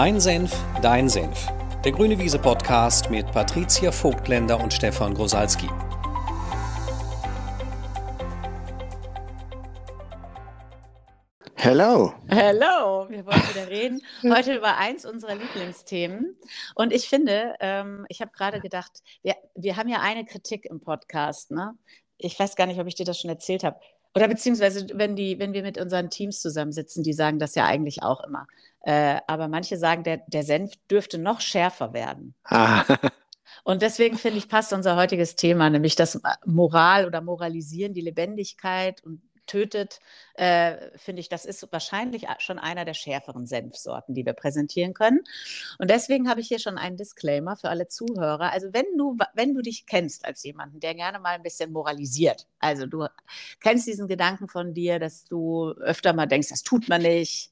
Mein 0.00 0.20
Senf, 0.20 0.56
dein 0.80 1.08
Senf. 1.08 1.48
Der 1.84 1.90
Grüne 1.90 2.16
Wiese 2.20 2.38
Podcast 2.38 3.10
mit 3.10 3.26
Patricia 3.32 3.90
Vogtländer 3.90 4.60
und 4.60 4.72
Stefan 4.72 5.12
Grosalski. 5.12 5.66
Hello. 11.56 12.14
Hello. 12.28 13.10
Wir 13.10 13.26
wollen 13.26 13.42
wieder 13.52 13.68
reden. 13.68 14.00
Heute 14.22 14.54
über 14.54 14.76
eins 14.76 15.04
unserer 15.04 15.34
Lieblingsthemen. 15.34 16.36
Und 16.76 16.92
ich 16.92 17.08
finde, 17.08 17.56
ähm, 17.58 18.06
ich 18.08 18.20
habe 18.20 18.30
gerade 18.30 18.60
gedacht, 18.60 19.02
wir, 19.24 19.34
wir 19.56 19.76
haben 19.76 19.88
ja 19.88 19.98
eine 20.00 20.24
Kritik 20.24 20.64
im 20.66 20.78
Podcast. 20.78 21.50
Ne? 21.50 21.76
Ich 22.18 22.38
weiß 22.38 22.54
gar 22.54 22.68
nicht, 22.68 22.78
ob 22.78 22.86
ich 22.86 22.94
dir 22.94 23.04
das 23.04 23.18
schon 23.18 23.30
erzählt 23.30 23.64
habe. 23.64 23.80
Oder 24.18 24.28
beziehungsweise, 24.28 24.86
wenn, 24.94 25.14
die, 25.14 25.38
wenn 25.38 25.52
wir 25.52 25.62
mit 25.62 25.78
unseren 25.78 26.10
Teams 26.10 26.40
zusammensitzen, 26.40 27.04
die 27.04 27.12
sagen 27.12 27.38
das 27.38 27.54
ja 27.54 27.66
eigentlich 27.66 28.02
auch 28.02 28.24
immer. 28.24 28.48
Äh, 28.80 29.20
aber 29.28 29.46
manche 29.46 29.76
sagen, 29.76 30.02
der, 30.02 30.22
der 30.26 30.42
Senf 30.42 30.72
dürfte 30.90 31.18
noch 31.18 31.40
schärfer 31.40 31.92
werden. 31.92 32.34
Ah. 32.44 32.84
Und 33.64 33.82
deswegen 33.82 34.16
finde 34.16 34.38
ich, 34.38 34.48
passt 34.48 34.72
unser 34.72 34.96
heutiges 34.96 35.36
Thema, 35.36 35.70
nämlich 35.70 35.94
das 35.94 36.20
Moral 36.44 37.06
oder 37.06 37.20
Moralisieren, 37.20 37.92
die 37.92 38.00
Lebendigkeit 38.00 39.02
und 39.04 39.20
tötet, 39.48 39.98
äh, 40.34 40.76
finde 40.96 41.20
ich, 41.20 41.28
das 41.28 41.44
ist 41.44 41.66
wahrscheinlich 41.72 42.26
schon 42.38 42.60
einer 42.60 42.84
der 42.84 42.94
schärferen 42.94 43.46
Senfsorten, 43.46 44.14
die 44.14 44.24
wir 44.24 44.34
präsentieren 44.34 44.94
können. 44.94 45.20
Und 45.78 45.90
deswegen 45.90 46.28
habe 46.28 46.40
ich 46.40 46.48
hier 46.48 46.60
schon 46.60 46.78
einen 46.78 46.96
Disclaimer 46.96 47.56
für 47.56 47.68
alle 47.68 47.88
Zuhörer. 47.88 48.52
Also 48.52 48.68
wenn 48.72 48.86
du, 48.96 49.16
wenn 49.34 49.54
du 49.54 49.62
dich 49.62 49.86
kennst 49.86 50.24
als 50.24 50.44
jemanden, 50.44 50.78
der 50.78 50.94
gerne 50.94 51.18
mal 51.18 51.34
ein 51.34 51.42
bisschen 51.42 51.72
moralisiert, 51.72 52.46
also 52.60 52.86
du 52.86 53.06
kennst 53.60 53.88
diesen 53.88 54.06
Gedanken 54.06 54.46
von 54.46 54.74
dir, 54.74 55.00
dass 55.00 55.24
du 55.24 55.72
öfter 55.72 56.12
mal 56.12 56.26
denkst, 56.26 56.50
das 56.50 56.62
tut 56.62 56.88
man 56.88 57.02
nicht 57.02 57.50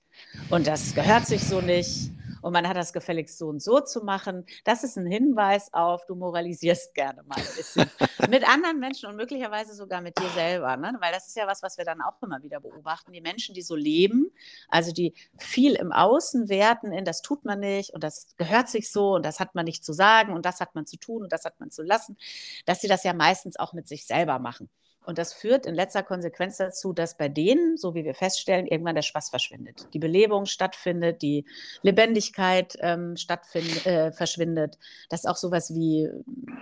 und 0.51 0.67
das 0.67 0.95
gehört 0.95 1.27
sich 1.27 1.43
so 1.43 1.61
nicht 1.61 2.11
und 2.47 2.53
man 2.53 2.69
hat 2.69 2.77
das 2.77 2.93
gefälligst 2.93 3.39
so 3.39 3.49
und 3.49 3.61
so 3.61 3.81
zu 3.81 4.05
machen. 4.05 4.47
Das 4.63 4.85
ist 4.85 4.97
ein 4.97 5.07
Hinweis 5.07 5.75
auf, 5.75 6.07
du 6.07 6.15
moralisierst 6.15 6.95
gerne 6.95 7.25
mal 7.25 7.39
ein 7.39 7.57
bisschen 7.57 7.91
mit 8.31 8.49
anderen 8.49 8.79
Menschen 8.79 9.09
und 9.09 9.17
möglicherweise 9.17 9.75
sogar 9.75 10.01
mit 10.01 10.17
dir 10.17 10.29
selber, 10.29 10.77
ne? 10.77 10.97
weil 11.01 11.13
das 11.13 11.27
ist 11.27 11.37
ja 11.37 11.49
was, 11.49 11.65
was 11.65 11.77
wir 11.77 11.85
dann 11.85 12.01
auch 12.01 12.23
immer 12.23 12.45
wieder 12.45 12.61
beobachten. 12.61 13.13
Die 13.13 13.21
Menschen, 13.21 13.53
die 13.53 13.63
so 13.63 13.75
leben, 13.75 14.31
also 14.69 14.93
die 14.93 15.13
viel 15.37 15.75
im 15.75 15.91
Außen 15.91 16.49
werten 16.49 16.93
in, 16.93 17.05
das 17.05 17.21
tut 17.21 17.45
man 17.45 17.59
nicht 17.59 17.93
und 17.95 18.05
das 18.05 18.37
gehört 18.37 18.69
sich 18.69 18.93
so 18.93 19.17
und 19.17 19.27
das 19.27 19.41
hat 19.41 19.57
man 19.57 19.65
nicht 19.65 19.85
zu 19.85 19.93
sagen 19.93 20.33
und 20.33 20.47
das 20.47 20.61
hat 20.61 20.77
man 20.77 20.87
zu 20.87 20.99
tun 20.99 21.25
und 21.25 21.33
das 21.33 21.45
hat 21.45 21.59
man 21.59 21.73
zu 21.73 21.83
lassen, 21.83 22.17
dass 22.65 22.81
sie 22.81 22.87
das 22.87 23.03
ja 23.03 23.13
meistens 23.13 23.59
auch 23.59 23.73
mit 23.73 23.89
sich 23.89 24.07
selber 24.07 24.39
machen. 24.39 24.71
Und 25.07 25.19
das 25.19 25.33
führt 25.33 25.67
in 25.67 25.75
letzter 25.75 26.03
Konsequenz 26.03 26.57
dazu, 26.57 26.93
dass 26.93 27.17
bei 27.17 27.29
denen, 27.29 27.77
so 27.77 27.95
wie 27.95 28.05
wir 28.05 28.15
feststellen, 28.15 28.67
irgendwann 28.67 28.95
der 28.95 29.03
Spaß 29.03 29.31
verschwindet. 29.31 29.89
Die 29.95 29.99
Belebung 29.99 30.47
stattfindet, 30.47 31.23
die 31.23 31.45
Lebendigkeit 31.83 32.77
ähm, 32.81 33.17
stattfind, 33.17 33.87
äh, 33.87 34.13
verschwindet, 34.13 34.79
dass 35.09 35.27
auch 35.27 35.37
sowas 35.37 35.73
wie 35.75 36.09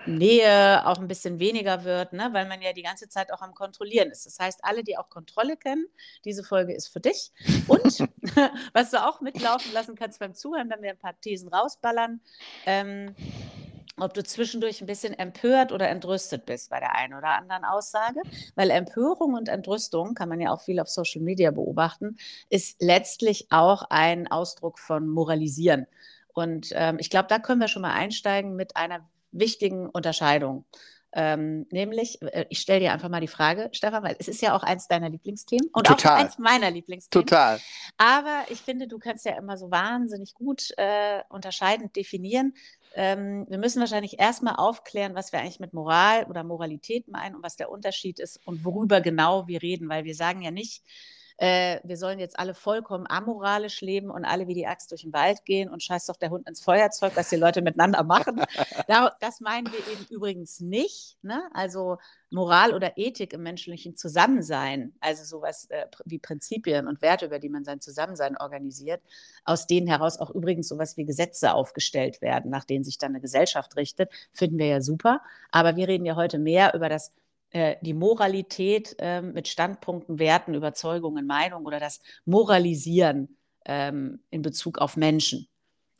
Nähe 0.06 0.86
auch 0.86 0.98
ein 0.98 1.09
bisschen 1.09 1.39
weniger 1.39 1.84
wird, 1.84 2.12
ne? 2.12 2.28
weil 2.33 2.47
man 2.47 2.62
ja 2.62 2.73
die 2.73 2.83
ganze 2.83 3.09
Zeit 3.09 3.33
auch 3.33 3.42
am 3.42 3.55
Kontrollieren 3.55 4.11
ist. 4.11 4.27
Das 4.27 4.39
heißt, 4.39 4.61
alle, 4.62 4.84
die 4.84 4.97
auch 4.97 5.08
Kontrolle 5.08 5.56
kennen, 5.56 5.86
diese 6.25 6.45
Folge 6.45 6.75
ist 6.75 6.89
für 6.89 7.01
dich. 7.01 7.33
Und 7.67 8.05
was 8.73 8.91
du 8.91 9.05
auch 9.05 9.20
mitlaufen 9.20 9.73
lassen 9.73 9.95
kannst 9.95 10.19
beim 10.19 10.34
Zuhören, 10.34 10.70
wenn 10.70 10.83
wir 10.83 10.91
ein 10.91 10.98
paar 10.98 11.19
Thesen 11.20 11.48
rausballern, 11.48 12.20
ähm, 12.67 13.14
ob 13.98 14.14
du 14.14 14.25
zwischendurch 14.25 14.81
ein 14.81 14.87
bisschen 14.87 15.14
empört 15.14 15.73
oder 15.73 15.89
entrüstet 15.89 16.47
bist 16.47 16.70
bei 16.70 16.81
der 16.81 16.95
einen 16.97 17.14
oder 17.14 17.28
anderen 17.28 17.64
Aussage, 17.64 18.20
weil 18.55 18.70
Empörung 18.70 19.34
und 19.34 19.48
Entrüstung, 19.48 20.14
kann 20.14 20.28
man 20.28 20.41
ja 20.41 20.53
auch 20.53 20.61
viel 20.61 20.81
auf 20.81 20.89
Social 20.89 21.23
Media 21.23 21.51
beobachten, 21.51 22.17
ist 22.48 22.83
letztlich 22.83 23.47
auch 23.51 23.84
ein 23.91 24.31
Ausdruck 24.31 24.78
von 24.78 25.09
Moralisieren. 25.09 25.86
Und 26.33 26.70
ähm, 26.73 26.97
ich 26.98 27.11
glaube, 27.11 27.28
da 27.28 27.39
können 27.39 27.61
wir 27.61 27.69
schon 27.69 27.83
mal 27.83 27.95
einsteigen 27.95 28.56
mit 28.56 28.77
einer 28.77 29.09
wichtigen 29.31 29.89
Unterscheidung. 29.89 30.64
Ähm, 31.17 31.67
nämlich, 31.70 32.20
äh, 32.23 32.46
ich 32.48 32.58
stelle 32.58 32.80
dir 32.80 32.92
einfach 32.92 33.08
mal 33.08 33.20
die 33.20 33.29
Frage, 33.29 33.69
Stefan, 33.70 34.02
weil 34.02 34.17
es 34.19 34.27
ist 34.27 34.42
ja 34.42 34.57
auch 34.57 34.64
eins 34.64 34.89
deiner 34.89 35.08
Lieblingsthemen 35.08 35.70
und 35.73 35.86
Total. 35.86 36.13
auch 36.13 36.24
eins 36.24 36.39
meiner 36.39 36.73
Lieblingsthemen. 36.73 37.24
Total. 37.24 37.61
Aber 37.96 38.42
ich 38.48 38.61
finde, 38.61 38.89
du 38.89 38.98
kannst 38.98 39.24
ja 39.24 39.36
immer 39.36 39.57
so 39.57 39.70
wahnsinnig 39.70 40.35
gut 40.35 40.73
äh, 40.77 41.23
unterscheidend 41.29 41.95
definieren, 41.95 42.55
ähm, 42.95 43.47
wir 43.49 43.59
müssen 43.59 43.81
wahrscheinlich 43.81 44.19
erstmal 44.19 44.57
aufklären, 44.57 45.15
was 45.15 45.33
wir 45.33 45.41
eigentlich 45.41 45.61
mit 45.61 45.73
Moral 45.73 46.25
oder 46.25 46.45
Moralität 46.45 47.09
meinen 47.09 47.37
und 47.37 47.43
was 47.43 47.57
der 47.57 47.71
Unterschied 47.71 48.19
ist 48.19 48.41
und 48.47 48.65
worüber 48.65 49.01
genau 49.01 49.47
wir 49.49 49.63
reden, 49.63 49.89
weil 49.89 50.05
wir 50.05 50.15
sagen 50.15 50.43
ja 50.43 50.51
nicht, 50.51 50.83
äh, 51.36 51.80
wir 51.83 51.96
sollen 51.96 52.20
jetzt 52.20 52.39
alle 52.39 52.55
vollkommen 52.55 53.06
amoralisch 53.08 53.80
leben 53.80 54.11
und 54.11 54.24
alle 54.24 54.46
wie 54.46 54.55
die 54.55 54.67
Axt 54.67 54.92
durch 54.92 55.02
den 55.02 55.12
Wald 55.12 55.45
gehen 55.45 55.68
und 55.68 55.83
scheiß 55.83 56.06
doch 56.06 56.17
der 56.17 56.30
Hund 56.30 56.48
ins 56.48 56.62
Feuerzeug, 56.62 57.12
was 57.17 57.28
die 57.28 57.36
Leute 57.36 57.61
miteinander 57.61 58.05
machen. 58.05 58.40
das 59.20 59.40
meinen 59.40 59.67
wir 59.72 59.80
eben 59.92 60.06
übrigens 60.11 60.61
nicht. 60.61 61.18
Ne? 61.22 61.42
Also 61.52 61.98
Moral 62.30 62.72
oder 62.72 62.96
Ethik 62.96 63.33
im 63.33 63.42
menschlichen 63.42 63.96
Zusammensein, 63.96 64.92
also 65.00 65.24
sowas 65.24 65.67
äh, 65.70 65.86
wie 66.05 66.18
Prinzipien 66.18 66.86
und 66.86 67.02
Werte, 67.02 67.27
über 67.27 67.40
die 67.40 67.48
man 67.48 67.64
sein 67.64 67.80
Zusammensein 67.80 68.36
organisiert, 68.36 69.02
aus 69.45 69.66
denen 69.66 69.89
heraus 69.89 70.18
auch 70.18 70.30
übrigens 70.30 70.68
sowas 70.68 70.96
wie 70.96 71.05
Gesetze 71.05 71.55
aufgestellt 71.55 72.22
werden, 72.22 72.51
nach 72.51 72.64
denen 72.64 72.84
sich 72.84 72.98
dann 72.98 73.12
eine 73.12 73.20
Gesellschaft 73.20 73.77
richtet, 73.77 74.11
finden 74.33 74.58
wir 74.58 74.66
ja 74.66 74.80
super. 74.80 75.20
Aber 75.51 75.77
wir 75.77 75.89
reden 75.89 76.06
ja 76.06 76.14
heute 76.14 76.39
mehr 76.39 76.74
über 76.74 76.89
das 76.89 77.12
äh, 77.55 77.77
die 77.83 77.95
Moralität 77.95 78.97
äh, 78.98 79.23
mit 79.23 79.47
Standpunkten, 79.47 80.19
Werten, 80.19 80.55
Überzeugungen, 80.55 81.25
Meinungen 81.25 81.65
oder 81.65 81.79
das 81.79 82.01
Moralisieren 82.25 83.37
ähm, 83.65 84.25
in 84.31 84.42
Bezug 84.42 84.79
auf 84.79 84.97
Menschen. 84.97 85.47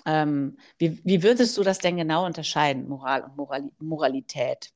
Ähm, 0.05 0.59
wie, 0.79 1.01
wie, 1.05 1.23
würdest 1.23 1.57
du 1.57 1.63
das 1.63 1.79
denn 1.79 1.97
genau 1.97 2.27
unterscheiden, 2.27 2.89
Moral 2.89 3.23
und 3.23 3.37
Moral 3.37 3.71
Moralität? 3.79 4.71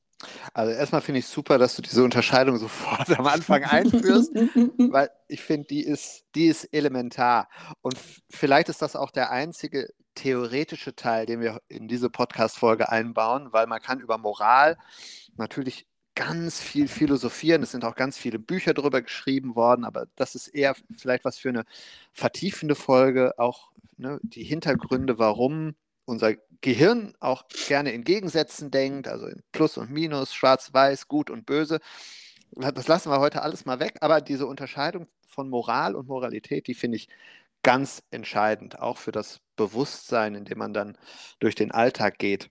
Also 0.53 0.71
erstmal 0.71 1.01
finde 1.01 1.19
ich 1.19 1.27
super, 1.27 1.57
dass 1.57 1.75
du 1.75 1.81
diese 1.81 2.01
Unterscheidung 2.01 2.57
sofort 2.57 3.09
am 3.19 3.27
Anfang 3.27 3.65
einführst, 3.65 4.33
weil 4.35 5.09
ich 5.27 5.41
finde, 5.41 5.67
die 5.67 5.83
ist, 5.83 6.23
die 6.33 6.45
ist 6.45 6.63
elementar. 6.73 7.49
Und 7.81 7.97
vielleicht 8.29 8.69
ist 8.69 8.81
das 8.81 8.95
auch 8.95 9.11
der 9.11 9.31
einzige 9.31 9.89
theoretische 10.15 10.95
Teil, 10.95 11.25
den 11.25 11.41
wir 11.41 11.61
in 11.67 11.89
diese 11.89 12.09
Podcast-Folge 12.09 12.89
einbauen, 12.89 13.49
weil 13.51 13.67
man 13.67 13.81
kann 13.81 13.99
über 13.99 14.17
Moral 14.17 14.77
natürlich 15.35 15.89
ganz 16.15 16.61
viel 16.61 16.87
philosophieren. 16.87 17.63
Es 17.63 17.71
sind 17.71 17.85
auch 17.85 17.95
ganz 17.95 18.17
viele 18.17 18.39
Bücher 18.39 18.73
darüber 18.73 19.01
geschrieben 19.01 19.55
worden, 19.55 19.85
aber 19.85 20.07
das 20.15 20.35
ist 20.35 20.47
eher 20.49 20.75
vielleicht 20.97 21.25
was 21.25 21.37
für 21.37 21.49
eine 21.49 21.63
vertiefende 22.13 22.75
Folge, 22.75 23.37
auch 23.37 23.71
ne, 23.97 24.19
die 24.23 24.43
Hintergründe, 24.43 25.19
warum 25.19 25.75
unser 26.05 26.33
Gehirn 26.61 27.13
auch 27.19 27.47
gerne 27.67 27.91
in 27.91 28.03
Gegensätzen 28.03 28.71
denkt, 28.71 29.07
also 29.07 29.27
in 29.27 29.41
Plus 29.51 29.77
und 29.77 29.91
Minus, 29.91 30.33
Schwarz-Weiß, 30.33 31.07
Gut 31.07 31.29
und 31.29 31.45
Böse. 31.45 31.79
Das 32.51 32.87
lassen 32.87 33.11
wir 33.11 33.19
heute 33.19 33.41
alles 33.43 33.65
mal 33.65 33.79
weg, 33.79 33.97
aber 34.01 34.21
diese 34.21 34.47
Unterscheidung 34.47 35.07
von 35.27 35.49
Moral 35.49 35.95
und 35.95 36.07
Moralität, 36.07 36.67
die 36.67 36.73
finde 36.73 36.97
ich 36.97 37.07
ganz 37.63 38.03
entscheidend, 38.11 38.79
auch 38.79 38.97
für 38.97 39.11
das 39.11 39.39
Bewusstsein, 39.55 40.35
in 40.35 40.45
dem 40.45 40.57
man 40.57 40.73
dann 40.73 40.97
durch 41.39 41.55
den 41.55 41.71
Alltag 41.71 42.17
geht. 42.17 42.49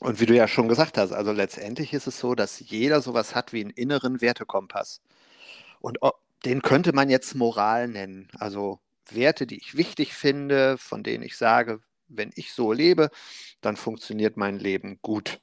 Und 0.00 0.20
wie 0.20 0.26
du 0.26 0.34
ja 0.34 0.46
schon 0.46 0.68
gesagt 0.68 0.98
hast, 0.98 1.12
also 1.12 1.32
letztendlich 1.32 1.92
ist 1.92 2.06
es 2.06 2.18
so, 2.18 2.34
dass 2.34 2.60
jeder 2.60 3.00
sowas 3.00 3.34
hat 3.34 3.52
wie 3.52 3.62
einen 3.62 3.70
inneren 3.70 4.20
Wertekompass. 4.20 5.00
Und 5.80 5.98
den 6.44 6.62
könnte 6.62 6.92
man 6.92 7.08
jetzt 7.08 7.34
Moral 7.34 7.88
nennen. 7.88 8.28
Also 8.38 8.80
Werte, 9.10 9.46
die 9.46 9.58
ich 9.58 9.76
wichtig 9.76 10.12
finde, 10.12 10.76
von 10.78 11.02
denen 11.02 11.24
ich 11.24 11.36
sage, 11.36 11.80
wenn 12.08 12.30
ich 12.34 12.52
so 12.52 12.72
lebe, 12.72 13.10
dann 13.60 13.76
funktioniert 13.76 14.36
mein 14.36 14.58
Leben 14.58 14.98
gut. 15.02 15.40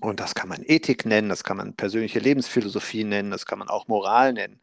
Und 0.00 0.20
das 0.20 0.34
kann 0.34 0.48
man 0.48 0.62
Ethik 0.64 1.06
nennen, 1.06 1.28
das 1.28 1.42
kann 1.42 1.56
man 1.56 1.74
persönliche 1.74 2.18
Lebensphilosophie 2.18 3.04
nennen, 3.04 3.30
das 3.30 3.46
kann 3.46 3.58
man 3.58 3.68
auch 3.68 3.88
Moral 3.88 4.34
nennen. 4.34 4.60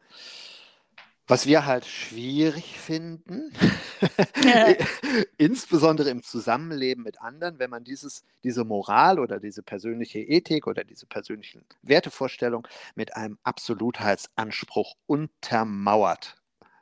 Was 1.28 1.46
wir 1.46 1.66
halt 1.66 1.84
schwierig 1.86 2.78
finden, 2.78 3.52
insbesondere 5.38 6.08
im 6.10 6.22
Zusammenleben 6.22 7.02
mit 7.02 7.20
anderen, 7.20 7.58
wenn 7.58 7.68
man 7.68 7.82
dieses, 7.82 8.22
diese 8.44 8.64
Moral 8.64 9.18
oder 9.18 9.40
diese 9.40 9.64
persönliche 9.64 10.20
Ethik 10.20 10.68
oder 10.68 10.84
diese 10.84 11.06
persönlichen 11.06 11.64
Wertevorstellung 11.82 12.68
mit 12.94 13.16
einem 13.16 13.38
Absolutheitsanspruch 13.42 14.94
untermauert. 15.06 16.36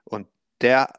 Und 0.04 0.28
der, 0.60 0.92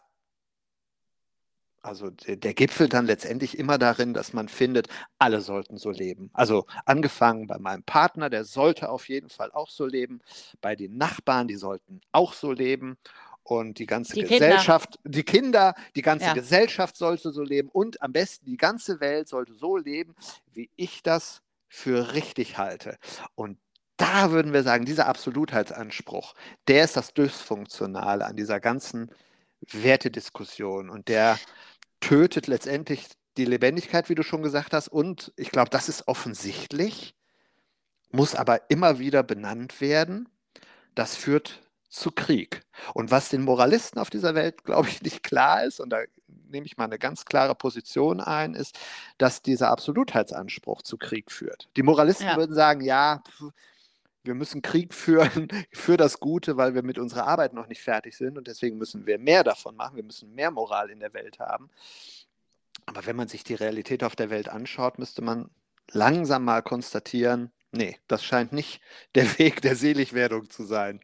also 1.83 2.09
der, 2.09 2.37
der 2.37 2.55
gipfelt 2.55 2.93
dann 2.93 3.05
letztendlich 3.05 3.59
immer 3.59 3.77
darin, 3.77 4.15
dass 4.15 4.33
man 4.33 4.49
findet, 4.49 4.87
alle 5.19 5.41
sollten 5.41 5.77
so 5.77 5.91
leben. 5.91 6.31
Also 6.33 6.65
angefangen 6.85 7.45
bei 7.45 7.59
meinem 7.59 7.83
Partner, 7.83 8.31
der 8.31 8.43
sollte 8.43 8.89
auf 8.89 9.07
jeden 9.07 9.29
Fall 9.29 9.51
auch 9.51 9.69
so 9.69 9.85
leben, 9.85 10.21
bei 10.61 10.75
den 10.75 10.97
Nachbarn, 10.97 11.47
die 11.47 11.55
sollten 11.57 12.01
auch 12.11 12.33
so 12.33 12.51
leben 12.51 12.97
und 13.45 13.77
die 13.77 13.85
ganze 13.85 14.13
die 14.13 14.23
Gesellschaft, 14.23 14.97
Kinder. 15.03 15.17
die 15.17 15.23
Kinder, 15.23 15.75
die 15.95 16.01
ganze 16.01 16.25
ja. 16.25 16.33
Gesellschaft 16.33 16.97
sollte 16.97 17.31
so 17.31 17.43
leben 17.43 17.69
und 17.69 18.01
am 18.01 18.11
besten 18.11 18.45
die 18.45 18.57
ganze 18.57 18.99
Welt 18.99 19.29
sollte 19.29 19.53
so 19.53 19.77
leben, 19.77 20.15
wie 20.51 20.71
ich 20.75 21.03
das 21.03 21.41
für 21.67 22.13
richtig 22.13 22.57
halte. 22.57 22.97
Und 23.35 23.59
da 23.97 24.31
würden 24.31 24.51
wir 24.51 24.63
sagen, 24.63 24.85
dieser 24.85 25.05
Absolutheitsanspruch, 25.07 26.33
der 26.67 26.83
ist 26.83 26.97
das 26.97 27.13
Dysfunktionale 27.13 28.25
an 28.25 28.35
dieser 28.35 28.59
ganzen 28.59 29.11
Wertediskussion 29.71 30.89
und 30.89 31.07
der 31.07 31.39
tötet 31.99 32.47
letztendlich 32.47 33.07
die 33.37 33.45
Lebendigkeit, 33.45 34.09
wie 34.09 34.15
du 34.15 34.23
schon 34.23 34.41
gesagt 34.41 34.73
hast. 34.73 34.87
Und 34.87 35.33
ich 35.37 35.51
glaube, 35.51 35.69
das 35.69 35.87
ist 35.87 36.07
offensichtlich, 36.07 37.15
muss 38.11 38.33
aber 38.33 38.71
immer 38.71 38.97
wieder 38.97 39.21
benannt 39.21 39.81
werden. 39.81 40.29
Das 40.95 41.15
führt 41.15 41.61
zu 41.95 42.11
Krieg. 42.11 42.61
Und 42.93 43.11
was 43.11 43.29
den 43.29 43.41
Moralisten 43.41 43.99
auf 43.99 44.09
dieser 44.09 44.35
Welt, 44.35 44.63
glaube 44.63 44.89
ich, 44.89 45.01
nicht 45.03 45.23
klar 45.23 45.63
ist, 45.63 45.79
und 45.79 45.89
da 45.89 46.01
nehme 46.27 46.65
ich 46.65 46.77
mal 46.77 46.85
eine 46.85 46.99
ganz 46.99 47.25
klare 47.25 47.55
Position 47.55 48.19
ein, 48.19 48.53
ist, 48.53 48.77
dass 49.17 49.41
dieser 49.41 49.69
Absolutheitsanspruch 49.69 50.81
zu 50.81 50.97
Krieg 50.97 51.31
führt. 51.31 51.69
Die 51.75 51.83
Moralisten 51.83 52.27
ja. 52.27 52.37
würden 52.37 52.55
sagen, 52.55 52.81
ja, 52.81 53.23
wir 54.23 54.35
müssen 54.35 54.61
Krieg 54.61 54.93
führen 54.93 55.47
für 55.71 55.97
das 55.97 56.19
Gute, 56.19 56.57
weil 56.57 56.73
wir 56.73 56.83
mit 56.83 56.97
unserer 56.97 57.27
Arbeit 57.27 57.53
noch 57.53 57.67
nicht 57.67 57.81
fertig 57.81 58.15
sind 58.15 58.37
und 58.37 58.47
deswegen 58.47 58.77
müssen 58.77 59.05
wir 59.05 59.19
mehr 59.19 59.43
davon 59.43 59.75
machen, 59.75 59.95
wir 59.95 60.03
müssen 60.03 60.33
mehr 60.33 60.51
Moral 60.51 60.89
in 60.89 60.99
der 60.99 61.13
Welt 61.13 61.39
haben. 61.39 61.69
Aber 62.85 63.05
wenn 63.05 63.15
man 63.15 63.27
sich 63.27 63.43
die 63.43 63.55
Realität 63.55 64.03
auf 64.03 64.15
der 64.15 64.29
Welt 64.29 64.49
anschaut, 64.49 64.99
müsste 64.99 65.21
man 65.21 65.49
langsam 65.91 66.43
mal 66.43 66.61
konstatieren, 66.61 67.51
nee, 67.71 67.97
das 68.07 68.23
scheint 68.23 68.51
nicht 68.51 68.81
der 69.15 69.37
Weg 69.39 69.61
der 69.61 69.75
Seligwerdung 69.75 70.49
zu 70.49 70.63
sein. 70.63 70.99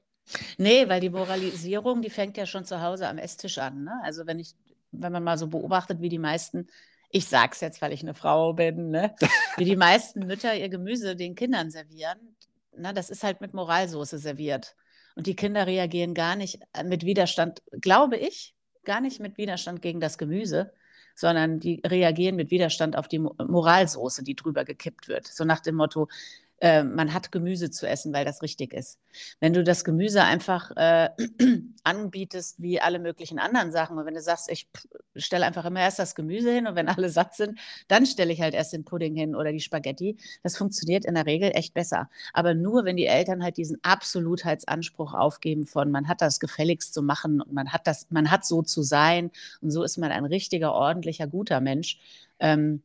Nee, 0.58 0.88
weil 0.88 1.02
die 1.02 1.10
Moralisierung, 1.10 2.02
die 2.02 2.10
fängt 2.10 2.38
ja 2.38 2.46
schon 2.46 2.66
zu 2.66 2.82
Hause 2.82 3.08
am 3.08 3.18
Esstisch 3.18 3.58
an. 3.58 3.84
Ne? 3.84 4.00
Also 4.04 4.26
wenn 4.28 4.40
ich, 4.40 4.54
wenn 4.92 5.12
man 5.12 5.24
mal 5.24 5.38
so 5.38 5.48
beobachtet, 5.48 6.02
wie 6.02 6.10
die 6.10 6.20
meisten, 6.20 6.68
ich 7.10 7.28
sag's 7.28 7.62
jetzt, 7.62 7.82
weil 7.82 7.94
ich 7.94 8.02
eine 8.02 8.14
Frau 8.14 8.54
bin, 8.54 8.92
ne? 8.92 9.16
wie 9.58 9.66
die 9.66 9.76
meisten 9.76 10.26
Mütter 10.26 10.56
ihr 10.56 10.70
Gemüse 10.70 11.16
den 11.16 11.36
Kindern 11.36 11.72
servieren, 11.72 12.36
na, 12.76 12.94
das 12.94 13.10
ist 13.10 13.24
halt 13.24 13.42
mit 13.42 13.54
Moralsoße 13.54 14.18
serviert. 14.18 14.76
Und 15.16 15.28
die 15.28 15.36
Kinder 15.36 15.68
reagieren 15.68 16.14
gar 16.14 16.36
nicht 16.36 16.60
äh, 16.74 16.84
mit 16.84 17.06
Widerstand, 17.06 17.62
glaube 17.80 18.18
ich, 18.18 18.56
gar 18.84 19.02
nicht 19.02 19.20
mit 19.20 19.38
Widerstand 19.38 19.82
gegen 19.82 20.00
das 20.00 20.18
Gemüse, 20.18 20.72
sondern 21.16 21.60
die 21.60 21.82
reagieren 21.86 22.36
mit 22.36 22.50
Widerstand 22.50 22.98
auf 22.98 23.08
die 23.08 23.20
Moralsoße, 23.20 24.24
die 24.24 24.36
drüber 24.36 24.64
gekippt 24.64 25.08
wird. 25.08 25.28
So 25.28 25.44
nach 25.44 25.60
dem 25.60 25.76
Motto, 25.76 26.08
äh, 26.62 26.84
man 26.84 27.12
hat 27.14 27.32
Gemüse 27.32 27.72
zu 27.72 27.88
essen, 27.88 28.14
weil 28.14 28.24
das 28.24 28.44
richtig 28.44 28.72
ist. 28.74 29.00
Wenn 29.40 29.54
du 29.54 29.64
das 29.64 29.84
Gemüse 29.84 30.24
einfach 30.24 30.72
äh, 30.76 31.10
anbietest 31.84 32.62
wie 32.62 32.80
alle 32.80 33.00
möglichen 33.00 33.40
anderen 33.40 33.72
Sachen 33.72 33.98
und 33.98 34.06
wenn 34.06 34.14
du 34.14 34.22
sagst, 34.22 34.50
ich 34.50 34.70
stelle 35.16 35.48
einfach 35.48 35.66
immer 35.66 35.80
erst 35.80 35.98
das 35.98 36.14
Gemüse 36.14 36.52
hin 36.54 36.68
und 36.68 36.76
wenn 36.76 36.88
alle 36.88 37.10
satt 37.10 37.36
sind, 37.36 37.60
dann 37.88 38.06
stelle 38.06 38.32
ich 38.32 38.42
halt 38.42 38.54
erst 38.54 38.74
den 38.74 38.86
Pudding 38.86 39.16
hin 39.16 39.36
oder 39.36 39.52
die 39.52 39.60
Spaghetti, 39.60 40.18
das 40.44 40.56
funktioniert 40.56 41.04
in 41.04 41.16
der 41.16 41.26
Regel 41.26 41.50
echt 41.56 41.74
besser. 41.74 42.10
Aber 42.32 42.54
nur, 42.54 42.86
wenn 42.86 42.96
die 42.96 43.08
Eltern 43.08 43.44
halt 43.44 43.58
diesen 43.58 43.84
Absolutheitsanspruch 43.84 45.16
aufgeben 45.16 45.66
von, 45.66 45.90
man 45.90 46.08
hat 46.08 46.22
das 46.22 46.40
gefälligst 46.40 46.94
zu 46.94 47.02
machen 47.02 47.42
und 47.42 47.54
man 47.54 47.74
hat 47.74 47.88
das, 47.88 48.06
man 48.12 48.30
hat 48.30 48.46
so 48.46 48.62
zu 48.62 48.84
sein 48.84 49.32
und 49.62 49.72
so 49.72 49.82
ist 49.82 49.98
man 49.98 50.12
ein 50.12 50.26
richtiger, 50.26 50.74
ordentlicher, 50.74 51.26
guter 51.26 51.60
Mensch. 51.60 52.00
Ähm, 52.40 52.84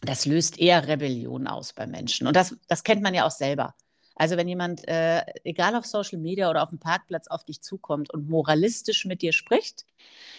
das 0.00 0.26
löst 0.26 0.58
eher 0.58 0.86
Rebellion 0.86 1.46
aus 1.46 1.72
bei 1.72 1.86
Menschen. 1.86 2.26
Und 2.26 2.34
das, 2.34 2.56
das 2.68 2.84
kennt 2.84 3.02
man 3.02 3.14
ja 3.14 3.26
auch 3.26 3.30
selber. 3.30 3.74
Also 4.20 4.36
wenn 4.36 4.48
jemand, 4.48 4.86
äh, 4.86 5.22
egal 5.44 5.74
auf 5.74 5.86
Social 5.86 6.18
Media 6.18 6.50
oder 6.50 6.62
auf 6.62 6.68
dem 6.68 6.78
Parkplatz, 6.78 7.26
auf 7.28 7.42
dich 7.44 7.62
zukommt 7.62 8.12
und 8.12 8.28
moralistisch 8.28 9.06
mit 9.06 9.22
dir 9.22 9.32
spricht, 9.32 9.86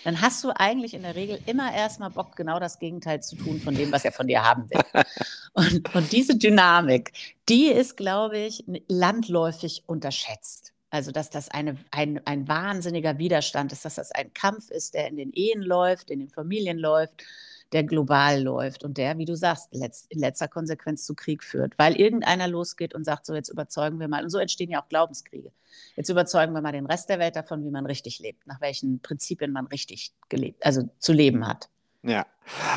dann 0.04 0.22
hast 0.22 0.44
du 0.44 0.52
eigentlich 0.56 0.94
in 0.94 1.02
der 1.02 1.16
Regel 1.16 1.40
immer 1.48 1.74
erstmal 1.74 2.12
Bock, 2.12 2.36
genau 2.36 2.60
das 2.60 2.78
Gegenteil 2.78 3.24
zu 3.24 3.36
tun 3.36 3.60
von 3.60 3.74
dem, 3.74 3.92
was 3.92 4.06
er 4.06 4.12
von 4.12 4.28
dir 4.28 4.44
haben 4.44 4.70
will. 4.70 4.82
und, 5.54 5.96
und 5.96 6.12
diese 6.12 6.38
Dynamik, 6.38 7.12
die 7.50 7.68
ist, 7.68 7.98
glaube 7.98 8.38
ich, 8.38 8.64
landläufig 8.88 9.84
unterschätzt. 9.88 10.74
Also, 10.92 11.12
dass 11.12 11.32
das 11.32 11.50
eine, 11.50 11.78
ein, 11.90 12.22
ein 12.26 12.48
wahnsinniger 12.48 13.18
Widerstand 13.18 13.72
ist, 13.72 13.86
dass 13.86 13.96
das 13.96 14.12
ein 14.12 14.32
Kampf 14.34 14.70
ist, 14.70 14.94
der 14.94 15.08
in 15.08 15.18
den 15.18 15.32
Ehen 15.32 15.64
läuft, 15.64 16.12
in 16.12 16.20
den 16.20 16.30
Familien 16.30 16.78
läuft, 16.78 17.24
der 17.72 17.84
global 17.84 18.42
läuft 18.42 18.84
und 18.84 18.98
der, 18.98 19.18
wie 19.18 19.26
du 19.26 19.36
sagst, 19.36 19.70
letzt, 19.72 20.12
in 20.12 20.20
letzter 20.20 20.48
Konsequenz 20.48 21.06
zu 21.06 21.16
Krieg 21.16 21.44
führt, 21.44 21.78
weil 21.78 21.96
irgendeiner 21.96 22.48
losgeht 22.48 22.94
und 22.94 23.06
sagt, 23.06 23.26
so 23.26 23.34
jetzt 23.34 23.50
überzeugen 23.50 24.00
wir 24.00 24.08
mal, 24.08 24.24
und 24.24 24.30
so 24.30 24.40
entstehen 24.40 24.70
ja 24.70 24.82
auch 24.82 24.90
Glaubenskriege. 24.90 25.52
Jetzt 25.96 26.10
überzeugen 26.10 26.54
wir 26.54 26.62
mal 26.62 26.74
den 26.74 26.86
Rest 26.86 27.10
der 27.10 27.20
Welt 27.20 27.36
davon, 27.36 27.64
wie 27.64 27.72
man 27.72 27.86
richtig 27.86 28.20
lebt, 28.20 28.46
nach 28.46 28.60
welchen 28.60 29.00
Prinzipien 29.00 29.52
man 29.52 29.68
richtig 29.68 30.12
gelebt, 30.28 30.66
also 30.66 30.90
zu 31.00 31.14
leben 31.14 31.48
hat. 31.48 31.70
Ja, 32.04 32.26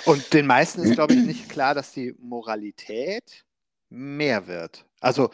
und 0.04 0.32
den 0.32 0.46
meisten 0.46 0.82
ist, 0.82 0.94
glaube 0.94 1.14
ich, 1.14 1.24
nicht 1.24 1.48
klar, 1.48 1.74
dass 1.74 1.92
die 1.92 2.14
Moralität 2.20 3.44
mehr 3.88 4.46
wird. 4.46 4.84
Also 5.00 5.30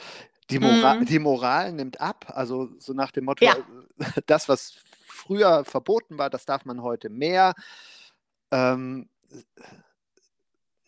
die, 0.49 0.59
Mora 0.59 0.95
mm. 0.95 1.05
die 1.07 1.19
Moral 1.19 1.73
nimmt 1.73 2.01
ab, 2.01 2.33
also 2.35 2.71
so 2.79 2.93
nach 2.93 3.11
dem 3.11 3.25
Motto, 3.25 3.45
ja. 3.45 3.57
das, 4.27 4.49
was 4.49 4.75
früher 5.07 5.65
verboten 5.65 6.19
war, 6.19 6.31
das 6.31 6.47
darf 6.47 6.65
man 6.65 6.83
heute 6.83 7.11
mehr. 7.11 7.55
Ähm, 8.53 9.09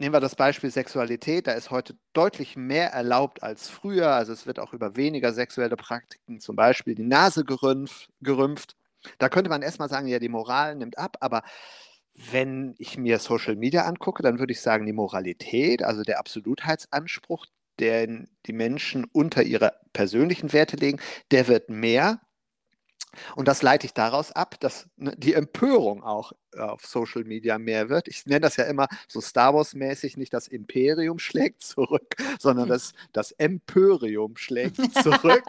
nehmen 0.03 0.15
wir 0.15 0.21
das 0.21 0.35
Beispiel 0.35 0.71
Sexualität, 0.71 1.47
da 1.47 1.53
ist 1.53 1.71
heute 1.71 1.97
deutlich 2.13 2.57
mehr 2.57 2.91
erlaubt 2.91 3.43
als 3.43 3.69
früher. 3.69 4.11
Also 4.11 4.33
es 4.33 4.47
wird 4.47 4.59
auch 4.59 4.73
über 4.73 4.97
weniger 4.97 5.33
sexuelle 5.33 5.77
Praktiken, 5.77 6.41
zum 6.41 6.57
Beispiel 6.57 6.95
die 6.95 7.05
Nase 7.05 7.45
gerümpft. 7.45 8.11
gerümpft. 8.21 8.77
Da 9.19 9.29
könnte 9.29 9.51
man 9.51 9.63
erstmal 9.63 9.89
sagen, 9.89 10.07
ja, 10.09 10.19
die 10.19 10.29
Moral 10.29 10.77
nimmt 10.77 10.99
ab, 10.99 11.17
aber 11.21 11.43
wenn 12.15 12.75
ich 12.79 12.99
mir 12.99 13.19
Social 13.19 13.57
Media 13.57 13.85
angucke, 13.85 14.23
dann 14.23 14.39
würde 14.39 14.53
ich 14.53 14.61
sagen, 14.61 14.87
die 14.87 14.93
Moralität, 14.93 15.83
also 15.83 16.03
der 16.03 16.19
Absolutheitsanspruch, 16.19 17.47
den 17.81 18.29
die 18.47 18.53
Menschen 18.53 19.05
unter 19.13 19.43
ihre 19.43 19.73
persönlichen 19.93 20.53
Werte 20.53 20.77
legen, 20.77 21.01
der 21.31 21.49
wird 21.49 21.71
mehr. 21.71 22.21
Und 23.37 23.49
das 23.49 23.63
leite 23.63 23.87
ich 23.87 23.95
daraus 23.95 24.33
ab, 24.33 24.59
dass 24.61 24.89
ne, 24.97 25.15
die 25.17 25.35
Empörung 25.35 26.03
auch 26.03 26.33
äh, 26.55 26.61
auf 26.61 26.87
Social 26.87 27.25
Media 27.25 27.59
mehr 27.59 27.89
wird. 27.89 28.09
Ich 28.09 28.27
nenne 28.27 28.41
das 28.41 28.57
ja 28.57 28.65
immer 28.65 28.89
so 29.07 29.21
Star 29.21 29.55
Wars-mäßig, 29.55 30.17
nicht 30.17 30.33
das 30.33 30.49
Imperium 30.49 31.19
schlägt 31.19 31.63
zurück, 31.63 32.17
sondern 32.39 32.69
das, 32.69 32.93
das 33.13 33.33
Empörium 33.33 34.37
schlägt 34.37 34.77
zurück, 35.03 35.45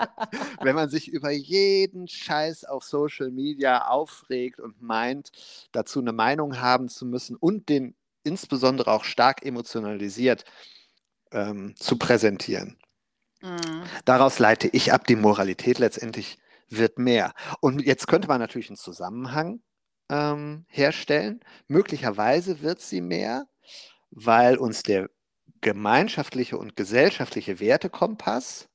wenn 0.62 0.76
man 0.76 0.90
sich 0.90 1.08
über 1.08 1.32
jeden 1.32 2.08
Scheiß 2.08 2.66
auf 2.66 2.84
Social 2.84 3.32
Media 3.32 3.88
aufregt 3.88 4.60
und 4.60 4.82
meint, 4.82 5.32
dazu 5.72 6.00
eine 6.00 6.14
Meinung 6.14 6.60
haben 6.60 6.90
zu 6.90 7.06
müssen 7.06 7.36
und 7.36 7.70
den 7.70 7.96
insbesondere 8.24 8.92
auch 8.92 9.04
stark 9.04 9.46
emotionalisiert 9.46 10.46
ähm, 11.32 11.76
zu 11.76 11.98
präsentieren. 11.98 12.78
Mhm. 13.42 13.84
Daraus 14.06 14.40
leite 14.40 14.70
ich 14.70 14.94
ab, 14.94 15.06
die 15.06 15.18
Moralität 15.18 15.80
letztendlich 15.80 16.38
wird 16.70 16.98
mehr. 16.98 17.34
Und 17.62 17.82
jetzt 17.82 18.08
könnte 18.08 18.28
man 18.28 18.40
natürlich 18.40 18.70
einen 18.70 18.78
Zusammenhang 18.78 19.62
ähm, 20.10 20.66
herstellen. 20.68 21.42
Möglicherweise 21.68 22.62
wird 22.62 22.82
sie 22.82 23.02
mehr, 23.02 23.48
weil 24.12 24.58
uns 24.58 24.84
der 24.84 25.10
gemeinschaftliche 25.62 26.58
und 26.58 26.76
gesellschaftliche 26.76 27.60
Wertekompass 27.60 28.68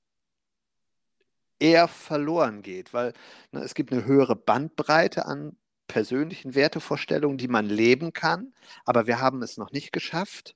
eher 1.60 1.88
verloren 1.88 2.62
geht, 2.62 2.92
weil 2.92 3.12
ne, 3.52 3.60
es 3.60 3.74
gibt 3.74 3.92
eine 3.92 4.04
höhere 4.04 4.36
Bandbreite 4.36 5.26
an 5.26 5.56
persönlichen 5.86 6.54
Wertevorstellungen, 6.54 7.38
die 7.38 7.48
man 7.48 7.66
leben 7.66 8.12
kann, 8.12 8.52
aber 8.84 9.06
wir 9.06 9.20
haben 9.20 9.42
es 9.42 9.56
noch 9.56 9.72
nicht 9.72 9.92
geschafft, 9.92 10.54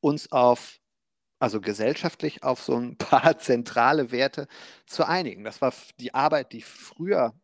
uns 0.00 0.30
auf 0.32 0.78
also 1.42 1.60
gesellschaftlich 1.60 2.44
auf 2.44 2.62
so 2.62 2.76
ein 2.76 2.96
paar 2.98 3.38
zentrale 3.38 4.12
Werte 4.12 4.46
zu 4.86 5.04
einigen. 5.06 5.42
Das 5.44 5.60
war 5.60 5.74
die 5.98 6.14
Arbeit, 6.14 6.52
die 6.52 6.62
früher, 6.62 7.34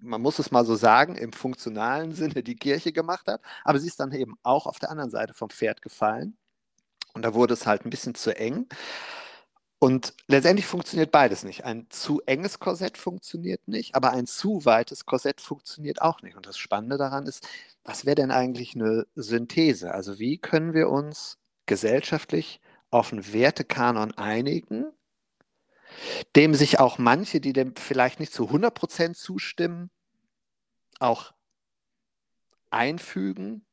man 0.00 0.20
muss 0.20 0.38
es 0.38 0.50
mal 0.50 0.64
so 0.66 0.76
sagen, 0.76 1.16
im 1.16 1.32
funktionalen 1.32 2.12
Sinne 2.12 2.42
die 2.42 2.56
Kirche 2.56 2.92
gemacht 2.92 3.26
hat, 3.26 3.40
aber 3.64 3.78
sie 3.78 3.88
ist 3.88 3.98
dann 4.00 4.12
eben 4.12 4.36
auch 4.42 4.66
auf 4.66 4.78
der 4.78 4.90
anderen 4.90 5.10
Seite 5.10 5.32
vom 5.34 5.48
Pferd 5.50 5.80
gefallen. 5.80 6.36
Und 7.14 7.22
da 7.22 7.32
wurde 7.34 7.54
es 7.54 7.66
halt 7.66 7.86
ein 7.86 7.90
bisschen 7.90 8.14
zu 8.14 8.36
eng. 8.36 8.66
Und 9.78 10.14
letztendlich 10.28 10.66
funktioniert 10.66 11.10
beides 11.10 11.44
nicht. 11.44 11.64
Ein 11.64 11.86
zu 11.90 12.20
enges 12.26 12.58
Korsett 12.58 12.98
funktioniert 12.98 13.68
nicht, 13.68 13.94
aber 13.94 14.12
ein 14.12 14.26
zu 14.26 14.64
weites 14.64 15.06
Korsett 15.06 15.40
funktioniert 15.40 16.02
auch 16.02 16.22
nicht. 16.22 16.36
Und 16.36 16.46
das 16.46 16.58
Spannende 16.58 16.98
daran 16.98 17.26
ist, 17.26 17.46
was 17.84 18.04
wäre 18.04 18.16
denn 18.16 18.30
eigentlich 18.30 18.74
eine 18.74 19.06
Synthese? 19.14 19.92
Also 19.92 20.18
wie 20.18 20.38
können 20.38 20.74
wir 20.74 20.90
uns 20.90 21.38
gesellschaftlich 21.66 22.60
auf 22.94 23.12
einen 23.12 23.32
Wertekanon 23.32 24.12
einigen, 24.12 24.86
dem 26.36 26.54
sich 26.54 26.78
auch 26.78 26.96
manche, 26.98 27.40
die 27.40 27.52
dem 27.52 27.74
vielleicht 27.74 28.20
nicht 28.20 28.32
zu 28.32 28.48
100% 28.48 29.14
zustimmen, 29.14 29.90
auch 31.00 31.32
einfügen, 32.70 33.66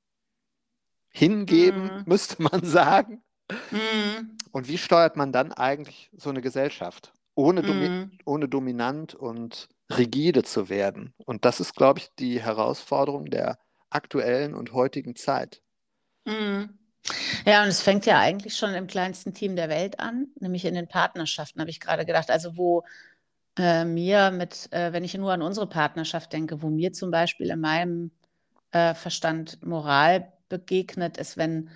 hingeben, 1.10 1.86
mm. 1.86 2.04
müsste 2.08 2.42
man 2.42 2.66
sagen. 2.66 3.24
Mm. 3.70 4.38
Und 4.52 4.68
wie 4.68 4.80
steuert 4.80 5.18
man 5.18 5.32
dann 5.32 5.52
eigentlich 5.52 6.10
so 6.14 6.32
eine 6.32 6.42
Gesellschaft, 6.42 7.14
ohne, 7.36 7.62
domi 7.62 7.90
mm. 7.90 8.12
ohne 8.26 8.48
dominant 8.48 9.14
und 9.14 9.70
rigide 9.92 10.44
zu 10.44 10.68
werden? 10.68 11.14
Und 11.26 11.46
das 11.46 11.60
ist, 11.60 11.76
glaube 11.76 12.00
ich, 12.00 12.10
die 12.16 12.42
Herausforderung 12.42 13.26
der 13.26 13.60
aktuellen 13.92 14.56
und 14.56 14.74
heutigen 14.74 15.16
Zeit. 15.16 15.62
Mhm. 16.26 16.81
Ja, 17.46 17.64
und 17.64 17.70
es 17.70 17.82
fängt 17.82 18.06
ja 18.06 18.20
eigentlich 18.20 18.56
schon 18.58 18.74
im 18.74 18.88
kleinsten 18.88 19.34
Team 19.34 19.56
der 19.56 19.70
Welt 19.70 20.00
an, 20.00 20.28
nämlich 20.40 20.66
in 20.66 20.76
den 20.76 20.88
Partnerschaften, 20.88 21.60
habe 21.60 21.70
ich 21.70 21.80
gerade 21.80 22.06
gedacht. 22.06 22.30
Also 22.30 22.58
wo 22.58 22.84
äh, 23.58 23.86
mir 23.86 24.32
mit, 24.32 24.72
äh, 24.72 24.94
wenn 24.94 25.04
ich 25.04 25.14
nur 25.16 25.34
an 25.34 25.42
unsere 25.42 25.68
Partnerschaft 25.68 26.34
denke, 26.34 26.62
wo 26.62 26.70
mir 26.70 26.94
zum 26.94 27.12
Beispiel 27.12 27.50
in 27.50 27.60
meinem 27.60 28.12
äh, 28.72 28.94
Verstand 28.94 29.64
Moral 29.66 30.32
begegnet, 30.50 31.18
ist, 31.18 31.38
wenn 31.38 31.70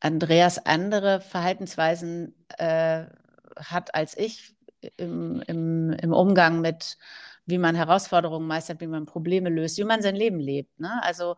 Andreas 0.00 0.64
andere 0.66 1.20
Verhaltensweisen 1.20 2.34
äh, 2.58 3.04
hat 3.56 3.94
als 3.94 4.16
ich 4.16 4.54
im, 4.96 5.42
im, 5.46 5.92
im 5.92 6.12
Umgang 6.12 6.60
mit, 6.60 6.96
wie 7.46 7.58
man 7.58 7.74
Herausforderungen 7.74 8.46
meistert, 8.46 8.80
wie 8.80 8.86
man 8.86 9.06
Probleme 9.06 9.50
löst, 9.50 9.78
wie 9.78 9.84
man 9.84 10.02
sein 10.02 10.16
Leben 10.16 10.40
lebt. 10.40 10.80
Ne? 10.80 11.00
Also, 11.02 11.36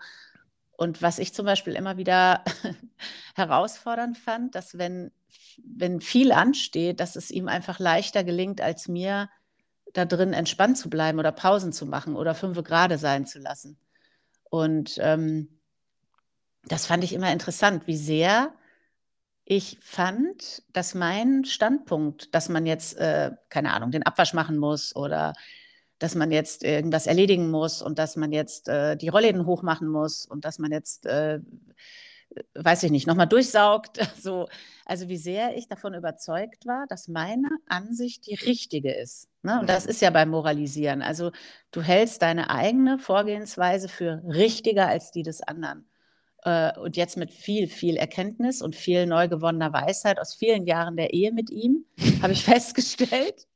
und 0.83 1.01
was 1.01 1.21
ich 1.21 1.33
zum 1.33 1.47
Beispiel 1.47 1.75
immer 1.75 1.97
wieder 1.97 2.43
herausfordernd 3.37 4.19
fand, 4.19 4.57
dass 4.57 4.79
wenn, 4.79 5.13
wenn 5.65 6.01
viel 6.01 6.33
ansteht, 6.33 6.99
dass 6.99 7.15
es 7.15 7.31
ihm 7.31 7.47
einfach 7.47 7.79
leichter 7.79 8.25
gelingt, 8.25 8.61
als 8.61 8.89
mir 8.89 9.31
da 9.93 10.05
drin 10.05 10.33
entspannt 10.33 10.77
zu 10.77 10.91
bleiben 10.91 11.21
oder 11.21 11.31
Pausen 11.31 11.73
zu 11.73 11.87
machen 11.87 12.17
oder 12.17 12.35
fünf 12.35 12.61
gerade 12.65 12.99
sein 12.99 13.27
zu 13.27 13.39
lassen. 13.39 13.79
Und 14.51 14.99
ähm, 14.99 15.61
das 16.65 16.87
fand 16.87 17.05
ich 17.05 17.13
immer 17.13 17.33
interessant, 17.33 17.87
wie 17.87 17.97
sehr 17.97 18.53
ich 19.45 19.79
fand, 19.83 20.65
dass 20.73 20.95
mein 20.95 21.45
Standpunkt, 21.45 22.35
dass 22.35 22.49
man 22.49 22.67
jetzt, 22.67 22.97
äh, 22.97 23.31
keine 23.51 23.73
Ahnung, 23.73 23.93
den 23.93 24.03
Abwasch 24.03 24.35
machen 24.35 24.59
muss 24.59 24.97
oder 24.97 25.33
dass 26.03 26.17
man 26.17 26.33
jetzt 26.33 26.65
irgendwas 26.65 27.07
erledigen 27.07 27.51
muss 27.51 27.81
und 27.81 27.99
dass 27.99 28.17
man 28.17 28.33
jetzt 28.33 28.69
äh, 28.69 28.97
die 28.97 29.09
Rollläden 29.09 29.47
hochmachen 29.47 29.87
muss 29.87 30.27
und 30.27 30.45
dass 30.45 30.59
man 30.59 30.73
jetzt, 30.73 31.07
äh, 31.07 31.39
weiß 32.55 32.83
ich 32.83 32.91
nicht, 32.91 33.07
nochmal 33.07 33.29
durchsaugt. 33.29 33.99
So, 34.21 34.49
also 34.85 35.09
wie 35.09 35.17
sehr 35.17 35.57
ich 35.57 35.69
davon 35.69 35.95
überzeugt 35.95 36.67
war, 36.67 36.87
dass 36.89 37.07
meine 37.07 37.51
Ansicht 37.67 38.27
die 38.27 38.35
richtige 38.35 38.93
ist. 38.93 39.29
Ne? 39.43 39.61
Und 39.61 39.69
das 39.69 39.85
mhm. 39.85 39.91
ist 39.91 40.03
ja 40.03 40.11
beim 40.11 40.31
Moralisieren. 40.31 41.03
Also 41.03 41.31
du 41.71 41.83
hältst 41.83 42.23
deine 42.23 42.51
eigene 42.51 42.99
Vorgehensweise 42.99 43.89
für 43.89 44.23
richtiger 44.27 44.89
als 44.89 45.13
die 45.13 45.23
des 45.23 45.41
anderen. 45.41 45.87
Äh, 46.43 46.77
und 46.81 46.97
jetzt 46.97 47.17
mit 47.17 47.31
viel, 47.31 47.69
viel 47.69 47.97
Erkenntnis 47.97 48.61
und 48.61 48.75
viel 48.75 49.07
neu 49.07 49.29
gewonnener 49.29 49.73
Weisheit 49.73 50.19
aus 50.19 50.35
vielen 50.35 50.67
Jahren 50.67 50.97
der 50.97 51.15
Ehe 51.15 51.33
mit 51.33 51.51
ihm, 51.51 51.85
habe 52.23 52.33
ich 52.33 52.45
festgestellt, 52.45 53.47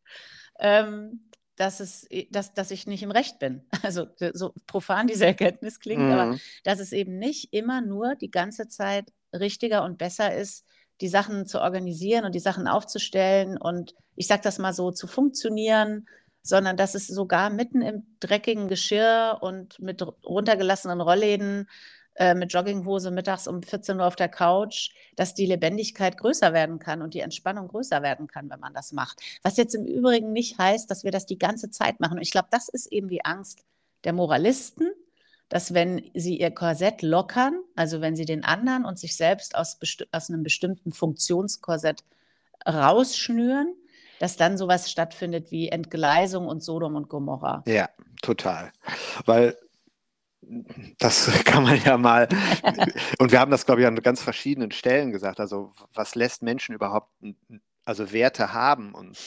ähm, 0.61 1.26
dass, 1.57 1.81
es, 1.81 2.07
dass, 2.31 2.55
dass 2.55 2.71
ich 2.71 2.87
nicht 2.87 3.03
im 3.03 3.11
Recht 3.11 3.39
bin. 3.39 3.63
Also 3.83 4.07
so 4.33 4.53
profan 4.67 5.07
diese 5.07 5.27
Erkenntnis 5.27 5.81
klingt, 5.81 6.03
mhm. 6.03 6.13
aber 6.13 6.39
dass 6.65 6.81
es 6.81 6.93
eben 6.93 7.19
nicht 7.19 7.53
immer 7.53 7.81
nur 7.81 8.15
die 8.15 8.31
ganze 8.31 8.69
Zeit 8.69 9.13
richtiger 9.33 9.85
und 9.85 9.99
besser 9.99 10.35
ist, 10.35 10.65
die 11.01 11.09
Sachen 11.09 11.47
zu 11.47 11.61
organisieren 11.61 12.25
und 12.25 12.35
die 12.35 12.41
Sachen 12.41 12.67
aufzustellen 12.67 13.59
und 13.59 13.95
ich 14.17 14.27
sage 14.27 14.43
das 14.43 14.59
mal 14.59 14.73
so, 14.73 14.91
zu 14.91 15.07
funktionieren, 15.07 16.09
sondern 16.43 16.77
dass 16.77 16.95
es 16.95 17.07
sogar 17.07 17.51
mitten 17.51 17.83
im 17.83 18.07
dreckigen 18.21 18.69
Geschirr 18.69 19.39
und 19.41 19.79
mit 19.79 20.03
runtergelassenen 20.25 21.01
Rollläden 21.01 21.69
äh, 22.19 22.35
mit 22.35 22.53
Jogginghose 22.53 23.11
mittags 23.11 23.47
um 23.47 23.63
14 23.63 23.99
Uhr 23.99 24.07
auf 24.07 24.17
der 24.17 24.29
Couch, 24.29 24.91
dass 25.17 25.35
die 25.35 25.47
Lebendigkeit 25.47 26.17
größer 26.17 26.53
werden 26.53 26.79
kann 26.79 27.03
und 27.03 27.15
die 27.15 27.21
Entspannung 27.21 27.69
größer 27.69 28.03
werden 28.03 28.27
kann, 28.27 28.49
wenn 28.51 28.61
man 28.61 28.73
das 28.73 28.93
macht. 28.93 29.21
Was 29.43 29.57
jetzt 29.57 29.75
im 29.75 29.85
Übrigen 29.85 30.33
nicht 30.33 30.59
heißt, 30.59 30.91
dass 30.91 31.05
wir 31.05 31.11
das 31.11 31.27
die 31.27 31.39
ganze 31.39 31.71
Zeit 31.71 32.01
machen. 32.01 32.17
Und 32.17 32.23
ich 32.23 32.31
glaube, 32.31 32.49
das 32.51 32.69
ist 32.69 32.87
eben 32.87 33.09
die 33.09 33.25
Angst 33.25 33.65
der 34.05 34.13
Moralisten, 34.13 34.91
dass 35.49 35.75
wenn 35.75 36.11
sie 36.15 36.41
ihr 36.41 36.51
Korsett 36.51 37.03
lockern, 37.03 37.61
also 37.75 38.01
wenn 38.01 38.17
sie 38.17 38.25
den 38.25 38.45
anderen 38.45 38.85
und 38.85 38.99
sich 38.99 39.17
selbst 39.17 39.55
aus, 39.55 39.79
aus 40.11 40.31
einem 40.31 40.43
bestimmten 40.43 40.93
Funktionskorsett 40.93 42.03
rausschnüren, 42.67 43.75
dass 44.19 44.37
dann 44.37 44.57
sowas 44.57 44.91
stattfindet 44.91 45.51
wie 45.51 45.69
Entgleisung 45.69 46.49
und 46.49 46.63
Sodom 46.63 46.97
und 46.97 47.09
Gomorra. 47.09 47.63
Ja, 47.67 47.91
total. 48.23 48.73
Weil 49.27 49.57
das 50.99 51.27
kann 51.45 51.63
man 51.65 51.81
ja 51.83 51.97
mal, 51.99 52.29
und 53.19 53.33
wir 53.33 53.41
haben 53.41 53.51
das, 53.51 53.67
glaube 53.67 53.81
ich, 53.81 53.87
an 53.87 53.97
ganz 53.97 54.23
verschiedenen 54.23 54.71
Stellen 54.71 55.13
gesagt. 55.13 55.41
Also, 55.41 55.73
was 55.93 56.15
lässt 56.15 56.43
Menschen 56.43 56.75
überhaupt, 56.75 57.13
also 57.85 58.13
Werte 58.13 58.53
haben 58.53 58.95
und 58.95 59.19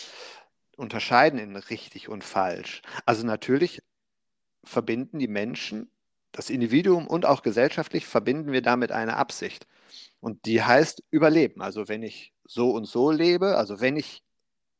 unterscheiden 0.77 1.39
in 1.39 1.55
richtig 1.55 2.09
und 2.09 2.23
falsch? 2.23 2.81
Also, 3.05 3.25
natürlich 3.25 3.81
verbinden 4.63 5.19
die 5.19 5.27
Menschen, 5.27 5.89
das 6.31 6.49
Individuum 6.49 7.07
und 7.07 7.25
auch 7.25 7.41
gesellschaftlich, 7.41 8.05
verbinden 8.05 8.51
wir 8.51 8.61
damit 8.61 8.91
eine 8.91 9.17
Absicht. 9.17 9.67
Und 10.19 10.45
die 10.45 10.63
heißt 10.63 11.03
Überleben. 11.11 11.61
Also, 11.61 11.87
wenn 11.87 12.03
ich 12.03 12.33
so 12.45 12.71
und 12.71 12.85
so 12.85 13.11
lebe, 13.11 13.57
also 13.57 13.79
wenn 13.79 13.95
ich 13.95 14.23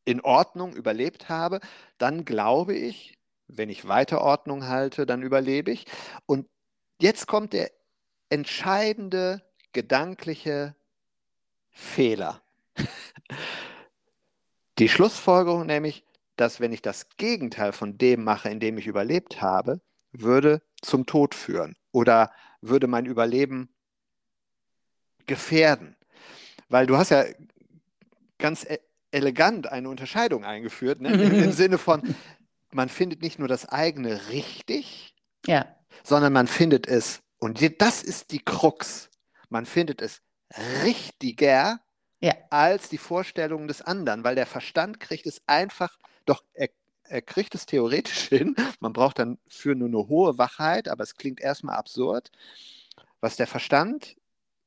in 0.05 0.21
Ordnung 0.21 0.73
überlebt 0.73 1.29
habe, 1.29 1.59
dann 1.99 2.25
glaube 2.25 2.75
ich, 2.75 3.18
wenn 3.49 3.69
ich 3.69 3.87
weiter 3.87 4.21
Ordnung 4.21 4.67
halte, 4.67 5.05
dann 5.05 5.21
überlebe 5.21 5.71
ich. 5.71 5.85
Und 6.25 6.47
jetzt 7.01 7.27
kommt 7.27 7.53
der 7.53 7.71
entscheidende 8.29 9.41
gedankliche 9.73 10.75
Fehler. 11.71 12.41
Die 14.79 14.87
Schlussfolgerung 14.87 15.65
nämlich, 15.65 16.05
dass 16.37 16.61
wenn 16.61 16.71
ich 16.71 16.81
das 16.81 17.09
Gegenteil 17.17 17.73
von 17.73 17.97
dem 17.97 18.23
mache, 18.23 18.49
in 18.49 18.61
dem 18.61 18.77
ich 18.77 18.87
überlebt 18.87 19.41
habe, 19.41 19.81
würde 20.13 20.61
zum 20.81 21.05
Tod 21.05 21.35
führen 21.35 21.75
oder 21.91 22.31
würde 22.61 22.87
mein 22.87 23.05
Überleben 23.05 23.69
gefährden. 25.25 25.97
Weil 26.69 26.87
du 26.87 26.97
hast 26.97 27.09
ja 27.09 27.25
ganz 28.37 28.63
e-, 28.63 28.79
elegant 29.11 29.67
eine 29.67 29.89
Unterscheidung 29.89 30.45
eingeführt, 30.45 31.01
ne? 31.01 31.09
im 31.43 31.51
Sinne 31.51 31.77
von, 31.77 32.15
man 32.71 32.89
findet 32.89 33.21
nicht 33.21 33.39
nur 33.39 33.47
das 33.47 33.67
eigene 33.67 34.29
richtig, 34.29 35.15
ja. 35.45 35.65
sondern 36.03 36.33
man 36.33 36.47
findet 36.47 36.87
es, 36.87 37.21
und 37.39 37.61
das 37.81 38.03
ist 38.03 38.31
die 38.31 38.39
Krux, 38.39 39.09
man 39.49 39.65
findet 39.65 40.01
es 40.01 40.21
richtiger 40.83 41.79
ja. 42.21 42.33
als 42.49 42.89
die 42.89 42.97
Vorstellungen 42.97 43.67
des 43.67 43.81
anderen, 43.81 44.23
weil 44.23 44.35
der 44.35 44.45
Verstand 44.45 44.99
kriegt 44.99 45.25
es 45.25 45.41
einfach, 45.47 45.97
doch 46.25 46.43
er, 46.53 46.69
er 47.03 47.21
kriegt 47.21 47.55
es 47.55 47.65
theoretisch 47.65 48.27
hin, 48.29 48.55
man 48.79 48.93
braucht 48.93 49.19
dann 49.19 49.39
für 49.47 49.75
nur 49.75 49.87
eine 49.87 50.07
hohe 50.07 50.37
Wachheit, 50.37 50.87
aber 50.87 51.03
es 51.03 51.15
klingt 51.15 51.39
erstmal 51.39 51.77
absurd. 51.77 52.31
Was 53.21 53.35
der 53.35 53.47
Verstand 53.47 54.15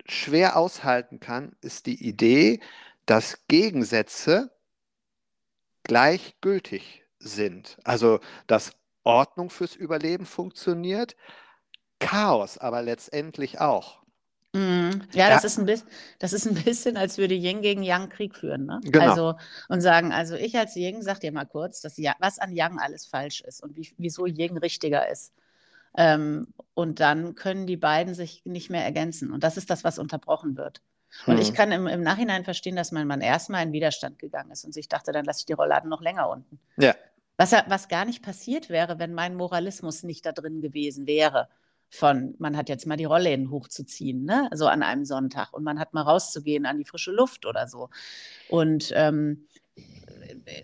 schwer 0.06 0.56
aushalten 0.56 1.20
kann, 1.20 1.56
ist 1.60 1.86
die 1.86 2.06
Idee, 2.06 2.60
dass 3.06 3.46
Gegensätze 3.46 4.50
gleichgültig 5.84 7.01
sind. 7.22 7.78
Also, 7.84 8.20
dass 8.46 8.72
Ordnung 9.04 9.50
fürs 9.50 9.74
Überleben 9.74 10.26
funktioniert, 10.26 11.16
Chaos 11.98 12.58
aber 12.58 12.82
letztendlich 12.82 13.60
auch. 13.60 14.02
Mm, 14.54 14.90
ja, 15.12 15.30
das, 15.30 15.42
ja. 15.42 15.46
Ist 15.46 15.58
ein 15.58 15.66
bisschen, 15.66 15.88
das 16.18 16.32
ist 16.32 16.46
ein 16.46 16.54
bisschen, 16.64 16.96
als 16.96 17.16
würde 17.16 17.34
Yin 17.34 17.62
gegen 17.62 17.82
Yang 17.82 18.08
Krieg 18.10 18.36
führen. 18.36 18.66
Ne? 18.66 18.80
Genau. 18.84 19.10
Also, 19.10 19.34
und 19.68 19.80
sagen, 19.80 20.12
also 20.12 20.34
ich 20.34 20.56
als 20.58 20.76
Yin, 20.76 21.02
sag 21.02 21.20
dir 21.20 21.32
mal 21.32 21.46
kurz, 21.46 21.80
dass, 21.80 21.96
was 22.18 22.38
an 22.38 22.52
Yang 22.52 22.78
alles 22.78 23.06
falsch 23.06 23.40
ist 23.40 23.62
und 23.62 23.76
wie, 23.76 23.88
wieso 23.98 24.26
Yin 24.26 24.58
richtiger 24.58 25.10
ist. 25.10 25.32
Ähm, 25.96 26.48
und 26.74 27.00
dann 27.00 27.34
können 27.34 27.66
die 27.66 27.76
beiden 27.76 28.14
sich 28.14 28.42
nicht 28.44 28.70
mehr 28.70 28.84
ergänzen. 28.84 29.30
Und 29.30 29.44
das 29.44 29.56
ist 29.56 29.70
das, 29.70 29.84
was 29.84 29.98
unterbrochen 29.98 30.56
wird. 30.56 30.82
Und 31.26 31.34
mhm. 31.34 31.42
ich 31.42 31.52
kann 31.52 31.72
im, 31.72 31.86
im, 31.86 32.02
Nachhinein 32.02 32.44
verstehen, 32.44 32.76
dass 32.76 32.92
mein 32.92 33.06
Mann 33.06 33.20
erstmal 33.20 33.62
in 33.62 33.72
Widerstand 33.72 34.18
gegangen 34.18 34.50
ist 34.50 34.64
und 34.64 34.72
sich 34.72 34.88
dachte, 34.88 35.12
dann 35.12 35.26
lasse 35.26 35.40
ich 35.40 35.46
die 35.46 35.52
Rollladen 35.52 35.90
noch 35.90 36.00
länger 36.00 36.28
unten. 36.30 36.58
Ja. 36.78 36.94
Was, 37.42 37.52
was 37.66 37.88
gar 37.88 38.04
nicht 38.04 38.22
passiert 38.22 38.70
wäre, 38.70 39.00
wenn 39.00 39.14
mein 39.14 39.34
Moralismus 39.34 40.04
nicht 40.04 40.24
da 40.24 40.30
drin 40.30 40.60
gewesen 40.60 41.08
wäre. 41.08 41.48
Von, 41.90 42.36
man 42.38 42.56
hat 42.56 42.68
jetzt 42.68 42.86
mal 42.86 42.96
die 42.96 43.04
Rollläden 43.04 43.50
hochzuziehen, 43.50 44.24
ne? 44.24 44.48
so 44.54 44.68
an 44.68 44.84
einem 44.84 45.04
Sonntag 45.04 45.52
und 45.52 45.64
man 45.64 45.80
hat 45.80 45.92
mal 45.92 46.02
rauszugehen 46.02 46.66
an 46.66 46.78
die 46.78 46.84
frische 46.84 47.10
Luft 47.10 47.44
oder 47.44 47.66
so. 47.66 47.90
Und 48.48 48.92
ähm, 48.94 49.48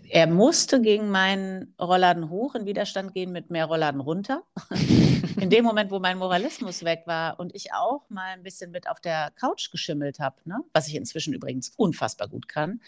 er 0.09 0.27
musste 0.27 0.81
gegen 0.81 1.09
meinen 1.09 1.75
Rollladen 1.79 2.29
hoch 2.29 2.55
in 2.55 2.65
Widerstand 2.65 3.13
gehen 3.13 3.33
mit 3.33 3.49
mehr 3.49 3.65
Rollladen 3.65 3.99
runter. 3.99 4.43
in 5.39 5.49
dem 5.49 5.65
Moment, 5.65 5.91
wo 5.91 5.99
mein 5.99 6.17
Moralismus 6.17 6.83
weg 6.85 7.03
war 7.05 7.39
und 7.39 7.53
ich 7.55 7.73
auch 7.73 8.09
mal 8.09 8.29
ein 8.33 8.43
bisschen 8.43 8.71
mit 8.71 8.87
auf 8.87 8.99
der 8.99 9.31
Couch 9.35 9.69
geschimmelt 9.69 10.19
habe, 10.19 10.37
ne? 10.45 10.61
was 10.73 10.87
ich 10.87 10.95
inzwischen 10.95 11.33
übrigens 11.33 11.73
unfassbar 11.75 12.29
gut 12.29 12.47
kann. 12.47 12.81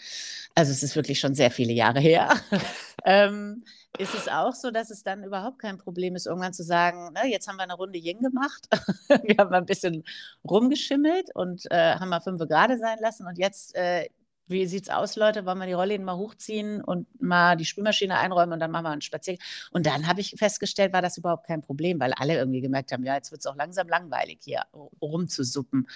Also 0.54 0.72
es 0.72 0.82
ist 0.82 0.96
wirklich 0.96 1.20
schon 1.20 1.34
sehr 1.34 1.50
viele 1.50 1.72
Jahre 1.72 2.00
her. 2.00 2.30
ähm, 3.04 3.64
ist 3.98 4.14
es 4.14 4.28
auch 4.28 4.54
so, 4.54 4.70
dass 4.70 4.90
es 4.90 5.02
dann 5.02 5.22
überhaupt 5.22 5.58
kein 5.58 5.78
Problem 5.78 6.16
ist, 6.16 6.26
irgendwann 6.26 6.54
zu 6.54 6.62
sagen, 6.62 7.12
ne, 7.12 7.30
jetzt 7.30 7.46
haben 7.46 7.56
wir 7.56 7.64
eine 7.64 7.74
Runde 7.74 7.98
Yin 7.98 8.20
gemacht, 8.20 8.68
wir 9.24 9.36
haben 9.38 9.50
mal 9.50 9.58
ein 9.58 9.66
bisschen 9.66 10.04
rumgeschimmelt 10.44 11.34
und 11.34 11.70
äh, 11.70 11.94
haben 11.96 12.08
mal 12.08 12.20
fünf 12.20 12.40
gerade 12.48 12.78
sein 12.78 12.98
lassen 13.00 13.26
und 13.26 13.38
jetzt 13.38 13.74
äh, 13.74 14.08
wie 14.52 14.66
sieht's 14.66 14.88
aus, 14.88 15.16
Leute? 15.16 15.46
Wollen 15.46 15.58
wir 15.58 15.66
die 15.66 15.72
Rollläden 15.72 16.04
mal 16.04 16.16
hochziehen 16.16 16.82
und 16.82 17.06
mal 17.20 17.56
die 17.56 17.64
Spülmaschine 17.64 18.18
einräumen 18.18 18.52
und 18.52 18.60
dann 18.60 18.70
machen 18.70 18.84
wir 18.84 18.90
einen 18.90 19.00
Spaziergang? 19.00 19.44
Und 19.70 19.86
dann 19.86 20.06
habe 20.06 20.20
ich 20.20 20.34
festgestellt, 20.36 20.92
war 20.92 21.02
das 21.02 21.16
überhaupt 21.16 21.46
kein 21.46 21.62
Problem, 21.62 22.00
weil 22.00 22.12
alle 22.12 22.36
irgendwie 22.36 22.60
gemerkt 22.60 22.92
haben, 22.92 23.04
ja, 23.04 23.14
jetzt 23.14 23.30
wird 23.30 23.40
es 23.40 23.46
auch 23.46 23.56
langsam 23.56 23.88
langweilig 23.88 24.40
hier 24.42 24.62
rumzusuppen. 25.00 25.88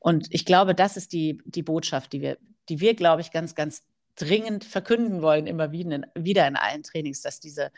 Und 0.00 0.26
ich 0.30 0.44
glaube, 0.44 0.74
das 0.74 0.96
ist 0.96 1.12
die, 1.12 1.40
die 1.44 1.62
Botschaft, 1.62 2.12
die 2.12 2.20
wir, 2.20 2.38
die 2.68 2.80
wir, 2.80 2.94
glaube 2.94 3.20
ich, 3.20 3.30
ganz, 3.30 3.54
ganz 3.54 3.82
dringend 4.16 4.64
verkünden 4.64 5.22
wollen, 5.22 5.46
immer 5.46 5.72
wieder 5.72 6.46
in, 6.46 6.56
allen 6.56 6.82
Trainings, 6.82 7.22
dass 7.22 7.40
diese 7.40 7.70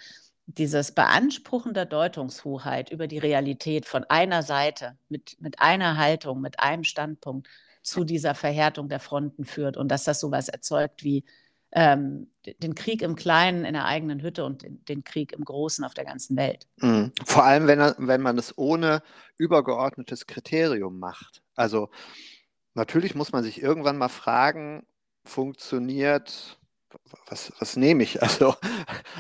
dieses 0.47 0.93
Beanspruchen 0.93 1.75
der 1.75 1.87
Deutungshoheit 1.87 2.91
über 2.91 3.07
die 3.07 3.19
Realität 3.19 3.87
von 3.87 4.05
einer 4.05 4.43
Seite, 4.43 4.99
mit, 5.09 5.41
mit 5.41 5.61
einer 5.61 5.97
Haltung, 5.97 6.41
mit 6.41 6.61
einem 6.61 6.85
Standpunkt 6.85 7.49
zu 7.83 8.05
dieser 8.05 8.35
Verhärtung 8.35 8.89
der 8.89 9.01
Fronten 9.01 9.45
führt 9.45 9.77
und 9.77 9.89
dass 9.89 10.05
das 10.05 10.21
sowas 10.21 10.49
erzeugt 10.49 11.05
wie 11.05 11.25
ähm, 11.73 12.31
den 12.63 12.75
Krieg 12.75 13.03
im 13.03 13.17
Kleinen 13.17 13.65
in 13.65 13.75
der 13.75 13.85
eigenen 13.85 14.23
Hütte 14.23 14.45
und 14.45 14.63
den, 14.63 14.85
den 14.85 15.03
Krieg 15.03 15.33
im 15.33 15.45
Großen 15.45 15.85
auf 15.85 15.93
der 15.93 16.05
ganzen 16.05 16.37
Welt. 16.37 16.67
Mhm. 16.77 17.13
Vor 17.25 17.45
allem, 17.45 17.67
wenn, 17.67 17.79
wenn 17.99 18.21
man 18.21 18.39
es 18.39 18.57
ohne 18.57 19.03
übergeordnetes 19.39 20.27
Kriterium 20.27 20.99
macht. 20.99 21.43
Also 21.57 21.91
natürlich 22.75 23.15
muss 23.15 23.33
man 23.33 23.43
sich 23.43 23.61
irgendwann 23.61 23.99
mal 23.99 24.09
fragen, 24.09 24.87
funktioniert 25.25 26.59
was, 27.27 27.53
was 27.59 27.77
nehme 27.77 28.03
ich? 28.03 28.23
Also, 28.23 28.55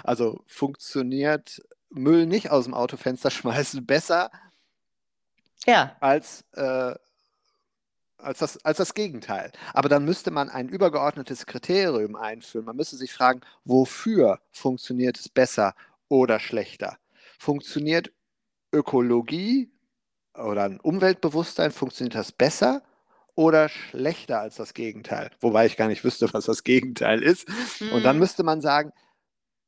also 0.02 0.42
funktioniert 0.46 1.62
Müll 1.90 2.26
nicht 2.26 2.50
aus 2.50 2.64
dem 2.64 2.74
Autofenster 2.74 3.30
schmeißen 3.30 3.84
besser 3.86 4.30
ja. 5.66 5.96
als, 6.00 6.44
äh, 6.52 6.94
als, 8.18 8.38
das, 8.38 8.64
als 8.64 8.78
das 8.78 8.94
Gegenteil. 8.94 9.52
Aber 9.72 9.88
dann 9.88 10.04
müsste 10.04 10.30
man 10.30 10.48
ein 10.48 10.68
übergeordnetes 10.68 11.46
Kriterium 11.46 12.16
einführen. 12.16 12.66
Man 12.66 12.76
müsste 12.76 12.96
sich 12.96 13.12
fragen, 13.12 13.40
wofür 13.64 14.40
funktioniert 14.50 15.18
es 15.18 15.28
besser 15.28 15.74
oder 16.08 16.40
schlechter? 16.40 16.98
Funktioniert 17.38 18.12
Ökologie 18.72 19.70
oder 20.34 20.64
ein 20.64 20.80
Umweltbewusstsein, 20.80 21.70
funktioniert 21.70 22.16
das 22.16 22.32
besser 22.32 22.82
oder 23.34 23.68
schlechter 23.68 24.40
als 24.40 24.56
das 24.56 24.74
Gegenteil. 24.74 25.30
Wobei 25.40 25.66
ich 25.66 25.76
gar 25.76 25.88
nicht 25.88 26.04
wüsste, 26.04 26.32
was 26.32 26.46
das 26.46 26.64
Gegenteil 26.64 27.22
ist. 27.22 27.48
Mhm. 27.80 27.92
Und 27.92 28.02
dann 28.04 28.16
mhm. 28.16 28.20
müsste 28.20 28.42
man 28.42 28.60
sagen, 28.60 28.92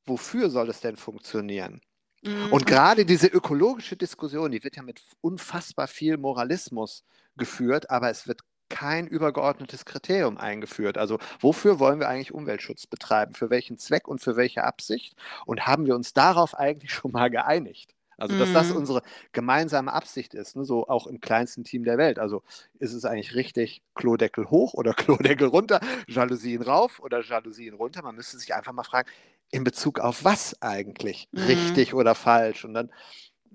wofür 0.04 0.50
soll 0.50 0.68
es 0.68 0.80
denn 0.80 0.96
funktionieren? 0.96 1.80
Mhm. 2.22 2.52
Und 2.52 2.66
gerade 2.66 3.04
diese 3.04 3.26
ökologische 3.26 3.96
Diskussion, 3.96 4.50
die 4.52 4.62
wird 4.62 4.76
ja 4.76 4.82
mit 4.82 5.00
unfassbar 5.20 5.88
viel 5.88 6.16
Moralismus 6.16 7.04
geführt, 7.36 7.90
aber 7.90 8.10
es 8.10 8.26
wird 8.26 8.42
kein 8.68 9.06
übergeordnetes 9.06 9.84
Kriterium 9.84 10.38
eingeführt. 10.38 10.98
Also 10.98 11.18
wofür 11.40 11.78
wollen 11.78 12.00
wir 12.00 12.08
eigentlich 12.08 12.34
Umweltschutz 12.34 12.86
betreiben? 12.86 13.34
Für 13.34 13.50
welchen 13.50 13.78
Zweck 13.78 14.08
und 14.08 14.20
für 14.20 14.36
welche 14.36 14.64
Absicht? 14.64 15.16
Und 15.44 15.66
haben 15.66 15.86
wir 15.86 15.94
uns 15.94 16.12
darauf 16.14 16.54
eigentlich 16.54 16.92
schon 16.94 17.12
mal 17.12 17.30
geeinigt? 17.30 17.95
Also, 18.18 18.38
dass 18.38 18.52
das 18.52 18.70
mhm. 18.70 18.76
unsere 18.76 19.02
gemeinsame 19.32 19.92
Absicht 19.92 20.34
ist, 20.34 20.56
ne? 20.56 20.64
so 20.64 20.88
auch 20.88 21.06
im 21.06 21.20
kleinsten 21.20 21.64
Team 21.64 21.84
der 21.84 21.98
Welt. 21.98 22.18
Also, 22.18 22.42
ist 22.78 22.94
es 22.94 23.04
eigentlich 23.04 23.34
richtig, 23.34 23.82
Klodeckel 23.94 24.50
hoch 24.50 24.74
oder 24.74 24.94
Klodeckel 24.94 25.48
runter, 25.48 25.80
Jalousien 26.08 26.62
rauf 26.62 27.00
oder 27.00 27.22
Jalousien 27.22 27.74
runter? 27.74 28.02
Man 28.02 28.14
müsste 28.14 28.38
sich 28.38 28.54
einfach 28.54 28.72
mal 28.72 28.84
fragen, 28.84 29.08
in 29.50 29.64
Bezug 29.64 30.00
auf 30.00 30.24
was 30.24 30.60
eigentlich, 30.62 31.28
mhm. 31.32 31.42
richtig 31.42 31.94
oder 31.94 32.14
falsch? 32.14 32.64
Und 32.64 32.74
dann 32.74 32.90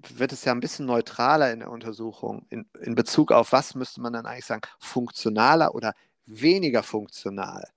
wird 0.09 0.31
es 0.31 0.45
ja 0.45 0.51
ein 0.51 0.59
bisschen 0.59 0.85
neutraler 0.85 1.51
in 1.51 1.59
der 1.59 1.69
Untersuchung. 1.69 2.45
In, 2.49 2.65
in 2.81 2.95
Bezug 2.95 3.31
auf 3.31 3.51
was 3.51 3.75
müsste 3.75 4.01
man 4.01 4.13
dann 4.13 4.25
eigentlich 4.25 4.45
sagen, 4.45 4.61
funktionaler 4.79 5.75
oder 5.75 5.93
weniger 6.25 6.83
funktional? 6.83 7.67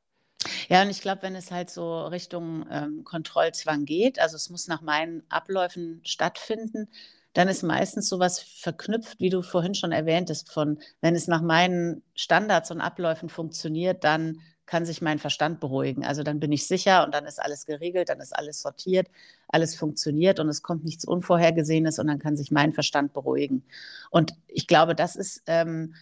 Ja, 0.68 0.82
und 0.82 0.90
ich 0.90 1.00
glaube, 1.00 1.22
wenn 1.22 1.34
es 1.34 1.50
halt 1.50 1.70
so 1.70 2.06
Richtung 2.06 2.66
ähm, 2.70 3.04
Kontrollzwang 3.04 3.84
geht, 3.84 4.18
also 4.18 4.36
es 4.36 4.50
muss 4.50 4.68
nach 4.68 4.82
meinen 4.82 5.22
Abläufen 5.28 6.00
stattfinden, 6.04 6.88
dann 7.32 7.48
ist 7.48 7.62
meistens 7.62 8.08
sowas 8.08 8.40
verknüpft, 8.40 9.18
wie 9.20 9.30
du 9.30 9.42
vorhin 9.42 9.74
schon 9.74 9.92
erwähntest, 9.92 10.52
von 10.52 10.78
wenn 11.00 11.16
es 11.16 11.26
nach 11.26 11.42
meinen 11.42 12.02
Standards 12.14 12.70
und 12.70 12.80
Abläufen 12.80 13.28
funktioniert, 13.28 14.04
dann 14.04 14.40
kann 14.66 14.86
sich 14.86 15.02
mein 15.02 15.18
Verstand 15.18 15.60
beruhigen. 15.60 16.04
Also 16.04 16.22
dann 16.22 16.40
bin 16.40 16.52
ich 16.52 16.66
sicher 16.66 17.04
und 17.04 17.14
dann 17.14 17.26
ist 17.26 17.40
alles 17.42 17.66
geregelt, 17.66 18.08
dann 18.08 18.20
ist 18.20 18.34
alles 18.34 18.62
sortiert, 18.62 19.08
alles 19.48 19.76
funktioniert 19.76 20.40
und 20.40 20.48
es 20.48 20.62
kommt 20.62 20.84
nichts 20.84 21.04
Unvorhergesehenes 21.04 21.98
und 21.98 22.06
dann 22.06 22.18
kann 22.18 22.36
sich 22.36 22.50
mein 22.50 22.72
Verstand 22.72 23.12
beruhigen. 23.12 23.64
Und 24.10 24.34
ich 24.46 24.66
glaube, 24.66 24.94
das 24.94 25.16
ist 25.16 25.42
ähm, 25.46 25.94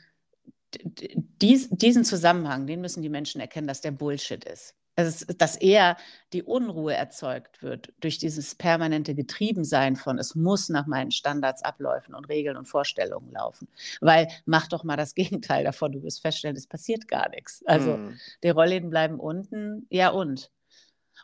dies, 1.41 1.69
diesen 1.71 2.05
Zusammenhang, 2.05 2.67
den 2.67 2.81
müssen 2.81 3.03
die 3.03 3.09
Menschen 3.09 3.41
erkennen, 3.41 3.67
dass 3.67 3.81
der 3.81 3.91
Bullshit 3.91 4.45
ist. 4.45 4.75
Also, 4.95 5.25
dass 5.39 5.57
eher 5.57 5.97
die 6.35 6.43
Unruhe 6.43 6.95
erzeugt 6.95 7.63
wird 7.63 7.95
durch 8.01 8.19
dieses 8.19 8.55
permanente 8.55 9.15
Getriebensein 9.15 9.97
von, 9.97 10.19
es 10.19 10.35
muss 10.35 10.69
nach 10.69 10.87
meinen 10.87 11.11
Standards, 11.11 11.63
Abläufen 11.63 12.15
und 12.15 12.29
Regeln 12.29 12.59
und 12.59 12.67
Vorstellungen 12.67 13.33
laufen. 13.33 13.69
Weil 14.03 14.29
mach 14.45 14.67
doch 14.67 14.85
mal 14.85 14.97
das 14.97 15.15
Gegenteil 15.15 15.65
davon, 15.65 15.93
du 15.93 16.03
wirst 16.03 16.21
feststellen, 16.21 16.57
es 16.57 16.67
passiert 16.67 17.09
gar 17.09 17.31
nichts. 17.31 17.63
Also 17.65 17.97
mm. 17.97 18.19
die 18.43 18.51
Rollläden 18.51 18.91
bleiben 18.91 19.19
unten, 19.19 19.87
ja 19.89 20.11
und. 20.11 20.51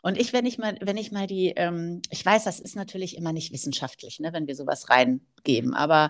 Und 0.01 0.17
ich, 0.17 0.33
wenn 0.33 0.45
ich 0.45 0.57
mal, 0.57 0.77
wenn 0.81 0.97
ich 0.97 1.11
mal 1.11 1.27
die, 1.27 1.53
ähm, 1.55 2.01
ich 2.09 2.25
weiß, 2.25 2.45
das 2.45 2.59
ist 2.59 2.75
natürlich 2.75 3.17
immer 3.17 3.33
nicht 3.33 3.51
wissenschaftlich, 3.51 4.19
ne, 4.19 4.33
wenn 4.33 4.47
wir 4.47 4.55
sowas 4.55 4.89
reingeben, 4.89 5.73
aber 5.73 6.09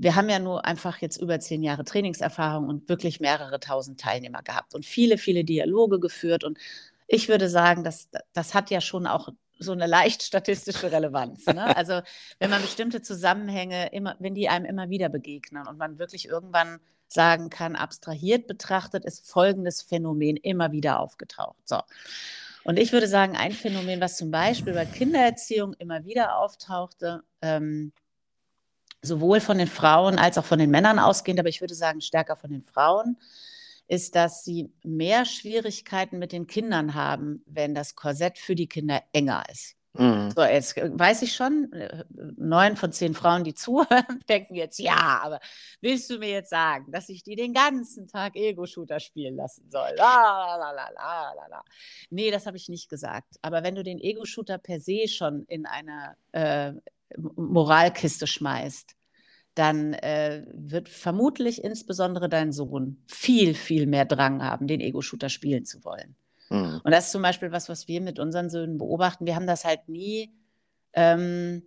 wir 0.00 0.16
haben 0.16 0.30
ja 0.30 0.38
nur 0.38 0.64
einfach 0.64 0.98
jetzt 0.98 1.18
über 1.18 1.38
zehn 1.40 1.62
Jahre 1.62 1.84
Trainingserfahrung 1.84 2.66
und 2.68 2.88
wirklich 2.88 3.20
mehrere 3.20 3.60
tausend 3.60 4.00
Teilnehmer 4.00 4.42
gehabt 4.42 4.74
und 4.74 4.86
viele, 4.86 5.18
viele 5.18 5.44
Dialoge 5.44 6.00
geführt. 6.00 6.42
Und 6.42 6.58
ich 7.06 7.28
würde 7.28 7.50
sagen, 7.50 7.84
das, 7.84 8.08
das 8.32 8.54
hat 8.54 8.70
ja 8.70 8.80
schon 8.80 9.06
auch 9.06 9.28
so 9.58 9.72
eine 9.72 9.86
leicht 9.86 10.22
statistische 10.22 10.90
Relevanz. 10.90 11.44
Ne? 11.44 11.76
Also 11.76 12.00
wenn 12.38 12.48
man 12.48 12.62
bestimmte 12.62 13.02
Zusammenhänge 13.02 13.92
immer, 13.92 14.16
wenn 14.20 14.34
die 14.34 14.48
einem 14.48 14.64
immer 14.64 14.88
wieder 14.88 15.10
begegnen 15.10 15.66
und 15.66 15.76
man 15.76 15.98
wirklich 15.98 16.26
irgendwann 16.26 16.78
sagen 17.06 17.50
kann, 17.50 17.76
abstrahiert 17.76 18.46
betrachtet 18.46 19.04
ist 19.04 19.30
folgendes 19.30 19.82
Phänomen 19.82 20.38
immer 20.38 20.72
wieder 20.72 21.00
aufgetaucht. 21.00 21.68
So. 21.68 21.78
Und 22.64 22.78
ich 22.78 22.92
würde 22.92 23.06
sagen, 23.06 23.36
ein 23.36 23.52
Phänomen, 23.52 24.00
was 24.00 24.16
zum 24.16 24.30
Beispiel 24.30 24.72
bei 24.72 24.86
Kindererziehung 24.86 25.74
immer 25.74 26.06
wieder 26.06 26.38
auftauchte, 26.38 27.22
ähm, 27.42 27.92
sowohl 29.02 29.40
von 29.40 29.58
den 29.58 29.66
Frauen 29.66 30.18
als 30.18 30.38
auch 30.38 30.44
von 30.44 30.58
den 30.58 30.70
Männern 30.70 30.98
ausgehend, 30.98 31.40
aber 31.40 31.48
ich 31.48 31.60
würde 31.60 31.74
sagen 31.74 32.00
stärker 32.00 32.36
von 32.36 32.50
den 32.50 32.62
Frauen, 32.62 33.16
ist, 33.88 34.14
dass 34.14 34.44
sie 34.44 34.72
mehr 34.84 35.24
Schwierigkeiten 35.24 36.18
mit 36.18 36.32
den 36.32 36.46
Kindern 36.46 36.94
haben, 36.94 37.42
wenn 37.46 37.74
das 37.74 37.96
Korsett 37.96 38.38
für 38.38 38.54
die 38.54 38.68
Kinder 38.68 39.02
enger 39.12 39.44
ist. 39.50 39.76
Mhm. 39.94 40.30
So, 40.30 40.42
jetzt 40.42 40.76
weiß 40.76 41.22
ich 41.22 41.34
schon, 41.34 41.70
neun 42.36 42.76
von 42.76 42.92
zehn 42.92 43.14
Frauen, 43.14 43.42
die 43.42 43.54
zuhören, 43.56 44.20
denken 44.28 44.54
jetzt, 44.54 44.78
ja, 44.78 45.20
aber 45.22 45.40
willst 45.80 46.08
du 46.10 46.18
mir 46.18 46.30
jetzt 46.30 46.50
sagen, 46.50 46.92
dass 46.92 47.08
ich 47.08 47.22
die 47.24 47.34
den 47.34 47.52
ganzen 47.52 48.06
Tag 48.06 48.36
Ego-Shooter 48.36 49.00
spielen 49.00 49.36
lassen 49.36 49.68
soll? 49.68 49.90
La, 49.96 50.56
la, 50.56 50.70
la, 50.70 50.88
la, 50.90 51.32
la, 51.34 51.46
la. 51.48 51.64
Nee, 52.10 52.30
das 52.30 52.46
habe 52.46 52.56
ich 52.56 52.68
nicht 52.68 52.88
gesagt. 52.88 53.36
Aber 53.42 53.62
wenn 53.64 53.74
du 53.74 53.82
den 53.82 53.98
Ego-Shooter 53.98 54.58
per 54.58 54.80
se 54.80 55.08
schon 55.08 55.44
in 55.48 55.66
einer 55.66 56.16
äh, 56.32 56.72
Moralkiste 57.18 58.28
schmeißt, 58.28 58.94
dann 59.54 59.94
äh, 59.94 60.46
wird 60.52 60.88
vermutlich 60.88 61.64
insbesondere 61.64 62.28
dein 62.28 62.52
Sohn 62.52 63.02
viel, 63.08 63.54
viel 63.54 63.86
mehr 63.86 64.04
Drang 64.04 64.42
haben, 64.44 64.68
den 64.68 64.80
Ego-Shooter 64.80 65.28
spielen 65.28 65.64
zu 65.64 65.84
wollen. 65.84 66.14
Mhm. 66.50 66.80
Und 66.84 66.90
das 66.90 67.06
ist 67.06 67.12
zum 67.12 67.22
Beispiel 67.22 67.52
was, 67.52 67.68
was 67.68 67.88
wir 67.88 68.00
mit 68.00 68.18
unseren 68.18 68.50
Söhnen 68.50 68.78
beobachten. 68.78 69.26
Wir 69.26 69.34
haben 69.34 69.46
das 69.46 69.64
halt 69.64 69.88
nie 69.88 70.32
ähm, 70.92 71.62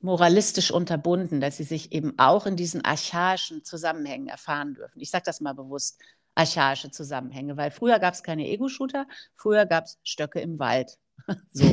moralistisch 0.00 0.70
unterbunden, 0.70 1.40
dass 1.40 1.56
sie 1.56 1.64
sich 1.64 1.92
eben 1.92 2.14
auch 2.18 2.46
in 2.46 2.56
diesen 2.56 2.84
archaischen 2.84 3.64
Zusammenhängen 3.64 4.28
erfahren 4.28 4.74
dürfen. 4.74 5.00
Ich 5.00 5.10
sage 5.10 5.24
das 5.26 5.40
mal 5.40 5.54
bewusst, 5.54 6.00
archaische 6.34 6.90
Zusammenhänge, 6.90 7.56
weil 7.56 7.70
früher 7.70 7.98
gab 7.98 8.14
es 8.14 8.22
keine 8.22 8.46
Ego-Shooter, 8.46 9.06
früher 9.34 9.66
gab 9.66 9.84
es 9.84 9.98
Stöcke 10.04 10.40
im 10.40 10.58
Wald. 10.58 10.98
So. 11.50 11.64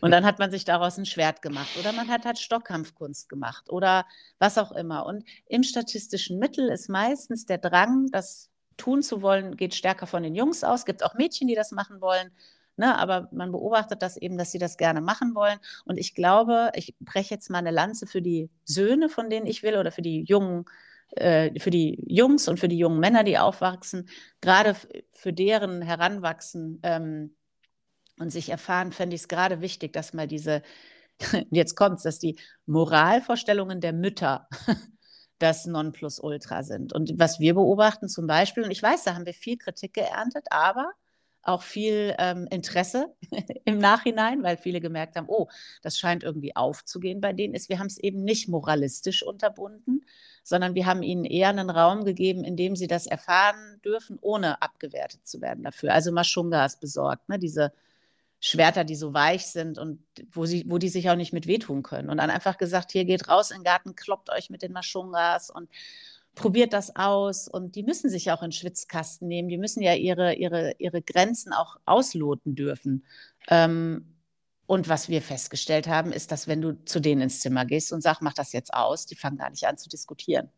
Und 0.00 0.10
dann 0.12 0.24
hat 0.24 0.38
man 0.38 0.50
sich 0.50 0.64
daraus 0.64 0.96
ein 0.98 1.06
Schwert 1.06 1.42
gemacht 1.42 1.70
oder 1.80 1.92
man 1.92 2.08
hat 2.08 2.24
halt 2.24 2.38
Stockkampfkunst 2.38 3.28
gemacht 3.28 3.68
oder 3.70 4.06
was 4.38 4.58
auch 4.58 4.70
immer. 4.70 5.06
Und 5.06 5.24
im 5.46 5.64
statistischen 5.64 6.38
Mittel 6.38 6.68
ist 6.68 6.88
meistens 6.88 7.46
der 7.46 7.58
Drang, 7.58 8.08
das 8.12 8.51
tun 8.76 9.02
zu 9.02 9.22
wollen, 9.22 9.56
geht 9.56 9.74
stärker 9.74 10.06
von 10.06 10.22
den 10.22 10.34
Jungs 10.34 10.64
aus. 10.64 10.80
Es 10.80 10.86
gibt 10.86 11.04
auch 11.04 11.14
Mädchen, 11.14 11.48
die 11.48 11.54
das 11.54 11.72
machen 11.72 12.00
wollen. 12.00 12.30
Ne, 12.76 12.98
aber 12.98 13.28
man 13.32 13.52
beobachtet 13.52 14.00
das 14.00 14.16
eben, 14.16 14.38
dass 14.38 14.50
sie 14.50 14.58
das 14.58 14.78
gerne 14.78 15.02
machen 15.02 15.34
wollen. 15.34 15.58
Und 15.84 15.98
ich 15.98 16.14
glaube, 16.14 16.70
ich 16.74 16.94
breche 17.00 17.34
jetzt 17.34 17.50
mal 17.50 17.58
eine 17.58 17.70
Lanze 17.70 18.06
für 18.06 18.22
die 18.22 18.48
Söhne, 18.64 19.10
von 19.10 19.28
denen 19.28 19.46
ich 19.46 19.62
will, 19.62 19.76
oder 19.76 19.92
für 19.92 20.00
die 20.00 20.22
jungen, 20.22 20.64
äh, 21.10 21.58
für 21.60 21.70
die 21.70 22.02
Jungs 22.06 22.48
und 22.48 22.58
für 22.58 22.68
die 22.68 22.78
jungen 22.78 22.98
Männer, 22.98 23.24
die 23.24 23.38
aufwachsen, 23.38 24.08
gerade 24.40 24.74
für 25.12 25.32
deren 25.34 25.82
Heranwachsen 25.82 26.80
ähm, 26.82 27.36
und 28.18 28.30
sich 28.30 28.48
erfahren, 28.48 28.92
fände 28.92 29.16
ich 29.16 29.22
es 29.22 29.28
gerade 29.28 29.60
wichtig, 29.60 29.92
dass 29.92 30.14
mal 30.14 30.26
diese, 30.26 30.62
jetzt 31.50 31.76
kommt 31.76 31.98
es, 31.98 32.04
dass 32.04 32.18
die 32.18 32.38
Moralvorstellungen 32.66 33.80
der 33.82 33.92
Mütter 33.92 34.48
das 35.42 35.66
Nonplusultra 35.66 36.62
sind. 36.62 36.92
Und 36.92 37.18
was 37.18 37.40
wir 37.40 37.54
beobachten 37.54 38.08
zum 38.08 38.26
Beispiel, 38.26 38.62
und 38.64 38.70
ich 38.70 38.82
weiß, 38.82 39.04
da 39.04 39.14
haben 39.14 39.26
wir 39.26 39.34
viel 39.34 39.58
Kritik 39.58 39.94
geerntet, 39.94 40.46
aber 40.50 40.92
auch 41.42 41.62
viel 41.62 42.14
ähm, 42.18 42.46
Interesse 42.50 43.12
im 43.64 43.78
Nachhinein, 43.78 44.42
weil 44.44 44.56
viele 44.56 44.80
gemerkt 44.80 45.16
haben, 45.16 45.28
oh, 45.28 45.48
das 45.82 45.98
scheint 45.98 46.22
irgendwie 46.22 46.54
aufzugehen 46.54 47.20
bei 47.20 47.32
denen, 47.32 47.54
ist, 47.54 47.68
wir 47.68 47.80
haben 47.80 47.88
es 47.88 47.98
eben 47.98 48.22
nicht 48.22 48.48
moralistisch 48.48 49.24
unterbunden, 49.24 50.04
sondern 50.44 50.74
wir 50.76 50.86
haben 50.86 51.02
ihnen 51.02 51.24
eher 51.24 51.48
einen 51.48 51.70
Raum 51.70 52.04
gegeben, 52.04 52.44
in 52.44 52.56
dem 52.56 52.76
sie 52.76 52.86
das 52.86 53.06
erfahren 53.06 53.80
dürfen, 53.84 54.18
ohne 54.20 54.62
abgewertet 54.62 55.26
zu 55.26 55.40
werden 55.40 55.64
dafür. 55.64 55.92
Also 55.92 56.12
Maschungas 56.12 56.78
besorgt, 56.78 57.28
ne, 57.28 57.38
diese 57.38 57.72
Schwerter, 58.44 58.82
die 58.82 58.96
so 58.96 59.14
weich 59.14 59.46
sind 59.46 59.78
und 59.78 60.00
wo, 60.32 60.46
sie, 60.46 60.64
wo 60.66 60.78
die 60.78 60.88
sich 60.88 61.08
auch 61.08 61.14
nicht 61.14 61.32
mit 61.32 61.46
wehtun 61.46 61.84
können. 61.84 62.10
Und 62.10 62.16
dann 62.16 62.28
einfach 62.28 62.58
gesagt, 62.58 62.90
hier 62.90 63.04
geht 63.04 63.28
raus 63.28 63.52
in 63.52 63.58
den 63.58 63.64
Garten, 63.64 63.94
kloppt 63.94 64.30
euch 64.30 64.50
mit 64.50 64.62
den 64.62 64.72
Maschungas 64.72 65.48
und 65.48 65.70
probiert 66.34 66.72
das 66.72 66.96
aus. 66.96 67.46
Und 67.46 67.76
die 67.76 67.84
müssen 67.84 68.10
sich 68.10 68.32
auch 68.32 68.42
in 68.42 68.50
Schwitzkasten 68.50 69.28
nehmen. 69.28 69.48
Die 69.48 69.58
müssen 69.58 69.80
ja 69.80 69.94
ihre, 69.94 70.34
ihre, 70.34 70.74
ihre 70.78 71.02
Grenzen 71.02 71.52
auch 71.52 71.76
ausloten 71.86 72.56
dürfen. 72.56 73.06
Ähm, 73.46 74.16
und 74.66 74.88
was 74.88 75.08
wir 75.08 75.22
festgestellt 75.22 75.86
haben, 75.86 76.12
ist, 76.12 76.32
dass 76.32 76.48
wenn 76.48 76.60
du 76.60 76.84
zu 76.84 76.98
denen 76.98 77.22
ins 77.22 77.38
Zimmer 77.38 77.64
gehst 77.64 77.92
und 77.92 78.00
sagst, 78.00 78.22
mach 78.22 78.34
das 78.34 78.52
jetzt 78.52 78.74
aus, 78.74 79.06
die 79.06 79.14
fangen 79.14 79.38
gar 79.38 79.50
nicht 79.50 79.68
an 79.68 79.78
zu 79.78 79.88
diskutieren. 79.88 80.48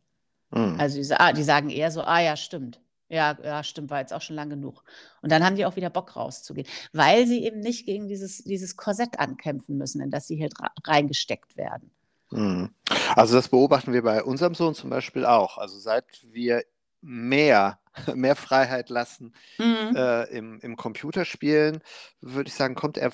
Mhm. 0.50 0.76
Also 0.80 1.02
die, 1.02 1.12
ah, 1.12 1.34
die 1.34 1.42
sagen 1.42 1.68
eher 1.68 1.90
so, 1.90 2.00
ah 2.00 2.20
ja, 2.20 2.34
stimmt. 2.34 2.80
Ja, 3.08 3.36
ja, 3.42 3.62
stimmt, 3.62 3.90
war 3.90 4.00
jetzt 4.00 4.12
auch 4.12 4.22
schon 4.22 4.36
lang 4.36 4.50
genug. 4.50 4.82
Und 5.20 5.30
dann 5.30 5.44
haben 5.44 5.56
die 5.56 5.66
auch 5.66 5.76
wieder 5.76 5.90
Bock 5.90 6.16
rauszugehen, 6.16 6.66
weil 6.92 7.26
sie 7.26 7.44
eben 7.44 7.60
nicht 7.60 7.84
gegen 7.84 8.08
dieses, 8.08 8.42
dieses 8.44 8.76
Korsett 8.76 9.18
ankämpfen 9.18 9.76
müssen, 9.76 10.00
in 10.00 10.10
das 10.10 10.26
sie 10.26 10.36
hier 10.36 10.48
reingesteckt 10.84 11.56
werden. 11.56 11.90
Hm. 12.30 12.70
Also 13.14 13.34
das 13.34 13.48
beobachten 13.48 13.92
wir 13.92 14.02
bei 14.02 14.22
unserem 14.24 14.54
Sohn 14.54 14.74
zum 14.74 14.90
Beispiel 14.90 15.26
auch. 15.26 15.58
Also 15.58 15.78
seit 15.78 16.04
wir 16.32 16.64
mehr, 17.02 17.78
mehr 18.14 18.36
Freiheit 18.36 18.88
lassen 18.88 19.34
mhm. 19.58 19.94
äh, 19.94 20.24
im, 20.24 20.60
im 20.60 20.76
Computerspielen, 20.76 21.82
würde 22.20 22.48
ich 22.48 22.54
sagen, 22.54 22.74
kommt 22.74 22.96
er 22.96 23.12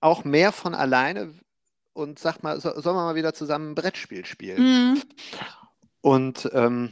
auch 0.00 0.24
mehr 0.24 0.52
von 0.52 0.74
alleine 0.74 1.34
und 1.92 2.18
sagt 2.18 2.42
mal, 2.42 2.60
so, 2.60 2.70
sollen 2.80 2.96
wir 2.96 3.04
mal 3.04 3.14
wieder 3.14 3.34
zusammen 3.34 3.72
ein 3.72 3.74
Brettspiel 3.74 4.24
spielen? 4.24 4.62
Mhm. 4.62 5.02
Und 6.00 6.50
ähm, 6.52 6.90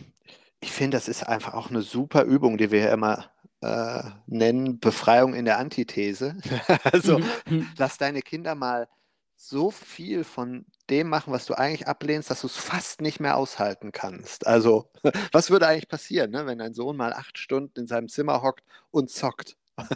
ich 0.61 0.73
finde, 0.73 0.97
das 0.97 1.09
ist 1.09 1.23
einfach 1.25 1.55
auch 1.55 1.71
eine 1.71 1.83
super 1.83 2.25
Übung, 2.25 2.59
die 2.59 2.71
wir 2.71 2.81
ja 2.81 2.93
immer 2.93 3.31
äh, 3.63 4.03
nennen, 4.27 4.79
Befreiung 4.79 5.35
in 5.35 5.45
der 5.45 5.59
Antithese. 5.59 6.37
also 6.85 7.19
mhm. 7.19 7.25
mhm. 7.49 7.69
lass 7.77 7.99
deine 7.99 8.23
Kinder 8.23 8.55
mal 8.55 8.89
so 9.37 9.71
viel 9.71 10.23
von 10.23 10.67
dem 10.91 11.09
machen, 11.09 11.33
was 11.33 11.47
du 11.47 11.55
eigentlich 11.55 11.89
ablehnst, 11.89 12.31
dass 12.31 12.43
du 12.43 12.47
es 12.47 12.57
fast 12.57 13.01
nicht 13.01 13.21
mehr 13.21 13.39
aushalten 13.39 13.91
kannst. 13.91 14.47
Also, 14.47 14.91
was 15.33 15.51
würde 15.51 15.67
eigentlich 15.67 15.89
passieren, 15.89 16.31
ne, 16.31 16.45
wenn 16.45 16.59
dein 16.59 16.75
Sohn 16.75 16.97
mal 16.97 17.15
acht 17.15 17.39
Stunden 17.39 17.81
in 17.81 17.87
seinem 17.87 18.09
Zimmer 18.09 18.43
hockt 18.43 18.65
und 18.91 19.11
zockt? 19.11 19.57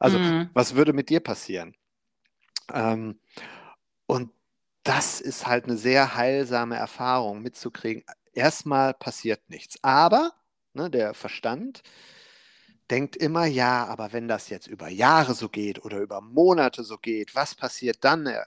also, 0.00 0.18
mhm. 0.18 0.50
was 0.52 0.74
würde 0.74 0.92
mit 0.92 1.10
dir 1.10 1.20
passieren? 1.20 1.76
Ähm, 2.72 3.20
und 4.06 4.32
das 4.82 5.20
ist 5.20 5.46
halt 5.46 5.64
eine 5.64 5.76
sehr 5.76 6.16
heilsame 6.16 6.76
Erfahrung 6.76 7.42
mitzukriegen 7.42 8.04
erstmal 8.36 8.94
passiert 8.94 9.48
nichts. 9.48 9.78
Aber 9.82 10.32
ne, 10.74 10.90
der 10.90 11.14
Verstand 11.14 11.82
denkt 12.90 13.16
immer, 13.16 13.46
ja, 13.46 13.86
aber 13.86 14.12
wenn 14.12 14.28
das 14.28 14.48
jetzt 14.48 14.68
über 14.68 14.88
Jahre 14.88 15.34
so 15.34 15.48
geht 15.48 15.84
oder 15.84 15.98
über 15.98 16.20
Monate 16.20 16.84
so 16.84 16.98
geht, 16.98 17.34
was 17.34 17.54
passiert 17.54 17.98
dann? 18.02 18.26
Er, 18.26 18.46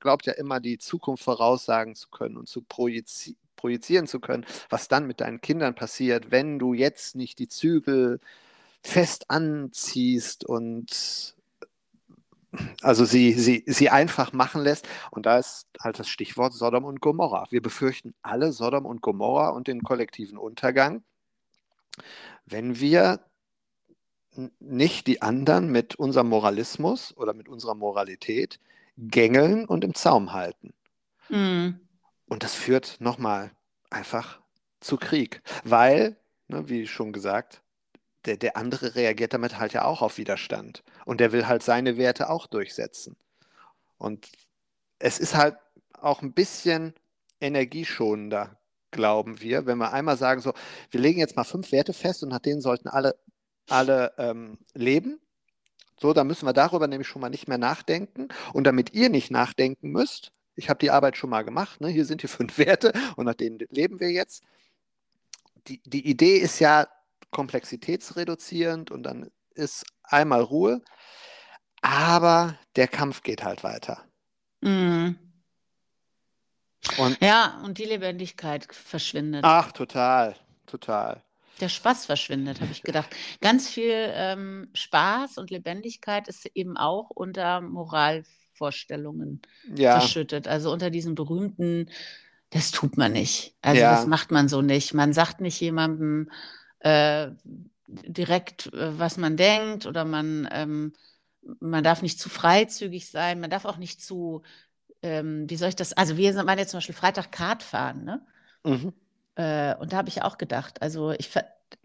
glaubt 0.00 0.26
ja 0.26 0.34
immer, 0.34 0.60
die 0.60 0.78
Zukunft 0.78 1.24
voraussagen 1.24 1.94
zu 1.94 2.08
können 2.10 2.36
und 2.36 2.48
zu 2.48 2.62
projizi 2.62 3.36
projizieren 3.56 4.06
zu 4.06 4.20
können, 4.20 4.46
was 4.70 4.88
dann 4.88 5.06
mit 5.06 5.20
deinen 5.20 5.42
Kindern 5.42 5.74
passiert, 5.74 6.30
wenn 6.30 6.58
du 6.58 6.72
jetzt 6.72 7.14
nicht 7.14 7.38
die 7.38 7.48
Zügel 7.48 8.18
fest 8.82 9.30
anziehst 9.30 10.44
und 10.46 11.34
also 12.82 13.04
sie, 13.04 13.32
sie, 13.32 13.64
sie 13.66 13.90
einfach 13.90 14.32
machen 14.32 14.62
lässt. 14.62 14.88
Und 15.10 15.26
da 15.26 15.38
ist 15.38 15.66
halt 15.80 15.98
das 15.98 16.08
Stichwort 16.08 16.52
Sodom 16.52 16.84
und 16.84 17.00
Gomorra. 17.00 17.46
Wir 17.50 17.62
befürchten 17.62 18.14
alle 18.22 18.52
Sodom 18.52 18.86
und 18.86 19.02
Gomorra 19.02 19.50
und 19.50 19.68
den 19.68 19.82
kollektiven 19.82 20.38
Untergang, 20.38 21.02
wenn 22.46 22.80
wir 22.80 23.20
nicht 24.58 25.06
die 25.06 25.22
anderen 25.22 25.70
mit 25.70 25.96
unserem 25.96 26.28
Moralismus 26.28 27.16
oder 27.16 27.34
mit 27.34 27.48
unserer 27.48 27.74
Moralität 27.74 28.60
gängeln 28.96 29.64
und 29.64 29.84
im 29.84 29.94
Zaum 29.94 30.32
halten. 30.32 30.72
Mm. 31.28 31.70
Und 32.26 32.42
das 32.42 32.54
führt 32.54 33.00
nochmal 33.00 33.50
einfach 33.90 34.40
zu 34.80 34.96
Krieg, 34.96 35.42
weil, 35.64 36.16
ne, 36.48 36.68
wie 36.68 36.86
schon 36.86 37.12
gesagt, 37.12 37.62
der, 38.24 38.36
der 38.36 38.56
andere 38.56 38.94
reagiert 38.94 39.34
damit 39.34 39.58
halt 39.58 39.72
ja 39.72 39.84
auch 39.84 40.02
auf 40.02 40.18
Widerstand. 40.18 40.82
Und 41.04 41.20
der 41.20 41.32
will 41.32 41.46
halt 41.46 41.62
seine 41.62 41.96
Werte 41.96 42.28
auch 42.30 42.46
durchsetzen. 42.46 43.16
Und 43.98 44.30
es 44.98 45.18
ist 45.18 45.34
halt 45.34 45.56
auch 45.92 46.22
ein 46.22 46.32
bisschen 46.32 46.94
energieschonender, 47.40 48.58
glauben 48.90 49.40
wir, 49.40 49.66
wenn 49.66 49.78
wir 49.78 49.92
einmal 49.92 50.16
sagen, 50.16 50.40
so, 50.40 50.52
wir 50.90 51.00
legen 51.00 51.20
jetzt 51.20 51.36
mal 51.36 51.44
fünf 51.44 51.72
Werte 51.72 51.92
fest 51.92 52.22
und 52.22 52.30
nach 52.30 52.40
denen 52.40 52.60
sollten 52.60 52.88
alle, 52.88 53.16
alle 53.68 54.12
ähm, 54.18 54.58
leben. 54.74 55.20
So, 56.00 56.12
dann 56.12 56.26
müssen 56.26 56.46
wir 56.46 56.52
darüber 56.52 56.88
nämlich 56.88 57.08
schon 57.08 57.20
mal 57.20 57.28
nicht 57.28 57.46
mehr 57.46 57.58
nachdenken. 57.58 58.28
Und 58.52 58.64
damit 58.64 58.94
ihr 58.94 59.10
nicht 59.10 59.30
nachdenken 59.30 59.90
müsst, 59.90 60.32
ich 60.56 60.68
habe 60.68 60.78
die 60.78 60.90
Arbeit 60.90 61.16
schon 61.16 61.30
mal 61.30 61.42
gemacht, 61.42 61.80
ne? 61.80 61.88
hier 61.88 62.04
sind 62.04 62.22
die 62.22 62.28
fünf 62.28 62.58
Werte 62.58 62.92
und 63.16 63.26
nach 63.26 63.34
denen 63.34 63.58
leben 63.70 64.00
wir 64.00 64.10
jetzt. 64.10 64.42
Die, 65.68 65.80
die 65.84 66.06
Idee 66.08 66.38
ist 66.38 66.58
ja, 66.58 66.88
komplexitätsreduzierend 67.30 68.90
und 68.90 69.02
dann 69.02 69.30
ist 69.54 69.84
einmal 70.02 70.42
Ruhe. 70.42 70.82
Aber 71.82 72.58
der 72.76 72.88
Kampf 72.88 73.22
geht 73.22 73.42
halt 73.42 73.64
weiter. 73.64 74.04
Mm. 74.60 75.12
Und, 76.98 77.18
ja, 77.20 77.60
und 77.64 77.78
die 77.78 77.84
Lebendigkeit 77.84 78.66
verschwindet. 78.70 79.44
Ach, 79.44 79.72
total, 79.72 80.36
total. 80.66 81.22
Der 81.60 81.68
Spaß 81.68 82.06
verschwindet, 82.06 82.60
habe 82.60 82.72
ich 82.72 82.82
gedacht. 82.82 83.14
Ganz 83.40 83.68
viel 83.68 83.92
ähm, 83.94 84.70
Spaß 84.72 85.36
und 85.36 85.50
Lebendigkeit 85.50 86.26
ist 86.26 86.46
eben 86.54 86.78
auch 86.78 87.10
unter 87.10 87.60
Moralvorstellungen 87.60 89.42
ja. 89.74 90.00
verschüttet. 90.00 90.48
Also 90.48 90.72
unter 90.72 90.88
diesen 90.88 91.14
berühmten, 91.14 91.90
das 92.48 92.70
tut 92.70 92.96
man 92.96 93.12
nicht. 93.12 93.54
Also 93.60 93.80
ja. 93.80 93.94
das 93.94 94.06
macht 94.06 94.30
man 94.30 94.48
so 94.48 94.62
nicht. 94.62 94.94
Man 94.94 95.12
sagt 95.12 95.42
nicht 95.42 95.60
jemandem, 95.60 96.30
äh, 96.80 97.30
direkt, 97.86 98.72
äh, 98.72 98.98
was 98.98 99.16
man 99.16 99.36
denkt 99.36 99.86
oder 99.86 100.04
man, 100.04 100.48
ähm, 100.52 100.92
man 101.60 101.84
darf 101.84 102.02
nicht 102.02 102.20
zu 102.20 102.28
freizügig 102.28 103.10
sein, 103.10 103.40
man 103.40 103.50
darf 103.50 103.64
auch 103.64 103.76
nicht 103.78 104.02
zu, 104.02 104.42
ähm, 105.02 105.48
wie 105.48 105.56
soll 105.56 105.68
ich 105.70 105.76
das, 105.76 105.92
also 105.92 106.16
wir 106.16 106.34
waren 106.34 106.58
jetzt 106.58 106.70
zum 106.70 106.78
Beispiel 106.78 106.94
Freitag 106.94 107.32
Kart 107.32 107.62
fahren, 107.62 108.04
ne? 108.04 108.26
Mhm. 108.64 108.92
Äh, 109.36 109.74
und 109.76 109.92
da 109.92 109.98
habe 109.98 110.08
ich 110.08 110.22
auch 110.22 110.38
gedacht, 110.38 110.82
also 110.82 111.12
ich, 111.12 111.30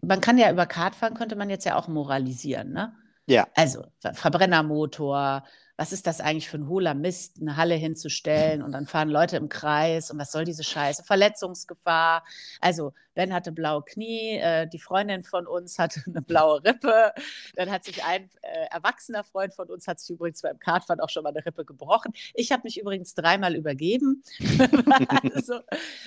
man 0.00 0.20
kann 0.20 0.38
ja 0.38 0.50
über 0.50 0.66
Kart 0.66 0.94
fahren, 0.94 1.14
könnte 1.14 1.36
man 1.36 1.48
jetzt 1.50 1.64
ja 1.64 1.76
auch 1.76 1.88
moralisieren, 1.88 2.72
ne? 2.72 2.94
Ja. 3.26 3.48
Also 3.54 3.84
Verbrennermotor, 4.12 5.44
was 5.76 5.92
ist 5.92 6.06
das 6.06 6.20
eigentlich 6.20 6.48
für 6.48 6.56
ein 6.56 6.68
hohler 6.68 6.94
Mist, 6.94 7.36
eine 7.40 7.56
Halle 7.56 7.74
hinzustellen 7.74 8.62
und 8.62 8.72
dann 8.72 8.86
fahren 8.86 9.10
Leute 9.10 9.36
im 9.36 9.48
Kreis 9.48 10.10
und 10.10 10.18
was 10.18 10.32
soll 10.32 10.44
diese 10.44 10.64
Scheiße? 10.64 11.04
Verletzungsgefahr. 11.04 12.24
Also 12.60 12.94
Ben 13.14 13.32
hatte 13.32 13.52
blaue 13.52 13.82
Knie, 13.82 14.38
äh, 14.38 14.66
die 14.66 14.78
Freundin 14.78 15.22
von 15.22 15.46
uns 15.46 15.78
hatte 15.78 16.02
eine 16.06 16.22
blaue 16.22 16.64
Rippe, 16.64 17.12
dann 17.54 17.70
hat 17.70 17.84
sich 17.84 18.04
ein 18.04 18.30
äh, 18.42 18.66
erwachsener 18.70 19.24
Freund 19.24 19.54
von 19.54 19.68
uns, 19.68 19.86
hat 19.86 20.00
sich 20.00 20.10
übrigens 20.10 20.42
beim 20.42 20.58
Kartfahren 20.58 21.00
auch 21.00 21.10
schon 21.10 21.22
mal 21.22 21.30
eine 21.30 21.44
Rippe 21.44 21.64
gebrochen. 21.64 22.12
Ich 22.34 22.52
habe 22.52 22.62
mich 22.64 22.80
übrigens 22.80 23.14
dreimal 23.14 23.54
übergeben, 23.54 24.22
also, 25.34 25.60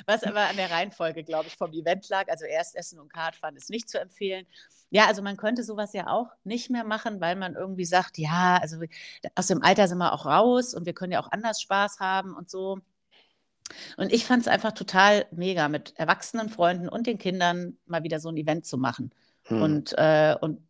was 0.06 0.24
aber 0.24 0.42
an 0.42 0.56
der 0.56 0.72
Reihenfolge, 0.72 1.24
glaube 1.24 1.48
ich, 1.48 1.56
vom 1.56 1.74
Event 1.74 2.10
lag. 2.10 2.28
Also 2.30 2.46
erst 2.46 2.76
Essen 2.76 3.00
und 3.00 3.12
Kartfahren 3.12 3.56
ist 3.56 3.70
nicht 3.70 3.90
zu 3.90 4.00
empfehlen. 4.00 4.46
Ja, 4.92 5.06
also 5.06 5.22
man 5.22 5.38
könnte 5.38 5.64
sowas 5.64 5.94
ja 5.94 6.08
auch 6.08 6.28
nicht 6.44 6.70
mehr 6.70 6.84
machen, 6.84 7.22
weil 7.22 7.36
man 7.36 7.56
irgendwie 7.56 7.86
sagt, 7.86 8.18
ja, 8.18 8.58
also 8.62 8.78
aus 9.36 9.48
dem 9.48 9.62
Alter 9.62 9.88
sind 9.88 10.00
wir 10.00 10.14
auch 10.14 10.26
raus 10.26 10.74
und 10.74 10.86
wir 10.86 10.94
können 10.94 11.12
ja 11.14 11.22
auch 11.22 11.32
anders 11.32 11.62
Spaß 11.62 12.00
haben 12.00 12.36
und 12.36 12.50
so. 12.50 12.80
Und 13.98 14.12
ich 14.12 14.26
fand 14.26 14.42
es 14.42 14.48
einfach 14.48 14.72
total 14.72 15.28
mega, 15.32 15.68
mit 15.70 15.94
erwachsenen 15.98 16.50
Freunden 16.50 16.90
und 16.90 17.06
den 17.08 17.20
Kindern 17.20 17.78
mal 17.86 18.04
wieder 18.04 18.20
so 18.20 18.30
ein 18.30 18.38
Event 18.38 18.66
zu 18.66 18.78
machen. 18.78 19.12
Hm. 19.44 19.62
Und, 19.62 19.94
äh, 19.98 20.36
und 20.40 20.62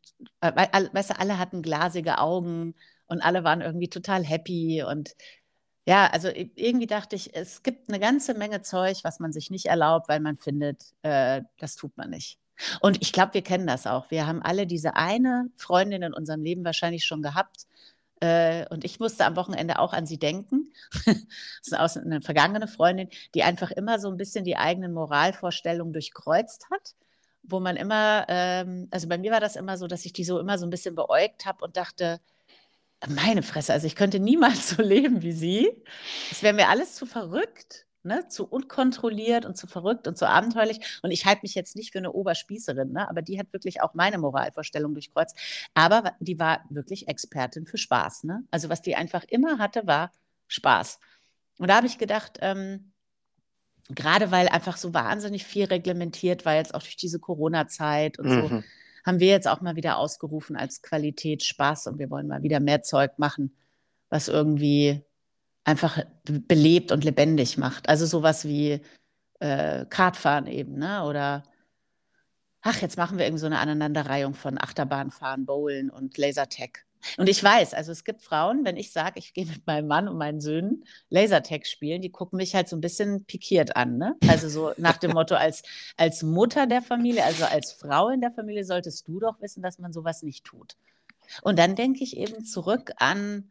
äh, 0.41 0.51
weißt 0.91 1.11
du, 1.11 1.19
alle 1.19 1.39
hatten 1.39 1.61
glasige 1.61 2.17
Augen 2.19 2.75
und 3.07 3.21
alle 3.21 3.43
waren 3.45 3.61
irgendwie 3.61 3.89
total 3.89 4.23
happy. 4.25 4.83
Und 4.83 5.15
ja, 5.85 6.07
also 6.07 6.29
irgendwie 6.33 6.87
dachte 6.87 7.15
ich, 7.15 7.35
es 7.35 7.63
gibt 7.63 7.89
eine 7.89 7.99
ganze 7.99 8.33
Menge 8.33 8.61
Zeug, 8.61 8.99
was 9.03 9.19
man 9.19 9.31
sich 9.31 9.49
nicht 9.49 9.67
erlaubt, 9.67 10.09
weil 10.09 10.19
man 10.19 10.37
findet, 10.37 10.93
äh, 11.03 11.41
das 11.57 11.75
tut 11.75 11.95
man 11.97 12.09
nicht. 12.09 12.37
Und 12.81 13.01
ich 13.01 13.11
glaube, 13.11 13.33
wir 13.33 13.41
kennen 13.41 13.67
das 13.67 13.87
auch. 13.87 14.11
Wir 14.11 14.27
haben 14.27 14.41
alle 14.41 14.67
diese 14.67 14.95
eine 14.95 15.49
Freundin 15.55 16.01
in 16.01 16.13
unserem 16.13 16.41
Leben 16.41 16.63
wahrscheinlich 16.65 17.05
schon 17.05 17.21
gehabt. 17.21 17.67
Äh, 18.21 18.65
und 18.69 18.83
ich 18.83 18.99
musste 18.99 19.25
am 19.25 19.35
Wochenende 19.35 19.79
auch 19.79 19.93
an 19.93 20.05
sie 20.05 20.17
denken. 20.17 20.73
das 21.05 21.95
ist 21.95 21.97
eine 21.97 22.21
vergangene 22.21 22.67
Freundin, 22.67 23.09
die 23.33 23.43
einfach 23.43 23.71
immer 23.71 23.99
so 23.99 24.09
ein 24.09 24.17
bisschen 24.17 24.43
die 24.43 24.57
eigenen 24.57 24.93
Moralvorstellungen 24.93 25.93
durchkreuzt 25.93 26.69
hat. 26.69 26.95
Wo 27.43 27.59
man 27.59 27.77
immer, 27.77 28.25
ähm, 28.27 28.87
also 28.91 29.07
bei 29.07 29.17
mir 29.17 29.31
war 29.31 29.39
das 29.39 29.55
immer 29.55 29.77
so, 29.77 29.87
dass 29.87 30.05
ich 30.05 30.13
die 30.13 30.25
so 30.25 30.39
immer 30.39 30.57
so 30.57 30.65
ein 30.65 30.69
bisschen 30.69 30.95
beäugt 30.95 31.45
habe 31.45 31.63
und 31.63 31.77
dachte, 31.77 32.19
meine 33.07 33.43
Fresse, 33.43 33.73
also 33.73 33.87
ich 33.87 33.95
könnte 33.95 34.19
niemals 34.19 34.69
so 34.69 34.81
leben 34.81 35.21
wie 35.21 35.31
sie. 35.31 35.71
Es 36.31 36.43
wäre 36.43 36.53
mir 36.53 36.67
alles 36.69 36.95
zu 36.95 37.05
verrückt. 37.05 37.85
Ne, 38.03 38.27
zu 38.27 38.47
unkontrolliert 38.47 39.45
und 39.45 39.57
zu 39.57 39.67
verrückt 39.67 40.07
und 40.07 40.17
zu 40.17 40.27
abenteuerlich. 40.27 40.99
Und 41.01 41.11
ich 41.11 41.25
halte 41.25 41.41
mich 41.43 41.55
jetzt 41.55 41.75
nicht 41.75 41.91
für 41.91 41.99
eine 41.99 42.11
Oberspießerin, 42.11 42.91
ne, 42.91 43.09
aber 43.09 43.21
die 43.21 43.39
hat 43.39 43.51
wirklich 43.51 43.81
auch 43.81 43.93
meine 43.93 44.17
Moralvorstellung 44.17 44.93
durchkreuzt. 44.93 45.35
Aber 45.73 46.13
die 46.19 46.39
war 46.39 46.65
wirklich 46.69 47.07
Expertin 47.07 47.65
für 47.65 47.77
Spaß. 47.77 48.23
Ne? 48.23 48.43
Also 48.51 48.69
was 48.69 48.81
die 48.81 48.95
einfach 48.95 49.23
immer 49.27 49.57
hatte, 49.57 49.87
war 49.87 50.11
Spaß. 50.47 50.99
Und 51.57 51.69
da 51.69 51.75
habe 51.75 51.87
ich 51.87 51.97
gedacht, 51.97 52.37
ähm, 52.41 52.91
gerade 53.89 54.31
weil 54.31 54.47
einfach 54.47 54.77
so 54.77 54.93
wahnsinnig 54.93 55.45
viel 55.45 55.65
reglementiert 55.65 56.45
war, 56.45 56.55
jetzt 56.55 56.73
auch 56.73 56.81
durch 56.81 56.95
diese 56.95 57.19
Corona-Zeit 57.19 58.19
und 58.19 58.27
mhm. 58.27 58.47
so, 58.47 58.63
haben 59.05 59.19
wir 59.19 59.27
jetzt 59.27 59.47
auch 59.47 59.61
mal 59.61 59.75
wieder 59.75 59.97
ausgerufen 59.97 60.55
als 60.55 60.81
Qualität 60.81 61.43
Spaß 61.43 61.87
und 61.87 61.99
wir 61.99 62.09
wollen 62.09 62.27
mal 62.27 62.43
wieder 62.43 62.59
mehr 62.59 62.81
Zeug 62.81 63.17
machen, 63.17 63.55
was 64.09 64.27
irgendwie 64.27 65.01
einfach 65.63 65.99
belebt 66.23 66.91
und 66.91 67.03
lebendig 67.03 67.57
macht. 67.57 67.89
Also 67.89 68.05
sowas 68.05 68.45
wie 68.45 68.81
äh, 69.39 69.85
Kartfahren 69.85 70.47
eben, 70.47 70.77
ne? 70.77 71.03
Oder 71.03 71.43
ach, 72.61 72.81
jetzt 72.81 72.97
machen 72.97 73.17
wir 73.17 73.25
irgendwie 73.25 73.41
so 73.41 73.45
eine 73.45 73.59
Aneinanderreihung 73.59 74.33
von 74.33 74.57
Achterbahnfahren, 74.59 75.45
Bowlen 75.45 75.89
und 75.89 76.17
Lasertag. 76.17 76.85
Und 77.17 77.29
ich 77.29 77.41
weiß, 77.41 77.73
also 77.73 77.91
es 77.91 78.03
gibt 78.03 78.21
Frauen, 78.21 78.65
wenn 78.65 78.75
ich 78.75 78.91
sage, 78.91 79.19
ich 79.19 79.33
gehe 79.33 79.45
mit 79.45 79.65
meinem 79.65 79.87
Mann 79.87 80.09
und 80.09 80.17
meinen 80.17 80.41
Söhnen 80.41 80.83
Lasertag 81.09 81.65
spielen, 81.65 82.01
die 82.01 82.11
gucken 82.11 82.37
mich 82.37 82.55
halt 82.55 82.67
so 82.67 82.75
ein 82.75 82.81
bisschen 82.81 83.25
pikiert 83.25 83.75
an. 83.77 83.97
Ne? 83.97 84.15
Also 84.27 84.49
so 84.49 84.73
nach 84.77 84.97
dem 84.97 85.11
Motto, 85.11 85.35
als, 85.35 85.63
als 85.95 86.23
Mutter 86.23 86.67
der 86.67 86.81
Familie, 86.81 87.23
also 87.23 87.45
als 87.45 87.71
Frau 87.71 88.09
in 88.09 88.21
der 88.21 88.31
Familie, 88.31 88.65
solltest 88.65 89.07
du 89.07 89.19
doch 89.19 89.39
wissen, 89.41 89.63
dass 89.63 89.79
man 89.79 89.93
sowas 89.93 90.23
nicht 90.23 90.43
tut. 90.43 90.75
Und 91.41 91.57
dann 91.57 91.75
denke 91.75 92.03
ich 92.03 92.17
eben 92.17 92.43
zurück 92.43 92.91
an 92.97 93.49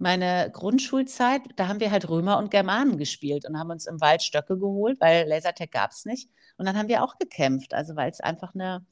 meine 0.00 0.50
Grundschulzeit, 0.52 1.42
da 1.56 1.68
haben 1.68 1.80
wir 1.80 1.90
halt 1.90 2.08
Römer 2.08 2.38
und 2.38 2.50
Germanen 2.50 2.96
gespielt 2.96 3.46
und 3.46 3.58
haben 3.58 3.70
uns 3.70 3.86
im 3.86 4.00
Wald 4.00 4.22
Stöcke 4.22 4.58
geholt, 4.58 5.00
weil 5.00 5.28
Lasertag 5.28 5.70
gab 5.70 5.90
es 5.90 6.04
nicht. 6.04 6.30
Und 6.56 6.66
dann 6.66 6.76
haben 6.76 6.88
wir 6.88 7.02
auch 7.04 7.18
gekämpft, 7.18 7.74
also 7.74 7.96
weil 7.96 8.10
es 8.10 8.20
einfach 8.20 8.54
eine, 8.54 8.84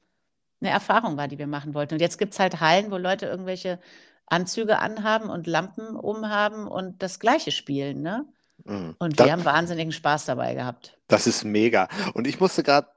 eine 0.61 0.71
Erfahrung 0.71 1.17
war, 1.17 1.29
die 1.29 1.39
wir 1.39 1.47
machen 1.47 1.75
wollten. 1.75 1.95
Und 1.95 2.01
jetzt 2.01 2.19
gibt 2.19 2.35
es 2.35 2.41
halt 2.41 2.61
Hallen, 2.61 2.91
wo 2.91 2.97
Leute 2.99 3.27
irgendwelche 3.27 3.79
Anzüge 4.27 4.79
anhaben 4.79 5.31
und 5.31 5.47
Lampen 5.47 5.97
umhaben 5.97 6.69
und 6.69 7.03
das 7.03 7.19
Gleiche 7.19 7.53
spielen. 7.53 8.03
Ne? 8.03 8.27
Mhm. 8.65 8.95
Und 8.99 9.19
wir 9.19 9.27
das, 9.27 9.33
haben 9.33 9.45
wahnsinnigen 9.45 9.93
Spaß 9.93 10.27
dabei 10.27 10.55
gehabt. 10.55 10.99
Das 11.09 11.27
ist 11.27 11.45
mega. 11.45 11.89
Und 12.15 12.27
ich 12.27 12.39
musste 12.39 12.63
gerade 12.63 12.89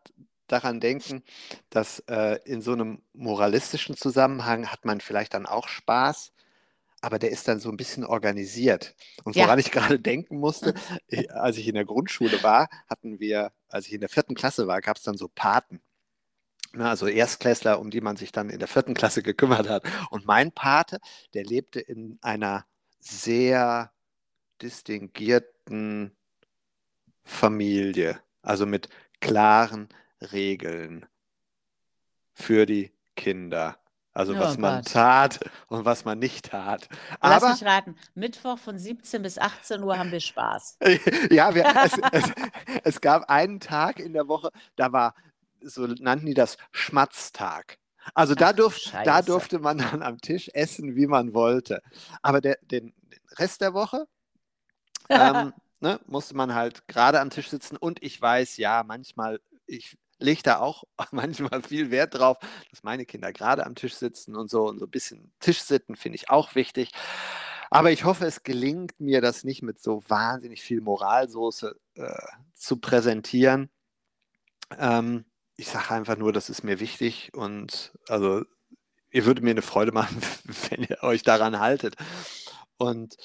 daran 0.48 0.82
denken, 0.82 1.24
dass 1.70 2.00
äh, 2.08 2.40
in 2.44 2.62
so 2.62 2.74
einem 2.74 3.02
moralistischen 3.14 3.96
Zusammenhang 3.96 4.68
hat 4.68 4.84
man 4.84 5.00
vielleicht 5.00 5.34
dann 5.34 5.46
auch 5.46 5.70
Spaß, 5.70 6.34
aber 7.02 7.18
der 7.20 7.32
ist 7.32 7.48
dann 7.48 7.60
so 7.60 7.70
ein 7.70 7.78
bisschen 7.78 8.06
organisiert. 8.06 8.96
Und 9.24 9.36
woran 9.36 9.60
ja. 9.60 9.66
ich 9.66 9.72
gerade 9.72 10.00
denken 10.00 10.38
musste, 10.38 10.76
als 11.30 11.58
ich 11.58 11.68
in 11.68 11.76
der 11.76 11.86
Grundschule 11.86 12.42
war, 12.44 12.70
hatten 12.88 13.20
wir, 13.20 13.52
als 13.68 13.88
ich 13.88 13.94
in 13.94 14.02
der 14.02 14.10
vierten 14.10 14.36
Klasse 14.36 14.68
war, 14.68 14.82
gab 14.82 14.98
es 14.98 15.04
dann 15.04 15.18
so 15.18 15.28
Paten. 15.28 15.82
Also 16.78 17.08
Erstklässler, 17.08 17.80
um 17.80 17.90
die 17.90 18.00
man 18.00 18.16
sich 18.16 18.32
dann 18.32 18.50
in 18.50 18.60
der 18.60 18.68
vierten 18.68 18.94
Klasse 18.94 19.24
gekümmert 19.24 19.68
hat. 19.68 19.84
Und 20.10 20.26
mein 20.26 20.52
Pate, 20.54 21.00
der 21.34 21.44
lebte 21.44 21.82
in 21.82 22.18
einer 22.22 22.66
sehr 23.00 23.92
distinguierten 24.62 26.16
Familie, 27.24 28.22
also 28.42 28.66
mit 28.66 28.90
klaren 29.20 29.90
Regeln 30.32 31.08
für 32.34 32.66
die 32.66 32.92
Kinder. 33.16 33.81
Also 34.14 34.34
oh 34.34 34.40
was 34.40 34.58
man 34.58 34.84
tat 34.84 35.40
und 35.68 35.86
was 35.86 36.04
man 36.04 36.20
nicht 36.20 36.46
tat. 36.46 36.90
Lass 37.22 37.44
Aber, 37.44 37.54
mich 37.54 37.64
raten, 37.64 37.96
Mittwoch 38.14 38.58
von 38.58 38.78
17 38.78 39.22
bis 39.22 39.38
18 39.38 39.82
Uhr 39.84 39.98
haben 39.98 40.12
wir 40.12 40.20
Spaß. 40.20 40.80
ja, 41.30 41.56
wir, 41.56 41.66
es, 41.86 41.98
es, 42.12 42.32
es, 42.84 43.02
gab 43.02 43.30
einen 43.30 43.62
Tag 43.62 44.00
in 44.00 44.12
der 44.12 44.28
Woche, 44.28 44.50
da 44.76 44.92
war, 44.92 45.16
so 45.62 45.88
nannten 45.88 46.26
die 46.26 46.34
das 46.34 46.58
Schmatztag. 46.72 47.78
Also 48.14 48.36
da, 48.36 48.52
durf, 48.52 48.80
da 49.06 49.22
durfte 49.22 49.60
man 49.60 49.78
dann 49.78 50.02
am 50.02 50.18
Tisch 50.18 50.50
essen, 50.54 50.96
wie 50.96 51.08
man 51.08 51.34
wollte. 51.34 51.82
Aber 52.22 52.42
der, 52.42 52.58
den, 52.64 52.94
den 53.04 53.20
Rest 53.38 53.62
der 53.62 53.74
Woche 53.74 54.08
ähm, 55.08 55.54
ne, 55.80 56.00
musste 56.08 56.36
man 56.36 56.54
halt 56.54 56.88
gerade 56.88 57.20
am 57.20 57.30
Tisch 57.30 57.50
sitzen. 57.50 57.78
Und 57.78 58.04
ich 58.04 58.22
weiß, 58.22 58.58
ja, 58.58 58.84
manchmal, 58.86 59.40
ich 59.68 59.98
lege 60.22 60.44
da 60.44 60.60
auch 60.60 60.84
manchmal 61.12 61.62
viel 61.62 61.92
Wert 61.92 62.16
drauf, 62.16 62.38
dass 62.70 62.84
meine 62.84 63.06
Kinder 63.06 63.34
gerade 63.34 63.66
am 63.66 63.76
Tisch 63.76 63.96
sitzen 63.96 64.36
und 64.36 64.50
so 64.50 64.68
und 64.68 64.80
so 64.80 64.86
ein 64.86 64.92
bisschen 64.92 65.32
Tischsitten 65.40 65.96
finde 65.96 66.16
ich 66.18 66.30
auch 66.30 66.56
wichtig. 66.56 66.92
Aber 67.70 67.92
ich 67.92 68.04
hoffe, 68.04 68.26
es 68.26 68.44
gelingt 68.44 69.00
mir, 69.00 69.22
das 69.22 69.44
nicht 69.44 69.62
mit 69.62 69.82
so 69.82 70.04
wahnsinnig 70.08 70.62
viel 70.62 70.82
Moralsoße 70.82 71.80
äh, 71.96 72.28
zu 72.54 72.78
präsentieren. 72.78 73.70
Ähm, 74.78 75.26
ich 75.56 75.70
sage 75.70 75.92
einfach 75.92 76.18
nur, 76.18 76.34
das 76.34 76.50
ist 76.50 76.64
mir 76.64 76.80
wichtig 76.80 77.32
und 77.34 77.94
also 78.08 78.44
ihr 79.10 79.26
würdet 79.26 79.44
mir 79.44 79.52
eine 79.52 79.62
Freude 79.62 79.92
machen, 79.92 80.22
wenn 80.70 80.84
ihr 80.84 81.04
euch 81.04 81.24
daran 81.24 81.60
haltet. 81.60 81.96
Und 82.78 83.16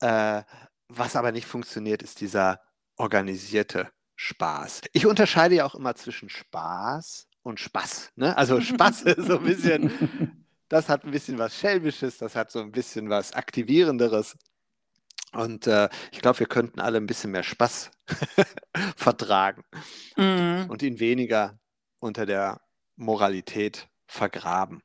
äh, 0.00 0.42
was 0.88 1.16
aber 1.16 1.32
nicht 1.32 1.46
funktioniert, 1.46 2.02
ist 2.02 2.20
dieser 2.20 2.60
organisierte 2.96 3.90
Spaß. 4.22 4.82
Ich 4.92 5.06
unterscheide 5.06 5.54
ja 5.54 5.64
auch 5.64 5.74
immer 5.74 5.94
zwischen 5.94 6.28
Spaß 6.28 7.26
und 7.42 7.58
Spaß. 7.58 8.12
Ne? 8.16 8.36
Also 8.36 8.60
Spaß 8.60 9.02
ist 9.04 9.26
so 9.26 9.38
ein 9.38 9.44
bisschen, 9.44 10.44
das 10.68 10.90
hat 10.90 11.04
ein 11.04 11.10
bisschen 11.10 11.38
was 11.38 11.56
Schelmisches, 11.56 12.18
das 12.18 12.36
hat 12.36 12.50
so 12.52 12.60
ein 12.60 12.70
bisschen 12.70 13.08
was 13.08 13.32
Aktivierenderes. 13.32 14.36
Und 15.32 15.66
äh, 15.66 15.88
ich 16.12 16.20
glaube, 16.20 16.40
wir 16.40 16.46
könnten 16.46 16.80
alle 16.80 16.98
ein 16.98 17.06
bisschen 17.06 17.30
mehr 17.30 17.42
Spaß 17.42 17.90
vertragen 18.96 19.64
mhm. 20.18 20.66
und 20.68 20.82
ihn 20.82 21.00
weniger 21.00 21.58
unter 21.98 22.26
der 22.26 22.60
Moralität 22.96 23.88
vergraben. 24.06 24.82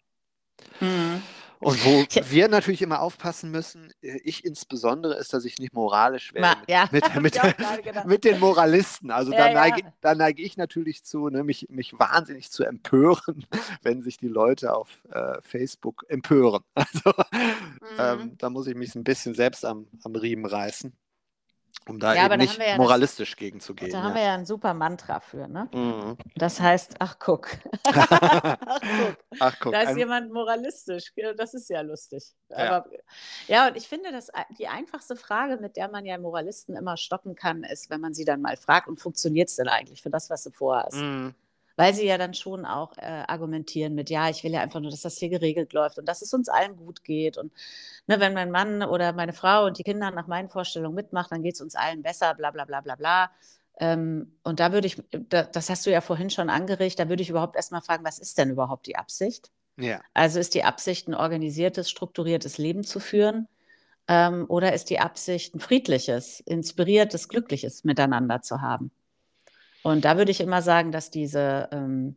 Mhm. 0.79 1.21
Und 1.65 1.83
wo 1.83 2.05
wir 2.29 2.47
natürlich 2.47 2.83
immer 2.83 3.01
aufpassen 3.01 3.49
müssen, 3.49 3.91
äh, 4.03 4.19
ich 4.23 4.45
insbesondere, 4.45 5.15
ist, 5.15 5.33
dass 5.33 5.45
ich 5.45 5.57
nicht 5.57 5.73
moralisch 5.73 6.31
werde 6.31 6.59
mit, 6.59 6.69
ja. 6.69 6.87
mit, 6.91 7.15
mit, 7.21 8.05
mit, 8.05 8.23
den 8.23 8.39
Moralisten. 8.39 9.09
Also 9.09 9.31
ja, 9.31 9.47
da, 9.47 9.53
neige, 9.53 9.81
ja. 9.81 9.93
da, 9.99 10.13
neige, 10.13 10.43
ich 10.43 10.57
natürlich 10.57 11.03
zu, 11.03 11.27
ne, 11.29 11.43
mich, 11.43 11.65
mich 11.69 11.97
wahnsinnig 11.97 12.51
zu 12.51 12.65
empören, 12.65 13.47
wenn 13.81 14.03
sich 14.03 14.17
die 14.17 14.27
Leute 14.27 14.75
auf 14.75 14.89
äh, 15.11 15.41
Facebook 15.41 16.05
empören. 16.07 16.63
Also 16.75 17.13
mhm. 17.31 17.97
ähm, 17.97 18.37
da 18.37 18.49
muss 18.51 18.67
ich 18.67 18.75
mich 18.75 18.93
ein 18.93 19.03
bisschen 19.03 19.33
selbst 19.33 19.65
am, 19.65 19.87
am 20.03 20.15
Riemen 20.15 20.45
reißen 20.45 20.93
um 21.87 21.99
da 21.99 22.15
ja, 22.15 22.25
eben 22.25 22.37
nicht 22.37 22.57
ja 22.57 22.77
moralistisch 22.77 23.31
das, 23.31 23.37
gegenzugehen. 23.37 23.91
Da 23.91 23.99
ja. 23.99 24.03
haben 24.03 24.15
wir 24.15 24.21
ja 24.23 24.33
ein 24.33 24.45
super 24.45 24.73
Mantra 24.73 25.19
für, 25.19 25.47
ne? 25.47 25.69
Mhm. 25.73 26.17
Das 26.35 26.59
heißt, 26.59 26.95
ach 26.99 27.19
guck. 27.19 27.49
ach 27.83 28.09
guck. 28.09 29.17
Ach 29.39 29.59
guck. 29.59 29.73
Da 29.73 29.81
ist 29.81 29.89
ein... 29.89 29.97
jemand 29.97 30.33
moralistisch. 30.33 31.13
Das 31.37 31.53
ist 31.53 31.69
ja 31.69 31.81
lustig. 31.81 32.33
Aber, 32.49 32.85
ja. 33.47 33.67
und 33.67 33.77
ich 33.77 33.87
finde, 33.87 34.11
dass 34.11 34.31
die 34.57 34.67
einfachste 34.67 35.15
Frage, 35.15 35.57
mit 35.57 35.77
der 35.77 35.89
man 35.89 36.05
ja 36.05 36.17
Moralisten 36.17 36.75
immer 36.75 36.97
stoppen 36.97 37.35
kann, 37.35 37.63
ist, 37.63 37.89
wenn 37.89 38.01
man 38.01 38.13
sie 38.13 38.25
dann 38.25 38.41
mal 38.41 38.57
fragt, 38.57 38.87
und 38.87 38.99
funktioniert 38.99 39.49
es 39.49 39.55
denn 39.55 39.67
eigentlich 39.67 40.01
für 40.01 40.09
das, 40.09 40.29
was 40.29 40.43
du 40.43 40.51
vorhast? 40.51 40.97
Mhm 40.97 41.35
weil 41.75 41.93
sie 41.93 42.05
ja 42.05 42.17
dann 42.17 42.33
schon 42.33 42.65
auch 42.65 42.97
äh, 42.97 43.23
argumentieren 43.27 43.95
mit, 43.95 44.09
ja, 44.09 44.29
ich 44.29 44.43
will 44.43 44.51
ja 44.51 44.61
einfach 44.61 44.79
nur, 44.79 44.91
dass 44.91 45.01
das 45.01 45.17
hier 45.17 45.29
geregelt 45.29 45.73
läuft 45.73 45.97
und 45.97 46.07
dass 46.07 46.21
es 46.21 46.33
uns 46.33 46.49
allen 46.49 46.77
gut 46.77 47.03
geht. 47.03 47.37
Und 47.37 47.51
ne, 48.07 48.19
wenn 48.19 48.33
mein 48.33 48.51
Mann 48.51 48.83
oder 48.83 49.13
meine 49.13 49.33
Frau 49.33 49.65
und 49.65 49.77
die 49.77 49.83
Kinder 49.83 50.11
nach 50.11 50.27
meinen 50.27 50.49
Vorstellungen 50.49 50.95
mitmachen, 50.95 51.29
dann 51.31 51.43
geht 51.43 51.55
es 51.55 51.61
uns 51.61 51.75
allen 51.75 52.01
besser, 52.01 52.33
bla 52.35 52.51
bla 52.51 52.65
bla 52.65 52.81
bla 52.81 52.95
bla. 52.95 53.31
Ähm, 53.79 54.37
und 54.43 54.59
da 54.59 54.71
würde 54.71 54.87
ich, 54.87 55.01
da, 55.11 55.43
das 55.43 55.69
hast 55.69 55.85
du 55.85 55.91
ja 55.91 56.01
vorhin 56.01 56.29
schon 56.29 56.49
angeregt, 56.49 56.99
da 56.99 57.09
würde 57.09 57.23
ich 57.23 57.29
überhaupt 57.29 57.55
erstmal 57.55 57.81
fragen, 57.81 58.05
was 58.05 58.19
ist 58.19 58.37
denn 58.37 58.49
überhaupt 58.49 58.87
die 58.87 58.95
Absicht? 58.95 59.51
Ja. 59.77 60.01
Also 60.13 60.39
ist 60.39 60.53
die 60.53 60.63
Absicht, 60.63 61.07
ein 61.07 61.13
organisiertes, 61.15 61.89
strukturiertes 61.89 62.57
Leben 62.57 62.83
zu 62.83 62.99
führen? 62.99 63.47
Ähm, 64.07 64.45
oder 64.47 64.73
ist 64.73 64.89
die 64.89 64.99
Absicht, 64.99 65.55
ein 65.55 65.59
friedliches, 65.59 66.39
inspiriertes, 66.41 67.27
glückliches 67.27 67.83
Miteinander 67.83 68.41
zu 68.41 68.61
haben? 68.61 68.91
Und 69.85 70.03
da 70.03 70.17
würde 70.17 70.31
ich 70.31 70.41
immer 70.41 70.63
sagen, 70.63 70.91
dass 70.91 71.11
diese, 71.11 71.69
ähm, 71.71 72.15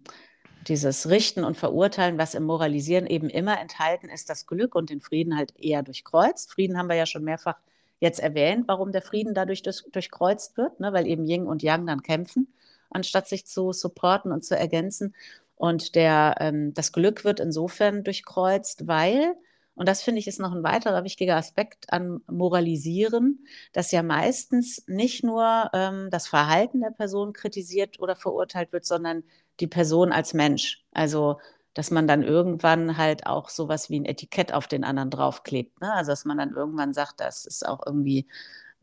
dieses 0.69 1.11
Richten 1.11 1.45
und 1.45 1.59
Verurteilen, 1.59 2.17
was 2.17 2.35
im 2.35 2.45
Moralisieren 2.45 3.07
eben 3.07 3.29
immer 3.29 3.61
enthalten 3.61 4.09
ist, 4.09 4.31
das 4.31 4.47
Glück 4.47 4.75
und 4.75 4.89
den 4.89 5.03
Frieden 5.03 5.37
halt 5.37 5.53
eher 5.55 5.83
durchkreuzt. 5.83 6.51
Frieden 6.51 6.79
haben 6.79 6.89
wir 6.89 6.97
ja 6.97 7.05
schon 7.05 7.25
mehrfach 7.25 7.59
jetzt 8.01 8.21
erwähnt, 8.21 8.65
warum 8.69 8.91
der 8.91 9.03
Frieden 9.03 9.35
dadurch 9.35 9.61
durch, 9.63 9.85
durchkreuzt 9.93 10.57
wird, 10.57 10.81
ne? 10.81 10.95
weil 10.95 11.07
eben 11.07 11.27
Yin 11.27 11.47
und 11.47 11.63
Yang 11.63 11.87
dann 11.87 12.03
kämpfen, 12.03 12.49
anstatt 12.89 13.29
sich 13.29 13.45
zu 13.45 13.75
supporten 13.75 14.33
und 14.33 14.47
zu 14.47 14.57
ergänzen. 14.57 15.15
Und 15.55 15.95
der, 15.95 16.37
ähm, 16.41 16.73
das 16.73 16.91
Glück 16.93 17.23
wird 17.25 17.39
insofern 17.39 18.03
durchkreuzt, 18.03 18.87
weil 18.87 19.35
und 19.79 19.89
das 19.89 20.03
finde 20.03 20.19
ich 20.19 20.27
ist 20.27 20.41
noch 20.41 20.53
ein 20.53 20.65
weiterer 20.65 21.05
wichtiger 21.05 21.37
Aspekt 21.37 21.93
an 21.93 22.21
Moralisieren, 22.27 23.47
dass 23.73 23.93
ja 23.93 24.03
meistens 24.03 24.85
nicht 24.89 25.25
nur 25.25 25.71
ähm, 25.73 26.09
das 26.11 26.27
Verhalten 26.27 26.81
der 26.81 26.91
Person 26.91 27.33
kritisiert 27.33 28.01
oder 28.01 28.17
verurteilt 28.17 28.73
wird, 28.73 28.85
sondern 28.85 29.23
die 29.61 29.69
Person 29.69 30.13
als 30.13 30.35
Mensch. 30.35 30.85
Also 30.93 31.39
dass 31.75 31.93
man 31.93 32.09
dann 32.09 32.25
irgendwann 32.25 32.97
halt 32.97 33.27
auch 33.27 33.49
sowas 33.51 33.89
wie 33.89 34.01
ein 34.01 34.05
Etikett 34.05 34.53
auf 34.53 34.67
den 34.67 34.83
anderen 34.83 35.11
draufklebt. 35.11 35.81
Ne? 35.81 35.93
Also 35.93 36.11
dass 36.11 36.25
man 36.25 36.39
dann 36.39 36.53
irgendwann 36.53 36.93
sagt, 36.93 37.21
das 37.21 37.47
ist 37.47 37.65
auch 37.65 37.81
irgendwie 37.87 38.27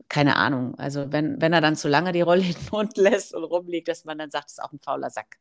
keine 0.08 0.36
Ahnung, 0.36 0.78
also 0.78 1.12
wenn, 1.12 1.40
wenn 1.40 1.52
er 1.52 1.60
dann 1.60 1.76
zu 1.76 1.88
lange 1.88 2.12
die 2.12 2.20
Rolle 2.20 2.42
in 2.42 2.52
den 2.52 2.68
Mund 2.70 2.96
lässt 2.96 3.34
und 3.34 3.44
rumliegt, 3.44 3.88
dass 3.88 4.04
man 4.04 4.18
dann 4.18 4.30
sagt, 4.30 4.46
das 4.46 4.52
ist 4.52 4.62
auch 4.62 4.72
ein 4.72 4.78
fauler 4.78 5.10
Sack. 5.10 5.38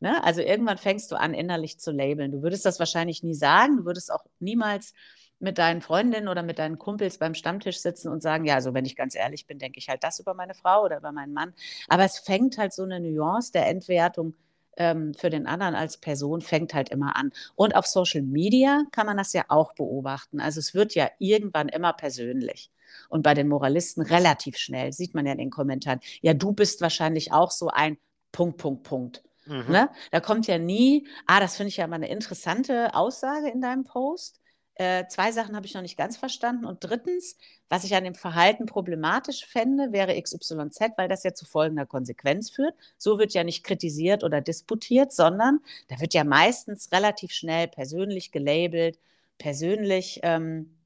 Ne? 0.00 0.22
Also 0.24 0.40
irgendwann 0.40 0.78
fängst 0.78 1.10
du 1.10 1.16
an, 1.16 1.34
innerlich 1.34 1.78
zu 1.78 1.90
labeln. 1.90 2.32
Du 2.32 2.42
würdest 2.42 2.64
das 2.64 2.78
wahrscheinlich 2.78 3.22
nie 3.22 3.34
sagen, 3.34 3.78
du 3.78 3.84
würdest 3.84 4.12
auch 4.12 4.24
niemals 4.38 4.92
mit 5.40 5.58
deinen 5.58 5.82
Freundinnen 5.82 6.28
oder 6.28 6.42
mit 6.42 6.58
deinen 6.58 6.78
Kumpels 6.78 7.18
beim 7.18 7.34
Stammtisch 7.34 7.78
sitzen 7.78 8.08
und 8.08 8.22
sagen, 8.22 8.44
ja, 8.44 8.54
also 8.54 8.74
wenn 8.74 8.84
ich 8.84 8.96
ganz 8.96 9.14
ehrlich 9.14 9.46
bin, 9.46 9.58
denke 9.58 9.78
ich 9.78 9.88
halt 9.88 10.02
das 10.02 10.18
über 10.18 10.34
meine 10.34 10.54
Frau 10.54 10.84
oder 10.84 10.98
über 10.98 11.12
meinen 11.12 11.32
Mann. 11.32 11.54
Aber 11.88 12.04
es 12.04 12.18
fängt 12.18 12.58
halt 12.58 12.72
so 12.72 12.82
eine 12.82 13.00
Nuance 13.00 13.52
der 13.52 13.68
Entwertung 13.68 14.34
ähm, 14.78 15.12
für 15.14 15.28
den 15.28 15.46
anderen 15.46 15.74
als 15.74 15.98
Person 15.98 16.40
fängt 16.40 16.72
halt 16.72 16.88
immer 16.88 17.16
an. 17.16 17.32
Und 17.56 17.74
auf 17.76 17.86
Social 17.86 18.22
Media 18.22 18.84
kann 18.92 19.06
man 19.06 19.16
das 19.16 19.32
ja 19.32 19.44
auch 19.48 19.74
beobachten. 19.74 20.40
Also 20.40 20.60
es 20.60 20.74
wird 20.74 20.94
ja 20.94 21.10
irgendwann 21.18 21.68
immer 21.68 21.92
persönlich. 21.92 22.70
Und 23.08 23.22
bei 23.22 23.34
den 23.34 23.48
Moralisten 23.48 24.02
relativ 24.02 24.56
schnell, 24.56 24.92
sieht 24.92 25.14
man 25.14 25.26
ja 25.26 25.32
in 25.32 25.38
den 25.38 25.50
Kommentaren, 25.50 26.00
ja, 26.22 26.32
du 26.32 26.52
bist 26.52 26.80
wahrscheinlich 26.80 27.32
auch 27.32 27.50
so 27.50 27.68
ein 27.68 27.98
Punkt, 28.32 28.58
Punkt, 28.58 28.84
Punkt. 28.84 29.22
Mhm. 29.48 29.64
Ne? 29.68 29.90
Da 30.10 30.20
kommt 30.20 30.46
ja 30.46 30.58
nie, 30.58 31.06
ah, 31.26 31.40
das 31.40 31.56
finde 31.56 31.68
ich 31.68 31.78
ja 31.78 31.86
mal 31.86 31.96
eine 31.96 32.08
interessante 32.08 32.94
Aussage 32.94 33.48
in 33.50 33.60
deinem 33.60 33.84
Post. 33.84 34.40
Äh, 34.74 35.08
zwei 35.08 35.32
Sachen 35.32 35.56
habe 35.56 35.66
ich 35.66 35.74
noch 35.74 35.82
nicht 35.82 35.96
ganz 35.98 36.16
verstanden. 36.16 36.64
Und 36.64 36.84
drittens, 36.84 37.36
was 37.68 37.82
ich 37.82 37.96
an 37.96 38.04
dem 38.04 38.14
Verhalten 38.14 38.66
problematisch 38.66 39.44
fände, 39.44 39.92
wäre 39.92 40.20
XYZ, 40.20 40.92
weil 40.96 41.08
das 41.08 41.24
ja 41.24 41.34
zu 41.34 41.46
folgender 41.46 41.84
Konsequenz 41.86 42.50
führt. 42.50 42.74
So 42.96 43.18
wird 43.18 43.34
ja 43.34 43.42
nicht 43.42 43.64
kritisiert 43.64 44.22
oder 44.22 44.40
disputiert, 44.40 45.12
sondern 45.12 45.60
da 45.88 45.98
wird 46.00 46.14
ja 46.14 46.22
meistens 46.22 46.92
relativ 46.92 47.32
schnell 47.32 47.66
persönlich 47.66 48.30
gelabelt, 48.30 48.98
persönlich 49.38 50.20
ähm, 50.22 50.77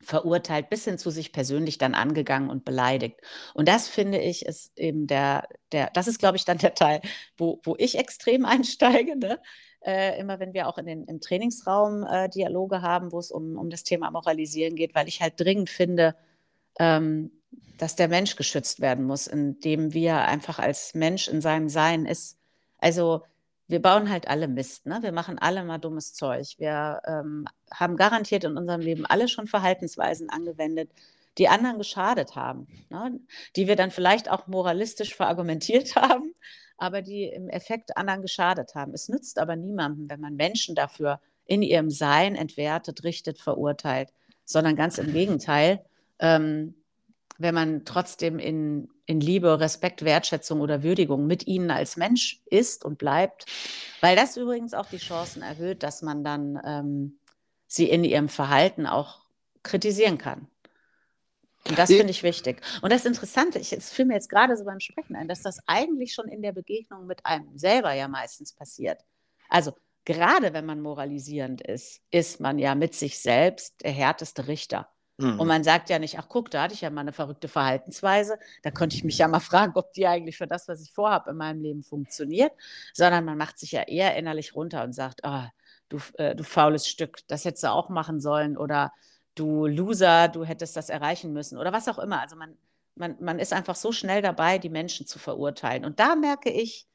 verurteilt, 0.00 0.70
bis 0.70 0.84
hin 0.84 0.98
zu 0.98 1.10
sich 1.10 1.32
persönlich 1.32 1.78
dann 1.78 1.94
angegangen 1.94 2.50
und 2.50 2.64
beleidigt. 2.64 3.20
Und 3.54 3.68
das 3.68 3.88
finde 3.88 4.18
ich 4.18 4.44
ist 4.44 4.78
eben 4.78 5.06
der, 5.06 5.48
der 5.72 5.90
das 5.90 6.08
ist, 6.08 6.18
glaube 6.18 6.36
ich, 6.36 6.44
dann 6.44 6.58
der 6.58 6.74
Teil, 6.74 7.00
wo, 7.36 7.60
wo 7.64 7.74
ich 7.78 7.98
extrem 7.98 8.44
einsteige. 8.46 9.16
Ne? 9.16 9.40
Äh, 9.84 10.18
immer 10.20 10.38
wenn 10.38 10.54
wir 10.54 10.68
auch 10.68 10.78
in 10.78 10.86
den, 10.86 11.04
im 11.04 11.20
Trainingsraum 11.20 12.04
äh, 12.04 12.28
Dialoge 12.28 12.82
haben, 12.82 13.12
wo 13.12 13.18
es 13.18 13.30
um, 13.30 13.56
um 13.56 13.70
das 13.70 13.84
Thema 13.84 14.10
Moralisieren 14.10 14.76
geht, 14.76 14.94
weil 14.94 15.08
ich 15.08 15.20
halt 15.20 15.34
dringend 15.38 15.70
finde, 15.70 16.16
ähm, 16.78 17.30
dass 17.78 17.96
der 17.96 18.08
Mensch 18.08 18.36
geschützt 18.36 18.80
werden 18.80 19.04
muss, 19.04 19.26
indem 19.26 19.92
wir 19.92 20.18
einfach 20.22 20.58
als 20.58 20.94
Mensch 20.94 21.28
in 21.28 21.40
seinem 21.40 21.68
Sein 21.68 22.06
ist. 22.06 22.38
Also 22.78 23.22
wir 23.68 23.82
bauen 23.82 24.10
halt 24.10 24.28
alle 24.28 24.48
Mist, 24.48 24.86
ne? 24.86 24.98
Wir 25.02 25.12
machen 25.12 25.38
alle 25.38 25.64
mal 25.64 25.78
dummes 25.78 26.14
Zeug. 26.14 26.54
Wir 26.58 27.00
ähm, 27.06 27.46
haben 27.72 27.96
garantiert 27.96 28.44
in 28.44 28.56
unserem 28.56 28.80
Leben 28.80 29.06
alle 29.06 29.28
schon 29.28 29.48
Verhaltensweisen 29.48 30.30
angewendet, 30.30 30.90
die 31.38 31.48
anderen 31.48 31.78
geschadet 31.78 32.36
haben, 32.36 32.66
ne? 32.90 33.18
die 33.56 33.66
wir 33.66 33.76
dann 33.76 33.90
vielleicht 33.90 34.30
auch 34.30 34.46
moralistisch 34.46 35.14
verargumentiert 35.14 35.96
haben, 35.96 36.34
aber 36.78 37.02
die 37.02 37.24
im 37.24 37.48
Effekt 37.48 37.96
anderen 37.96 38.22
geschadet 38.22 38.74
haben. 38.74 38.94
Es 38.94 39.08
nützt 39.08 39.38
aber 39.38 39.56
niemandem, 39.56 40.08
wenn 40.08 40.20
man 40.20 40.36
Menschen 40.36 40.74
dafür 40.74 41.20
in 41.44 41.62
ihrem 41.62 41.90
Sein 41.90 42.34
entwertet, 42.36 43.04
richtet, 43.04 43.38
verurteilt, 43.38 44.12
sondern 44.44 44.76
ganz 44.76 44.98
im 44.98 45.12
Gegenteil. 45.12 45.84
Ähm, 46.18 46.74
wenn 47.38 47.54
man 47.54 47.84
trotzdem 47.84 48.38
in, 48.38 48.88
in 49.06 49.20
Liebe, 49.20 49.60
Respekt, 49.60 50.04
Wertschätzung 50.04 50.60
oder 50.60 50.82
Würdigung 50.82 51.26
mit 51.26 51.46
ihnen 51.46 51.70
als 51.70 51.96
Mensch 51.96 52.42
ist 52.46 52.84
und 52.84 52.98
bleibt, 52.98 53.46
weil 54.00 54.16
das 54.16 54.36
übrigens 54.36 54.74
auch 54.74 54.86
die 54.86 54.98
Chancen 54.98 55.42
erhöht, 55.42 55.82
dass 55.82 56.02
man 56.02 56.24
dann 56.24 56.60
ähm, 56.64 57.18
sie 57.66 57.88
in 57.88 58.04
ihrem 58.04 58.28
Verhalten 58.28 58.86
auch 58.86 59.20
kritisieren 59.62 60.18
kann. 60.18 60.48
Und 61.68 61.78
das 61.78 61.90
finde 61.90 62.10
ich 62.10 62.22
wichtig. 62.22 62.60
Und 62.80 62.92
das 62.92 63.04
Interessante, 63.04 63.58
ich, 63.58 63.72
es 63.72 63.90
fiel 63.90 64.04
mir 64.04 64.14
jetzt 64.14 64.28
gerade 64.28 64.56
so 64.56 64.64
beim 64.64 64.78
Sprechen 64.78 65.16
ein, 65.16 65.26
dass 65.26 65.42
das 65.42 65.58
eigentlich 65.66 66.14
schon 66.14 66.28
in 66.28 66.42
der 66.42 66.52
Begegnung 66.52 67.06
mit 67.06 67.26
einem 67.26 67.58
selber 67.58 67.92
ja 67.92 68.06
meistens 68.06 68.52
passiert. 68.52 69.02
Also 69.48 69.72
gerade 70.04 70.52
wenn 70.52 70.64
man 70.64 70.80
moralisierend 70.80 71.60
ist, 71.60 72.02
ist 72.10 72.40
man 72.40 72.58
ja 72.58 72.74
mit 72.74 72.94
sich 72.94 73.18
selbst 73.18 73.82
der 73.82 73.90
härteste 73.90 74.46
Richter. 74.46 74.88
Mhm. 75.18 75.40
Und 75.40 75.48
man 75.48 75.64
sagt 75.64 75.88
ja 75.88 75.98
nicht, 75.98 76.18
ach 76.18 76.28
guck, 76.28 76.50
da 76.50 76.62
hatte 76.62 76.74
ich 76.74 76.82
ja 76.82 76.90
mal 76.90 77.00
eine 77.00 77.12
verrückte 77.12 77.48
Verhaltensweise, 77.48 78.38
da 78.62 78.70
könnte 78.70 78.96
ich 78.96 79.04
mich 79.04 79.18
ja 79.18 79.28
mal 79.28 79.40
fragen, 79.40 79.72
ob 79.74 79.92
die 79.92 80.06
eigentlich 80.06 80.36
für 80.36 80.46
das, 80.46 80.68
was 80.68 80.82
ich 80.82 80.92
vorhabe 80.92 81.30
in 81.30 81.36
meinem 81.36 81.60
Leben 81.60 81.82
funktioniert, 81.82 82.52
sondern 82.92 83.24
man 83.24 83.38
macht 83.38 83.58
sich 83.58 83.72
ja 83.72 83.82
eher 83.82 84.16
innerlich 84.16 84.54
runter 84.54 84.84
und 84.84 84.92
sagt, 84.92 85.20
oh, 85.24 85.44
du, 85.88 85.98
äh, 86.18 86.34
du 86.34 86.44
faules 86.44 86.86
Stück, 86.86 87.26
das 87.28 87.44
hättest 87.44 87.64
du 87.64 87.70
auch 87.70 87.88
machen 87.88 88.20
sollen 88.20 88.56
oder 88.56 88.92
du 89.34 89.66
Loser, 89.66 90.28
du 90.28 90.44
hättest 90.44 90.76
das 90.76 90.88
erreichen 90.88 91.32
müssen 91.32 91.58
oder 91.58 91.72
was 91.72 91.88
auch 91.88 91.98
immer. 91.98 92.20
Also 92.20 92.36
man, 92.36 92.56
man, 92.94 93.16
man 93.20 93.38
ist 93.38 93.52
einfach 93.52 93.76
so 93.76 93.92
schnell 93.92 94.22
dabei, 94.22 94.58
die 94.58 94.70
Menschen 94.70 95.06
zu 95.06 95.18
verurteilen. 95.18 95.84
Und 95.84 96.00
da 96.00 96.16
merke 96.16 96.50
ich, 96.50 96.86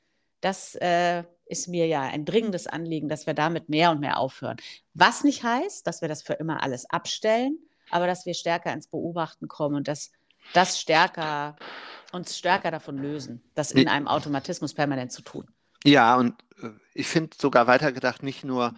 das 0.42 0.76
äh, 0.76 1.24
ist 1.46 1.68
mir 1.68 1.88
ja 1.88 2.02
ein 2.02 2.26
dringendes 2.26 2.66
Anliegen, 2.68 3.10
dass 3.10 3.28
wir 3.28 3.34
damit 3.34 3.70
mehr 3.70 3.92
und 3.92 4.00
mehr 4.00 4.18
aufhören. 4.18 4.58
Was 4.94 5.24
nicht 5.24 5.44
heißt, 5.44 5.86
dass 5.86 6.02
wir 6.02 6.08
das 6.08 6.24
für 6.24 6.34
immer 6.34 6.64
alles 6.64 6.90
abstellen, 6.90 7.60
aber 7.92 8.08
dass 8.08 8.26
wir 8.26 8.34
stärker 8.34 8.74
ins 8.74 8.88
Beobachten 8.88 9.48
kommen 9.48 9.76
und 9.76 9.88
dass 9.88 10.12
das 10.54 10.80
stärker 10.80 11.56
uns 12.12 12.38
stärker 12.38 12.72
davon 12.72 12.98
lösen, 12.98 13.42
das 13.56 13.72
in 13.72 13.88
einem 13.88 14.08
Automatismus 14.08 14.74
permanent 14.74 15.12
zu 15.12 15.22
tun. 15.22 15.48
Ja, 15.84 16.16
und 16.16 16.36
äh, 16.62 16.70
ich 16.94 17.08
finde 17.08 17.36
sogar 17.40 17.68
weitergedacht, 17.68 18.24
nicht 18.24 18.44
nur 18.44 18.74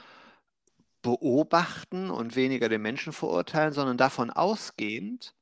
beobachten 1.01 2.09
und 2.09 2.35
weniger 2.35 2.69
den 2.69 2.81
Menschen 2.81 3.11
verurteilen, 3.11 3.73
sondern 3.73 3.97
davon 3.97 4.29
ausgehend 4.29 5.33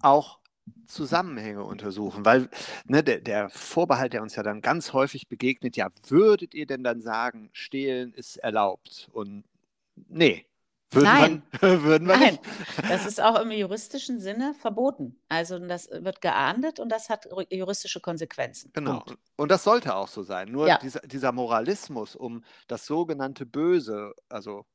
auch 0.00 0.38
Zusammenhänge 0.86 1.64
untersuchen, 1.64 2.24
weil 2.24 2.48
ne, 2.84 3.02
der, 3.02 3.20
der, 3.20 3.50
Vorbehalt, 3.50 4.12
der 4.12 4.22
uns 4.22 4.36
ja 4.36 4.42
dann 4.42 4.60
ganz 4.60 4.92
häufig 4.92 5.28
begegnet, 5.28 5.76
ja, 5.76 5.88
würdet 6.06 6.54
ihr 6.54 6.66
denn 6.66 6.84
dann 6.84 7.00
sagen, 7.00 7.50
stehlen 7.52 8.12
ist 8.14 8.36
erlaubt? 8.36 9.08
Und 9.12 9.44
nee, 10.08 10.46
würden 10.94 11.04
Nein. 11.04 11.42
Wir, 11.60 11.82
würden 11.82 12.08
wir 12.08 12.16
Nein. 12.16 12.38
nicht. 12.76 12.90
Das 12.90 13.06
ist 13.06 13.20
auch 13.20 13.40
im 13.40 13.50
juristischen 13.50 14.20
Sinne 14.20 14.54
verboten. 14.54 15.18
Also 15.28 15.58
das 15.58 15.88
wird 15.90 16.20
geahndet 16.20 16.80
und 16.80 16.88
das 16.88 17.08
hat 17.10 17.28
juristische 17.50 18.00
Konsequenzen. 18.00 18.70
Genau. 18.74 19.00
Punkt. 19.00 19.18
Und 19.36 19.50
das 19.50 19.64
sollte 19.64 19.94
auch 19.96 20.08
so 20.08 20.22
sein. 20.22 20.50
Nur 20.50 20.68
Ja. 20.68 20.78
dieser, 20.78 21.00
dieser 21.00 21.32
Moralismus 21.32 22.16
um 22.16 22.44
das 22.68 22.86
sogenannte 22.86 23.46
Böse, 23.46 24.12
also 24.28 24.66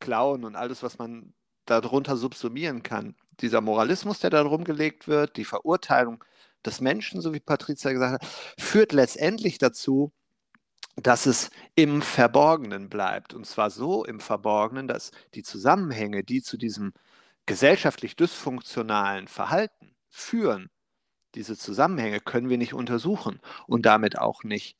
Klauen 0.00 0.44
und 0.44 0.56
alles, 0.56 0.82
was 0.82 0.98
man 0.98 1.34
darunter 1.66 2.16
subsumieren 2.16 2.82
kann, 2.82 3.14
dieser 3.40 3.60
Moralismus, 3.60 4.18
der 4.18 4.30
da 4.30 4.42
drum 4.42 4.64
gelegt 4.64 5.06
wird, 5.08 5.36
die 5.36 5.44
Verurteilung 5.44 6.24
des 6.66 6.80
Menschen, 6.80 7.20
so 7.20 7.32
wie 7.32 7.40
Patricia 7.40 7.92
gesagt 7.92 8.22
hat, 8.22 8.30
führt 8.58 8.92
letztendlich 8.92 9.58
dazu, 9.58 10.12
dass 10.96 11.26
es 11.26 11.50
im 11.74 12.02
Verborgenen 12.02 12.88
bleibt. 12.88 13.34
Und 13.34 13.46
zwar 13.46 13.70
so 13.70 14.04
im 14.04 14.20
Verborgenen, 14.20 14.88
dass 14.88 15.10
die 15.34 15.42
Zusammenhänge, 15.42 16.24
die 16.24 16.42
zu 16.42 16.56
diesem 16.56 16.92
gesellschaftlich 17.46 18.16
dysfunktionalen 18.16 19.28
Verhalten 19.28 19.94
führen, 20.08 20.70
diese 21.34 21.56
Zusammenhänge 21.56 22.20
können 22.20 22.48
wir 22.48 22.58
nicht 22.58 22.74
untersuchen 22.74 23.40
und 23.66 23.86
damit 23.86 24.18
auch 24.18 24.44
nicht 24.44 24.76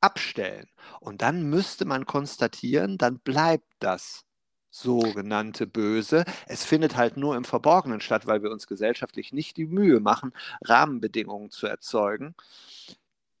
abstellen. 0.00 0.68
Und 1.00 1.22
dann 1.22 1.48
müsste 1.48 1.86
man 1.86 2.04
konstatieren, 2.04 2.98
dann 2.98 3.18
bleibt 3.20 3.66
das 3.78 4.24
sogenannte 4.70 5.66
Böse. 5.66 6.24
Es 6.46 6.64
findet 6.64 6.96
halt 6.96 7.16
nur 7.16 7.36
im 7.36 7.44
Verborgenen 7.44 8.00
statt, 8.00 8.26
weil 8.26 8.42
wir 8.42 8.50
uns 8.50 8.66
gesellschaftlich 8.66 9.32
nicht 9.32 9.56
die 9.56 9.66
Mühe 9.66 10.00
machen, 10.00 10.32
Rahmenbedingungen 10.62 11.50
zu 11.50 11.66
erzeugen, 11.66 12.34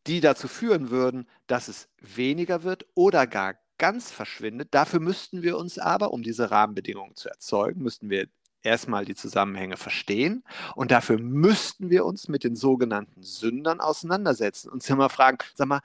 die 0.06 0.20
dazu 0.20 0.48
führen 0.48 0.90
würden, 0.90 1.28
dass 1.46 1.68
es 1.68 1.88
weniger 2.00 2.62
wird 2.62 2.86
oder 2.94 3.26
gar 3.26 3.54
ganz 3.78 4.10
verschwindet. 4.10 4.68
Dafür 4.72 5.00
müssten 5.00 5.42
wir 5.42 5.56
uns 5.58 5.78
aber, 5.78 6.12
um 6.12 6.22
diese 6.22 6.50
Rahmenbedingungen 6.50 7.16
zu 7.16 7.28
erzeugen, 7.28 7.82
müssten 7.82 8.10
wir 8.10 8.28
erstmal 8.62 9.04
die 9.04 9.14
Zusammenhänge 9.14 9.76
verstehen 9.76 10.44
und 10.74 10.90
dafür 10.90 11.18
müssten 11.18 11.90
wir 11.90 12.04
uns 12.06 12.28
mit 12.28 12.44
den 12.44 12.56
sogenannten 12.56 13.22
Sündern 13.22 13.80
auseinandersetzen 13.80 14.70
und 14.70 14.88
immer 14.88 15.10
fragen, 15.10 15.38
sag 15.54 15.68
mal, 15.68 15.82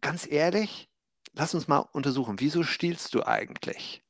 ganz 0.00 0.26
ehrlich, 0.30 0.88
lass 1.34 1.54
uns 1.54 1.68
mal 1.68 1.78
untersuchen, 1.92 2.40
wieso 2.40 2.62
stiehlst 2.62 3.14
du 3.14 3.24
eigentlich? 3.24 4.02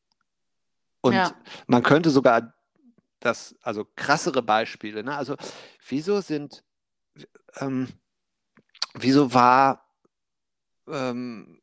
Und 1.00 1.14
Ja. 1.14 1.34
man 1.66 1.82
könnte 1.82 2.10
sogar 2.10 2.54
das, 3.20 3.56
also 3.62 3.86
krassere 3.96 4.42
Beispiele, 4.42 5.02
ne? 5.02 5.16
Also 5.16 5.36
wieso 5.88 6.20
sind, 6.20 6.64
ähm, 7.56 7.88
wieso 9.02 9.34
war, 9.34 9.84
ähm, 10.88 11.60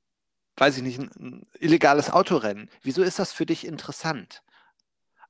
weiß 0.57 0.77
ich 0.77 0.83
nicht, 0.83 0.99
ein, 0.99 1.45
illegales 1.59 2.09
Autorennen, 2.11 2.69
wieso 2.81 3.03
ist 3.03 3.19
das 3.19 3.33
für 3.33 3.45
dich 3.45 3.65
interessant? 3.65 4.43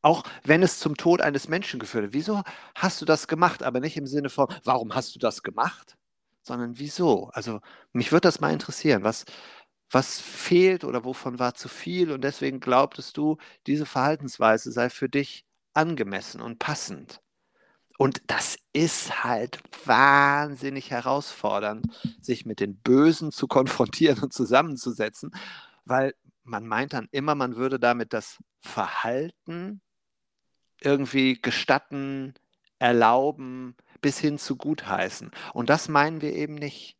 Auch 0.01 0.23
wenn 0.43 0.61
es 0.63 0.79
zum 0.79 0.97
Tod 0.97 1.21
eines 1.21 1.47
Menschen 1.47 1.79
geführt 1.79 2.05
hat, 2.05 2.13
wieso 2.13 2.43
hast 2.75 3.01
du 3.01 3.05
das 3.05 3.27
gemacht? 3.27 3.63
Aber 3.63 3.79
nicht 3.79 3.97
im 3.97 4.05
Sinne 4.07 4.29
von, 4.29 4.47
warum 4.63 4.93
hast 4.93 5.15
du 5.15 5.19
das 5.19 5.41
gemacht? 5.43 5.97
Sondern 6.43 6.77
wieso? 6.77 7.29
Also 7.33 7.59
mich 7.91 8.11
würde 8.11 8.27
das 8.27 8.39
mal 8.39 8.53
interessieren, 8.53 9.03
was, 9.03 9.25
was 9.89 10.19
fehlt 10.21 10.83
oder 10.83 11.05
wovon 11.05 11.39
war 11.39 11.55
zu 11.55 11.69
viel 11.69 12.11
und 12.11 12.23
deswegen 12.23 12.59
glaubtest 12.59 13.17
du, 13.17 13.37
diese 13.67 13.85
Verhaltensweise 13.87 14.71
sei 14.71 14.89
für 14.91 15.09
dich 15.09 15.45
angemessen 15.73 16.41
und 16.41 16.59
passend. 16.59 17.21
Und 17.97 18.21
das 18.27 18.57
ist 18.73 19.23
halt 19.23 19.59
wahnsinnig 19.85 20.91
herausfordernd, 20.91 21.87
sich 22.21 22.45
mit 22.45 22.59
den 22.59 22.75
Bösen 22.77 23.31
zu 23.31 23.47
konfrontieren 23.47 24.19
und 24.21 24.33
zusammenzusetzen, 24.33 25.31
weil 25.85 26.13
man 26.43 26.67
meint 26.67 26.93
dann 26.93 27.07
immer, 27.11 27.35
man 27.35 27.55
würde 27.55 27.79
damit 27.79 28.13
das 28.13 28.37
Verhalten 28.59 29.81
irgendwie 30.81 31.41
gestatten, 31.41 32.33
erlauben, 32.79 33.75
bis 34.01 34.19
hin 34.19 34.37
zu 34.37 34.55
gutheißen. 34.55 35.31
Und 35.53 35.69
das 35.69 35.87
meinen 35.87 36.21
wir 36.21 36.33
eben 36.33 36.55
nicht. 36.55 36.97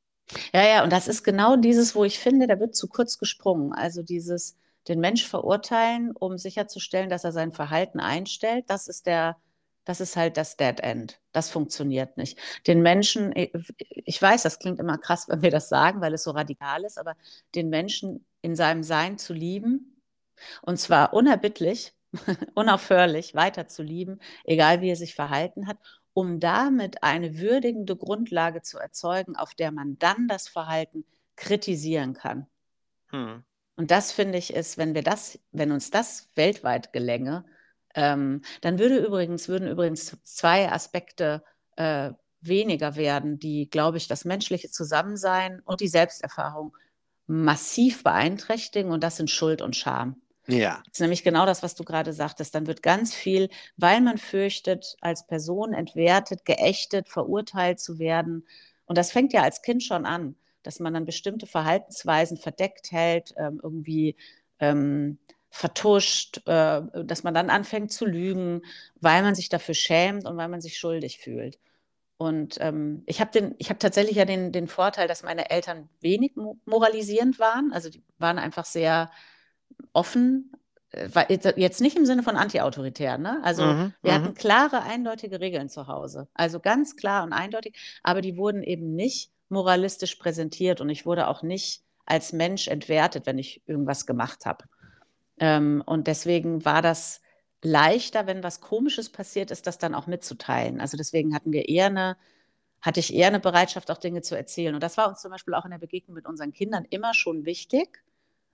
Ja, 0.54 0.64
ja, 0.64 0.84
und 0.84 0.92
das 0.92 1.08
ist 1.08 1.24
genau 1.24 1.56
dieses, 1.56 1.94
wo 1.94 2.04
ich 2.04 2.20
finde, 2.20 2.48
da 2.48 2.60
wird 2.60 2.76
zu 2.76 2.88
kurz 2.88 3.18
gesprungen. 3.18 3.74
Also 3.74 4.02
dieses, 4.02 4.58
den 4.88 5.00
Mensch 5.00 5.28
verurteilen, 5.28 6.12
um 6.16 6.38
sicherzustellen, 6.38 7.10
dass 7.10 7.24
er 7.24 7.32
sein 7.32 7.52
Verhalten 7.52 8.00
einstellt, 8.00 8.66
das 8.68 8.88
ist 8.88 9.06
der, 9.06 9.38
das 9.86 10.02
ist 10.02 10.16
halt 10.18 10.38
das 10.38 10.58
Dead 10.58 10.80
End. 10.82 11.20
Das 11.32 11.50
funktioniert 11.50 12.18
nicht. 12.18 12.38
Den 12.68 12.82
Menschen, 12.82 13.34
ich 13.36 14.22
weiß, 14.22 14.44
das 14.44 14.60
klingt 14.60 14.80
immer 14.80 14.98
krass, 14.98 15.28
wenn 15.30 15.42
wir 15.42 15.52
das 15.52 15.70
sagen, 15.70 16.02
weil 16.02 16.14
es 16.14 16.24
so 16.24 16.32
radikal 16.32 16.84
ist, 16.84 16.98
aber 16.98 17.16
den 17.54 17.70
Menschen 17.70 18.26
in 18.42 18.56
seinem 18.56 18.84
Sein 18.84 19.18
zu 19.18 19.34
lieben, 19.34 20.02
und 20.62 20.78
zwar 20.78 21.14
unerbittlich, 21.14 21.94
unaufhörlich 22.56 23.36
weiter 23.36 23.68
zu 23.68 23.84
lieben, 23.84 24.20
egal 24.44 24.82
wie 24.82 24.90
er 24.90 24.96
sich 24.96 25.16
verhalten 25.16 25.68
hat, 25.68 25.78
um 26.14 26.40
damit 26.40 27.04
eine 27.04 27.40
würdigende 27.40 27.96
Grundlage 27.96 28.62
zu 28.62 28.80
erzeugen, 28.80 29.36
auf 29.36 29.54
der 29.54 29.72
man 29.72 30.00
dann 30.00 30.28
das 30.28 30.48
Verhalten 30.48 31.06
kritisieren 31.36 32.14
kann. 32.14 32.48
Hm. 33.08 33.44
Und 33.76 33.92
das 33.92 34.12
finde 34.12 34.38
ich 34.38 34.54
ist, 34.54 34.78
wenn 34.78 34.96
wir 34.96 35.04
das, 35.04 35.38
wenn 35.52 35.72
uns 35.72 35.92
das 35.92 36.30
weltweit 36.36 36.94
gelänge, 36.94 37.44
ähm, 37.96 38.42
dann 38.62 38.78
würde 38.78 38.98
übrigens, 38.98 39.48
würden 39.48 39.70
übrigens 39.70 40.18
zwei 40.24 40.72
Aspekte 40.72 41.44
äh, 41.78 42.12
weniger 42.42 42.96
werden, 42.96 43.40
die, 43.40 43.70
glaube 43.70 43.98
ich, 43.98 44.08
das 44.08 44.26
menschliche 44.26 44.70
Zusammensein 44.70 45.62
und 45.66 45.82
die 45.82 45.88
Selbsterfahrung 45.88 46.76
massiv 47.26 48.04
beeinträchtigen. 48.04 48.92
Und 48.92 49.04
das 49.04 49.18
sind 49.18 49.32
Schuld 49.32 49.62
und 49.62 49.76
Scham. 49.76 50.22
Ja. 50.48 50.84
Das 50.86 50.96
ist 50.96 51.00
nämlich 51.00 51.24
genau 51.24 51.46
das, 51.46 51.64
was 51.64 51.74
du 51.74 51.84
gerade 51.84 52.14
sagtest. 52.14 52.54
Dann 52.54 52.68
wird 52.68 52.84
ganz 52.84 53.16
viel, 53.16 53.50
weil 53.78 54.02
man 54.02 54.18
fürchtet, 54.18 54.98
als 55.02 55.26
Person 55.26 55.74
entwertet, 55.74 56.46
geächtet, 56.46 57.10
verurteilt 57.10 57.80
zu 57.80 57.98
werden. 57.98 58.46
Und 58.86 58.98
das 58.98 59.12
fängt 59.12 59.34
ja 59.34 59.42
als 59.42 59.62
Kind 59.62 59.82
schon 59.84 60.06
an, 60.06 60.36
dass 60.62 60.80
man 60.80 60.94
dann 60.94 61.06
bestimmte 61.06 61.48
Verhaltensweisen 61.48 62.38
verdeckt 62.38 62.92
hält, 62.92 63.34
ähm, 63.38 63.60
irgendwie 63.64 64.16
ähm, 64.60 65.18
vertuscht, 65.50 66.46
äh, 66.48 66.82
dass 67.04 67.24
man 67.24 67.34
dann 67.34 67.50
anfängt 67.50 67.92
zu 67.92 68.06
lügen, 68.06 68.62
weil 69.00 69.22
man 69.24 69.36
sich 69.36 69.50
dafür 69.50 69.76
schämt 69.76 70.26
und 70.26 70.38
weil 70.38 70.50
man 70.50 70.62
sich 70.62 70.78
schuldig 70.78 71.20
fühlt. 71.20 71.58
Und 72.18 72.58
ähm, 72.62 73.04
ich 73.06 73.20
habe 73.20 73.56
hab 73.64 73.80
tatsächlich 73.80 74.16
ja 74.16 74.26
den, 74.26 74.52
den 74.52 74.68
Vorteil, 74.68 75.08
dass 75.08 75.24
meine 75.24 75.50
Eltern 75.50 75.90
wenig 76.00 76.34
moralisierend 76.66 77.40
waren. 77.40 77.74
Also 77.74 77.90
die 77.90 78.02
waren 78.20 78.40
einfach 78.40 78.66
sehr 78.66 79.12
offen, 79.92 80.54
äh, 80.92 81.10
jetzt 81.58 81.82
nicht 81.82 81.98
im 81.98 82.06
Sinne 82.06 82.24
von 82.24 82.38
antiautoritär, 82.38 83.18
ne? 83.18 83.42
Also 83.44 83.66
mhm, 83.66 83.94
wir 84.02 84.14
hatten 84.14 84.30
mhm. 84.30 84.34
klare, 84.36 84.84
eindeutige 84.84 85.42
Regeln 85.42 85.68
zu 85.68 85.88
Hause. 85.88 86.28
Also 86.34 86.60
ganz 86.60 86.96
klar 86.96 87.24
und 87.24 87.34
eindeutig, 87.34 87.76
aber 88.02 88.22
die 88.22 88.38
wurden 88.38 88.64
eben 88.64 88.96
nicht 88.96 89.32
moralistisch 89.50 90.16
präsentiert 90.16 90.80
und 90.82 90.90
ich 90.90 91.06
wurde 91.06 91.28
auch 91.28 91.44
nicht 91.44 91.82
als 92.06 92.34
Mensch 92.34 92.68
entwertet, 92.68 93.26
wenn 93.26 93.38
ich 93.38 93.62
irgendwas 93.66 94.06
gemacht 94.06 94.46
habe. 94.46 94.66
Ähm, 95.40 95.84
und 95.86 96.08
deswegen 96.08 96.66
war 96.66 96.82
das 96.82 97.22
leichter, 97.62 98.28
wenn 98.28 98.44
was 98.44 98.62
Komisches 98.62 99.10
passiert 99.10 99.52
ist, 99.52 99.68
das 99.68 99.78
dann 99.78 99.96
auch 99.96 100.08
mitzuteilen. 100.08 100.80
Also 100.82 100.98
deswegen 100.98 101.34
hatten 101.36 101.52
wir 101.52 101.68
eher 101.68 101.88
eine, 101.88 102.18
hatte 102.82 103.00
ich 103.00 103.14
eher 103.14 103.28
eine 103.28 103.40
Bereitschaft, 103.40 103.92
auch 103.92 103.98
Dinge 103.98 104.22
zu 104.22 104.36
erzählen. 104.38 104.76
Und 104.76 104.84
das 104.84 104.98
war 104.98 105.08
uns 105.10 105.22
zum 105.22 105.32
Beispiel 105.32 105.54
auch 105.56 105.66
in 105.66 105.72
der 105.72 105.80
Begegnung 105.80 106.16
mit 106.16 106.28
unseren 106.28 106.54
Kindern 106.54 106.86
immer 106.90 107.14
schon 107.14 107.46
wichtig 107.46 108.04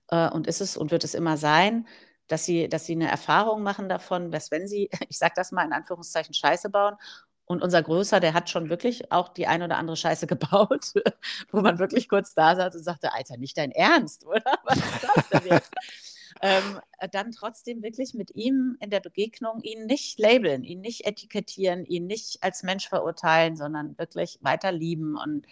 äh, 0.10 0.30
und 0.30 0.48
ist 0.48 0.62
es 0.62 0.78
und 0.78 0.92
wird 0.92 1.04
es 1.04 1.14
immer 1.14 1.38
sein, 1.38 1.88
dass 2.28 2.46
sie, 2.46 2.70
dass 2.70 2.86
sie 2.86 2.94
eine 2.94 3.10
Erfahrung 3.10 3.64
machen 3.64 3.90
davon, 3.90 4.32
dass 4.32 4.52
wenn 4.52 4.68
sie, 4.68 4.90
ich 5.10 5.18
sage 5.18 5.34
das 5.36 5.52
mal 5.52 5.66
in 5.66 5.74
Anführungszeichen, 5.74 6.34
Scheiße 6.34 6.70
bauen 6.70 6.96
und 7.46 7.62
unser 7.62 7.84
Größer, 7.84 8.20
der 8.22 8.34
hat 8.34 8.50
schon 8.50 8.70
wirklich 8.70 9.12
auch 9.12 9.30
die 9.30 9.48
ein 9.48 9.62
oder 9.64 9.78
andere 9.78 9.98
Scheiße 9.98 10.28
gebaut, 10.28 10.94
wo 11.52 11.62
man 11.62 11.80
wirklich 11.80 12.08
kurz 12.10 12.34
da 12.34 12.56
saß 12.56 12.76
und 12.76 12.84
sagte, 12.84 13.14
Alter, 13.14 13.38
nicht 13.38 13.58
dein 13.58 13.72
Ernst, 13.72 14.26
oder? 14.26 14.44
Was 14.64 14.78
ist 14.78 15.04
das 15.04 15.30
denn 15.30 15.52
jetzt? 15.52 15.72
Ähm, 16.42 16.80
dann 17.12 17.32
trotzdem 17.32 17.84
wirklich 17.84 18.14
mit 18.14 18.36
ihm 18.36 18.78
in 18.80 18.90
der 18.90 19.00
Begegnung 19.00 19.62
ihn 19.62 19.86
nicht 19.86 20.20
labeln, 20.20 20.64
ihn 20.64 20.82
nicht 20.82 21.06
etikettieren, 21.06 21.86
ihn 21.86 22.08
nicht 22.08 22.44
als 22.44 22.64
Mensch 22.64 22.90
verurteilen, 22.90 23.56
sondern 23.56 23.98
wirklich 23.98 24.40
weiter 24.42 24.72
lieben 24.72 25.18
und 25.18 25.46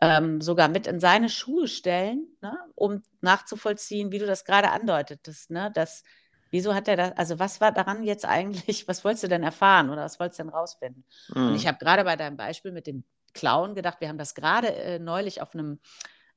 ähm, 0.00 0.40
sogar 0.40 0.68
mit 0.68 0.86
in 0.86 0.98
seine 0.98 1.28
Schuhe 1.28 1.68
stellen, 1.68 2.26
ne, 2.40 2.56
um 2.74 3.02
nachzuvollziehen, 3.20 4.12
wie 4.12 4.18
du 4.18 4.26
das 4.26 4.44
gerade 4.44 4.70
andeutetest, 4.70 5.50
ne, 5.50 5.70
dass 5.74 6.02
wieso 6.50 6.74
hat 6.74 6.88
er 6.88 6.96
das, 6.96 7.12
also 7.16 7.38
was 7.38 7.60
war 7.60 7.72
daran 7.72 8.02
jetzt 8.02 8.24
eigentlich, 8.24 8.88
was 8.88 9.04
wolltest 9.04 9.24
du 9.24 9.28
denn 9.28 9.42
erfahren 9.42 9.90
oder 9.90 10.04
was 10.04 10.18
wolltest 10.20 10.38
du 10.38 10.44
denn 10.44 10.52
rausfinden? 10.52 11.04
Mhm. 11.34 11.48
Und 11.48 11.54
ich 11.54 11.66
habe 11.66 11.78
gerade 11.78 12.04
bei 12.04 12.16
deinem 12.16 12.36
Beispiel 12.36 12.72
mit 12.72 12.86
dem 12.86 13.04
Clown 13.34 13.74
gedacht, 13.74 14.00
wir 14.00 14.08
haben 14.08 14.18
das 14.18 14.34
gerade 14.34 14.72
äh, 14.74 14.98
neulich 14.98 15.42
auf 15.42 15.54
einem 15.54 15.80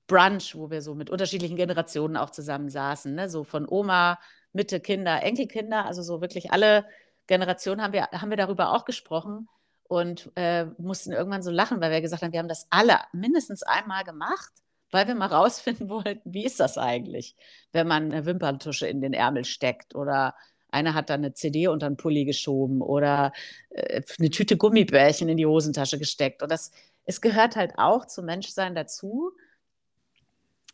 Brunch, 0.07 0.55
wo 0.55 0.69
wir 0.69 0.81
so 0.81 0.95
mit 0.95 1.09
unterschiedlichen 1.09 1.57
Generationen 1.57 2.17
auch 2.17 2.29
zusammen 2.29 2.69
saßen, 2.69 3.13
ne? 3.13 3.29
so 3.29 3.43
von 3.43 3.67
Oma, 3.67 4.19
Mitte, 4.53 4.79
Kinder, 4.79 5.21
Enkelkinder, 5.23 5.85
also 5.85 6.01
so 6.01 6.21
wirklich 6.21 6.51
alle 6.51 6.85
Generationen 7.27 7.81
haben 7.81 7.93
wir, 7.93 8.07
haben 8.11 8.29
wir 8.29 8.37
darüber 8.37 8.73
auch 8.73 8.85
gesprochen 8.85 9.49
und 9.83 10.31
äh, 10.35 10.65
mussten 10.77 11.11
irgendwann 11.11 11.43
so 11.43 11.51
lachen, 11.51 11.81
weil 11.81 11.91
wir 11.91 12.01
gesagt 12.01 12.23
haben, 12.23 12.31
wir 12.31 12.39
haben 12.39 12.47
das 12.47 12.67
alle 12.69 12.99
mindestens 13.11 13.63
einmal 13.63 14.03
gemacht, 14.03 14.51
weil 14.91 15.07
wir 15.07 15.15
mal 15.15 15.25
rausfinden 15.27 15.89
wollten, 15.89 16.33
wie 16.33 16.45
ist 16.45 16.59
das 16.59 16.77
eigentlich, 16.77 17.35
wenn 17.73 17.87
man 17.87 18.11
eine 18.11 18.25
Wimperntusche 18.25 18.87
in 18.87 19.01
den 19.01 19.13
Ärmel 19.13 19.45
steckt 19.45 19.95
oder 19.95 20.35
einer 20.69 20.93
hat 20.93 21.09
dann 21.09 21.21
eine 21.21 21.33
CD 21.33 21.67
unter 21.67 21.89
den 21.89 21.97
Pulli 21.97 22.25
geschoben 22.25 22.81
oder 22.81 23.31
äh, 23.69 24.01
eine 24.19 24.29
Tüte 24.29 24.57
Gummibärchen 24.57 25.29
in 25.29 25.37
die 25.37 25.45
Hosentasche 25.45 25.97
gesteckt. 25.97 26.43
Und 26.43 26.51
das, 26.51 26.71
es 27.05 27.21
gehört 27.21 27.55
halt 27.55 27.73
auch 27.77 28.05
zum 28.05 28.25
Menschsein 28.25 28.75
dazu, 28.75 29.31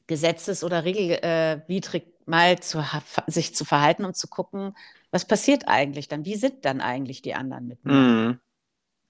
gesetzes- 0.07 0.63
oder 0.63 0.83
regelwidrig 0.83 2.13
mal 2.25 2.59
zu, 2.59 2.83
sich 3.27 3.55
zu 3.55 3.65
verhalten, 3.65 4.05
um 4.05 4.13
zu 4.13 4.27
gucken, 4.27 4.75
was 5.11 5.25
passiert 5.25 5.67
eigentlich 5.67 6.07
dann? 6.07 6.25
Wie 6.25 6.35
sind 6.35 6.65
dann 6.65 6.81
eigentlich 6.81 7.21
die 7.21 7.35
anderen 7.35 7.67
mit 7.67 7.85
mir? 7.85 7.93
Mhm. 7.93 8.39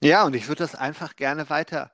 Ja, 0.02 0.24
und 0.24 0.34
ich 0.34 0.48
würde 0.48 0.62
das 0.62 0.74
einfach 0.74 1.16
gerne 1.16 1.48
weiter 1.48 1.90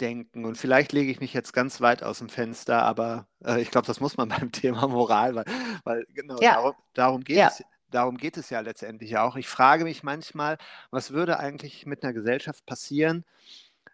denken. 0.00 0.44
Und 0.44 0.58
vielleicht 0.58 0.92
lege 0.92 1.10
ich 1.10 1.20
mich 1.20 1.32
jetzt 1.32 1.52
ganz 1.52 1.80
weit 1.80 2.02
aus 2.02 2.18
dem 2.18 2.28
Fenster, 2.28 2.82
aber 2.82 3.28
äh, 3.44 3.60
ich 3.60 3.70
glaube, 3.70 3.86
das 3.86 4.00
muss 4.00 4.16
man 4.16 4.28
beim 4.30 4.50
Thema 4.52 4.88
Moral, 4.88 5.34
weil, 5.34 5.44
weil 5.84 6.06
genau 6.12 6.40
ja. 6.40 6.54
darum, 6.54 6.74
darum, 6.94 7.24
geht 7.24 7.36
ja. 7.36 7.48
es, 7.48 7.62
darum 7.90 8.16
geht 8.16 8.36
es 8.36 8.50
ja 8.50 8.60
letztendlich 8.60 9.16
auch. 9.16 9.36
Ich 9.36 9.48
frage 9.48 9.84
mich 9.84 10.02
manchmal, 10.02 10.58
was 10.90 11.12
würde 11.12 11.38
eigentlich 11.38 11.86
mit 11.86 12.02
einer 12.02 12.12
Gesellschaft 12.12 12.66
passieren, 12.66 13.24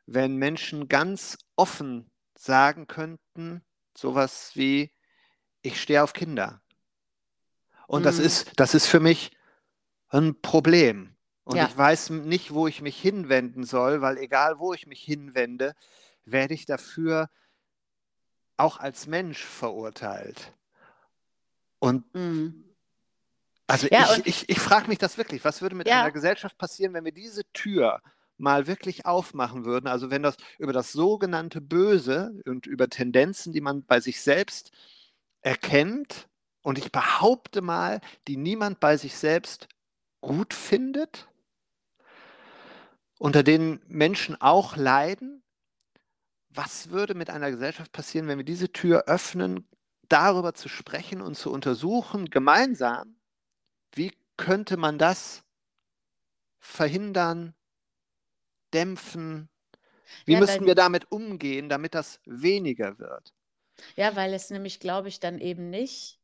wenn 0.06 0.36
Menschen 0.36 0.88
ganz 0.88 1.36
offen 1.56 2.10
sagen 2.34 2.86
könnten, 2.86 3.62
sowas 4.00 4.52
wie, 4.54 4.90
ich 5.62 5.80
stehe 5.80 6.02
auf 6.02 6.12
Kinder. 6.12 6.60
Und 7.86 8.02
mhm. 8.02 8.04
das, 8.04 8.18
ist, 8.18 8.52
das 8.56 8.74
ist 8.74 8.86
für 8.86 9.00
mich 9.00 9.36
ein 10.08 10.40
Problem. 10.40 11.14
Und 11.44 11.56
ja. 11.56 11.66
ich 11.66 11.76
weiß 11.76 12.10
nicht, 12.10 12.54
wo 12.54 12.66
ich 12.66 12.80
mich 12.80 13.00
hinwenden 13.00 13.64
soll, 13.64 14.00
weil 14.00 14.18
egal, 14.18 14.58
wo 14.58 14.72
ich 14.72 14.86
mich 14.86 15.02
hinwende, 15.02 15.74
werde 16.24 16.54
ich 16.54 16.66
dafür 16.66 17.28
auch 18.56 18.78
als 18.78 19.06
Mensch 19.06 19.42
verurteilt. 19.44 20.52
Und 21.78 22.14
mhm. 22.14 22.64
also 23.66 23.88
ja, 23.90 24.14
ich, 24.16 24.26
ich, 24.26 24.48
ich 24.48 24.60
frage 24.60 24.88
mich 24.88 24.98
das 24.98 25.16
wirklich, 25.18 25.44
was 25.44 25.62
würde 25.62 25.74
mit 25.74 25.88
ja. 25.88 26.00
einer 26.00 26.12
Gesellschaft 26.12 26.58
passieren, 26.58 26.92
wenn 26.94 27.04
wir 27.04 27.12
diese 27.12 27.42
Tür 27.52 28.02
mal 28.40 28.66
wirklich 28.66 29.06
aufmachen 29.06 29.64
würden, 29.64 29.86
also 29.86 30.10
wenn 30.10 30.22
das 30.22 30.36
über 30.58 30.72
das 30.72 30.92
sogenannte 30.92 31.60
Böse 31.60 32.40
und 32.46 32.66
über 32.66 32.88
Tendenzen, 32.88 33.52
die 33.52 33.60
man 33.60 33.84
bei 33.84 34.00
sich 34.00 34.20
selbst 34.20 34.72
erkennt, 35.42 36.28
und 36.62 36.78
ich 36.78 36.92
behaupte 36.92 37.62
mal, 37.62 38.00
die 38.28 38.36
niemand 38.36 38.80
bei 38.80 38.96
sich 38.96 39.16
selbst 39.16 39.68
gut 40.20 40.52
findet, 40.52 41.28
unter 43.18 43.42
denen 43.42 43.80
Menschen 43.86 44.40
auch 44.40 44.76
leiden, 44.76 45.42
was 46.50 46.90
würde 46.90 47.14
mit 47.14 47.30
einer 47.30 47.50
Gesellschaft 47.50 47.92
passieren, 47.92 48.28
wenn 48.28 48.38
wir 48.38 48.44
diese 48.44 48.72
Tür 48.72 49.04
öffnen, 49.06 49.68
darüber 50.08 50.54
zu 50.54 50.68
sprechen 50.68 51.20
und 51.20 51.36
zu 51.36 51.52
untersuchen, 51.52 52.30
gemeinsam, 52.30 53.16
wie 53.94 54.12
könnte 54.36 54.76
man 54.76 54.98
das 54.98 55.44
verhindern, 56.58 57.54
dämpfen? 58.72 59.48
Wie 60.24 60.32
ja, 60.32 60.40
müssten 60.40 60.66
wir 60.66 60.74
damit 60.74 61.10
umgehen, 61.10 61.68
damit 61.68 61.94
das 61.94 62.20
weniger 62.24 62.98
wird? 62.98 63.32
Ja, 63.96 64.16
weil 64.16 64.34
es 64.34 64.50
nämlich, 64.50 64.80
glaube 64.80 65.08
ich, 65.08 65.20
dann 65.20 65.38
eben 65.38 65.70
nicht. 65.70 66.18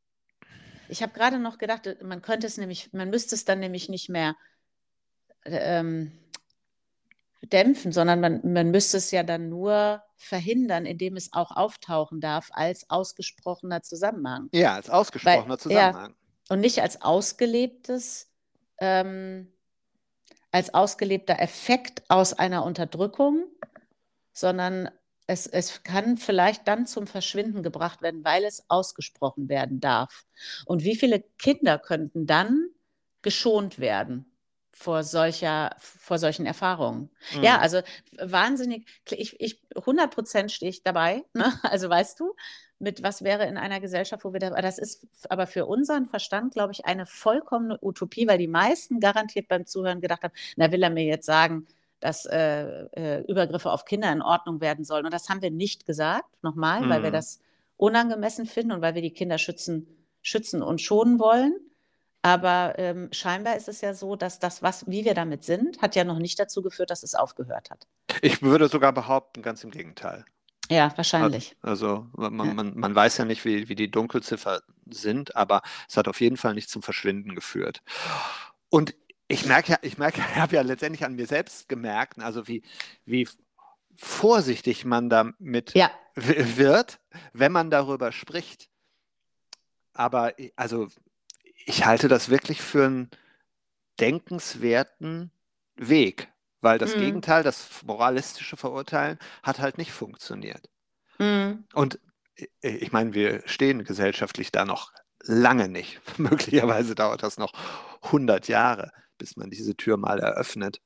Ich 0.89 1.03
habe 1.03 1.13
gerade 1.13 1.39
noch 1.39 1.59
gedacht, 1.59 1.89
man 2.03 2.23
könnte 2.23 2.47
es 2.47 2.59
nämlich, 2.59 2.93
man 2.93 3.11
müsste 3.11 3.35
es 3.35 3.45
dann 3.45 3.61
nämlich 3.61 3.89
nicht 3.89 4.09
mehr 4.09 4.37
ähm, 5.45 6.13
dämpfen, 7.43 7.93
sondern 7.93 8.21
man, 8.21 8.41
man 8.53 8.71
müsste 8.71 8.97
es 8.97 9.11
ja 9.11 9.23
dann 9.23 9.49
nur 9.49 10.03
verhindern, 10.17 10.87
indem 10.87 11.17
es 11.17 11.33
auch 11.33 11.51
auftauchen 11.51 12.21
darf 12.21 12.49
als 12.53 12.89
ausgesprochener 12.91 13.83
Zusammenhang. 13.83 14.49
Ja, 14.53 14.75
als 14.75 14.91
ausgesprochener 14.91 15.51
Weil, 15.51 15.59
Zusammenhang. 15.59 16.11
Ja, 16.11 16.55
und 16.55 16.61
nicht 16.61 16.81
als 16.81 17.03
ausgelebtes, 17.03 18.31
ähm, 18.79 19.53
als 20.57 20.73
ausgelebter 20.73 21.39
Effekt 21.39 22.03
aus 22.09 22.33
einer 22.33 22.65
Unterdrückung, 22.65 23.45
sondern 24.33 24.89
es, 25.27 25.47
es 25.47 25.83
kann 25.83 26.17
vielleicht 26.17 26.67
dann 26.67 26.87
zum 26.87 27.07
Verschwinden 27.07 27.63
gebracht 27.63 28.01
werden, 28.01 28.25
weil 28.25 28.43
es 28.43 28.65
ausgesprochen 28.71 29.51
werden 29.51 29.81
darf. 29.81 30.25
Und 30.65 30.83
wie 30.83 30.97
viele 30.97 31.21
Kinder 31.37 31.79
könnten 31.79 32.27
dann 32.27 32.71
geschont 33.21 33.79
werden? 33.81 34.36
Vor 34.79 35.05
solcher, 35.05 35.75
vor 35.79 36.19
solchen 36.19 36.45
Erfahrungen. 36.45 37.09
Mhm. 37.35 37.43
Ja, 37.43 37.59
also 37.61 37.81
wahnsinnig, 38.19 38.87
ich, 39.11 39.41
ich 39.41 39.63
100 39.75 40.15
Prozent 40.15 40.53
stehe 40.53 40.69
ich 40.69 40.83
dabei. 40.83 41.25
Ne? 41.33 41.51
Also 41.63 41.89
weißt 41.89 42.21
du, 42.21 42.35
mit 42.79 43.03
was 43.03 43.25
wäre 43.25 43.47
in 43.47 43.57
einer 43.57 43.81
Gesellschaft, 43.81 44.23
wo 44.25 44.35
wir 44.35 44.41
da, 44.41 44.51
das 44.51 44.79
ist 44.79 45.07
aber 45.31 45.47
für 45.47 45.65
unseren 45.65 46.07
Verstand, 46.07 46.53
glaube 46.53 46.73
ich, 46.73 46.85
eine 46.85 47.07
vollkommene 47.07 47.79
Utopie, 47.81 48.29
weil 48.29 48.37
die 48.37 48.49
meisten 48.49 49.01
garantiert 49.01 49.49
beim 49.49 49.65
Zuhören 49.65 50.03
gedacht 50.03 50.23
haben, 50.23 50.35
na 50.57 50.71
will 50.71 50.83
er 50.83 50.91
mir 50.91 51.05
jetzt 51.05 51.25
sagen, 51.25 51.67
dass 52.01 52.27
äh, 52.27 52.85
äh, 52.93 53.25
Übergriffe 53.27 53.73
auf 53.73 53.87
Kinder 53.87 54.13
in 54.13 54.21
Ordnung 54.21 54.61
werden 54.61 54.85
sollen. 54.85 55.07
Und 55.07 55.15
das 55.15 55.31
haben 55.31 55.41
wir 55.41 55.51
nicht 55.51 55.87
gesagt, 55.87 56.29
nochmal, 56.43 56.83
mhm. 56.83 56.91
weil 56.91 57.03
wir 57.03 57.11
mhm. 57.11 57.15
das 57.15 57.41
unangemessen 57.79 58.45
finden 58.45 58.73
und 58.73 58.83
weil 58.83 58.95
wir 58.95 59.03
die 59.03 59.15
Kinder 59.15 59.39
schützen, 59.39 59.89
schützen 60.21 60.63
und 60.63 60.83
schonen 60.83 61.19
wollen. 61.19 61.55
Aber 62.27 62.77
ähm, 62.77 63.09
scheinbar 63.13 63.55
ist 63.55 63.69
es 63.69 63.83
ja 63.83 63.95
so, 63.95 64.17
dass 64.17 64.41
das, 64.41 64.61
was, 64.61 64.85
wie 64.89 65.05
wir 65.05 65.15
damit 65.15 65.45
sind, 65.45 65.81
hat 65.81 65.95
ja 65.95 66.03
noch 66.03 66.19
nicht 66.19 66.41
dazu 66.41 66.61
geführt, 66.61 66.91
dass 66.91 67.05
es 67.05 67.15
aufgehört 67.15 67.71
hat. 67.71 67.87
Ich 68.21 68.43
würde 68.43 68.67
sogar 68.67 68.93
behaupten, 68.93 69.43
ganz 69.43 69.63
im 69.63 69.71
Gegenteil. 69.71 70.25
Ja, 70.69 70.93
wahrscheinlich. 70.97 71.57
Also 71.63 72.09
man, 72.17 72.37
ja. 72.37 72.53
man, 72.53 72.77
man 72.77 72.95
weiß 72.97 73.19
ja 73.19 73.25
nicht, 73.25 73.45
wie, 73.45 73.69
wie 73.69 73.77
die 73.77 73.93
Dunkelziffer 73.93 74.63
sind, 74.91 75.37
aber 75.37 75.63
es 75.89 75.97
hat 75.97 76.09
auf 76.09 76.21
jeden 76.21 76.37
Fall 76.37 76.55
nicht 76.55 76.69
zum 76.69 76.83
Verschwinden 76.83 77.37
geführt. 77.37 77.85
Und 78.71 78.97
ich 79.29 79.47
merke 79.47 79.71
ja, 79.71 79.79
ich 79.83 79.97
merke, 79.97 80.21
ich 80.33 80.37
habe 80.37 80.57
ja 80.57 80.63
letztendlich 80.63 81.05
an 81.05 81.15
mir 81.15 81.29
selbst 81.29 81.69
gemerkt, 81.69 82.19
also 82.19 82.49
wie, 82.49 82.65
wie 83.05 83.29
vorsichtig 83.95 84.85
man 84.85 85.09
damit 85.09 85.75
ja. 85.75 85.93
wird, 86.17 86.99
wenn 87.33 87.53
man 87.53 87.71
darüber 87.71 88.11
spricht. 88.11 88.69
Aber 89.93 90.35
also 90.57 90.89
ich 91.67 91.85
halte 91.85 92.09
das 92.09 92.31
wirklich 92.31 92.63
für 92.63 92.87
einen 92.87 93.11
denkenswerten 94.01 95.31
Weg, 95.75 96.29
weil 96.61 96.79
das 96.79 96.97
mhm. 96.97 97.01
Gegenteil, 97.01 97.43
das 97.43 97.83
moralistische 97.85 98.57
Verurteilen, 98.57 99.19
hat 99.43 99.59
halt 99.59 99.77
nicht 99.77 99.93
funktioniert. 99.93 100.71
Mhm. 101.19 101.65
Und 101.75 101.99
ich 102.61 102.93
meine, 102.93 103.15
wir 103.15 103.43
stehen 103.47 103.85
gesellschaftlich 103.85 104.53
da 104.53 104.65
noch 104.65 104.93
lange 105.23 105.69
nicht. 105.69 106.01
Möglicherweise 106.19 106.95
dauert 106.95 107.23
das 107.23 107.37
noch 107.37 107.53
100 108.03 108.47
Jahre, 108.49 108.93
bis 109.19 109.37
man 109.37 109.51
diese 109.51 109.77
Tür 109.77 109.97
mal 109.97 110.21
eröffnet. 110.21 110.81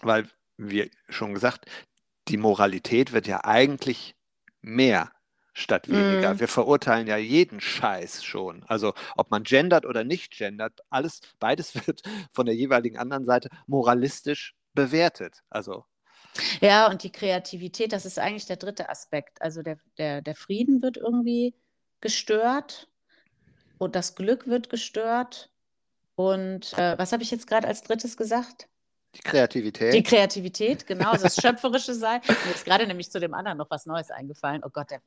Weil, 0.00 0.28
wie 0.56 0.90
schon 1.08 1.34
gesagt, 1.34 1.66
die 2.28 2.36
Moralität 2.36 3.12
wird 3.12 3.26
ja 3.26 3.44
eigentlich 3.44 4.14
mehr 4.60 5.10
statt 5.58 5.88
weniger. 5.88 6.34
Mm. 6.34 6.40
Wir 6.40 6.48
verurteilen 6.48 7.06
ja 7.06 7.16
jeden 7.16 7.60
Scheiß 7.60 8.24
schon. 8.24 8.64
Also 8.66 8.94
ob 9.16 9.30
man 9.30 9.42
gendert 9.42 9.84
oder 9.84 10.04
nicht 10.04 10.36
gendert, 10.36 10.80
alles, 10.90 11.20
beides 11.38 11.74
wird 11.86 12.02
von 12.30 12.46
der 12.46 12.54
jeweiligen 12.54 12.98
anderen 12.98 13.24
Seite 13.24 13.50
moralistisch 13.66 14.54
bewertet. 14.74 15.42
Also 15.50 15.84
ja, 16.60 16.88
und 16.88 17.02
die 17.02 17.10
Kreativität, 17.10 17.92
das 17.92 18.06
ist 18.06 18.18
eigentlich 18.18 18.46
der 18.46 18.56
dritte 18.56 18.88
Aspekt. 18.88 19.42
Also 19.42 19.62
der, 19.62 19.78
der, 19.96 20.22
der 20.22 20.34
Frieden 20.36 20.82
wird 20.82 20.96
irgendwie 20.96 21.54
gestört 22.00 22.88
und 23.78 23.96
das 23.96 24.14
Glück 24.14 24.46
wird 24.46 24.70
gestört. 24.70 25.50
Und 26.14 26.76
äh, 26.78 26.96
was 26.98 27.12
habe 27.12 27.22
ich 27.22 27.30
jetzt 27.30 27.46
gerade 27.46 27.66
als 27.66 27.82
drittes 27.82 28.16
gesagt? 28.16 28.68
Die 29.14 29.20
Kreativität. 29.20 29.94
Die 29.94 30.02
Kreativität, 30.02 30.86
genau, 30.86 31.10
also 31.10 31.24
das 31.24 31.36
schöpferische 31.40 31.94
Sein. 31.94 32.20
Mir 32.26 32.54
ist 32.54 32.64
gerade 32.64 32.86
nämlich 32.86 33.10
zu 33.10 33.18
dem 33.18 33.34
anderen 33.34 33.58
noch 33.58 33.70
was 33.70 33.86
Neues 33.86 34.10
eingefallen. 34.10 34.62
Oh 34.64 34.70
Gott, 34.70 34.90
der 34.90 35.00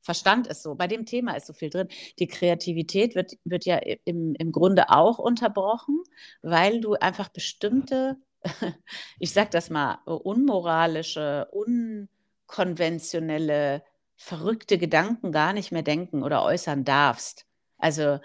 Verstand 0.00 0.46
ist 0.46 0.62
so. 0.62 0.74
Bei 0.74 0.86
dem 0.86 1.06
Thema 1.06 1.36
ist 1.36 1.46
so 1.46 1.52
viel 1.52 1.70
drin. 1.70 1.88
Die 2.18 2.28
Kreativität 2.28 3.14
wird, 3.14 3.32
wird 3.44 3.64
ja 3.64 3.78
im, 4.04 4.34
im 4.34 4.52
Grunde 4.52 4.90
auch 4.90 5.18
unterbrochen, 5.18 6.02
weil 6.42 6.80
du 6.80 6.94
einfach 6.94 7.28
bestimmte, 7.28 8.16
ich 9.18 9.32
sag 9.32 9.50
das 9.50 9.70
mal, 9.70 9.98
unmoralische, 10.04 11.48
unkonventionelle, 11.52 13.82
verrückte 14.16 14.78
Gedanken 14.78 15.32
gar 15.32 15.52
nicht 15.52 15.72
mehr 15.72 15.82
denken 15.82 16.22
oder 16.22 16.42
äußern 16.42 16.84
darfst. 16.84 17.46
Also, 17.78 18.18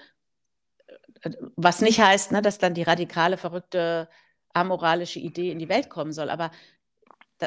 was 1.55 1.81
nicht 1.81 2.01
heißt, 2.01 2.31
ne, 2.31 2.41
dass 2.41 2.57
dann 2.57 2.73
die 2.73 2.83
radikale, 2.83 3.37
verrückte, 3.37 4.09
amoralische 4.53 5.19
Idee 5.19 5.51
in 5.51 5.59
die 5.59 5.69
Welt 5.69 5.89
kommen 5.89 6.11
soll, 6.11 6.29
aber 6.29 6.51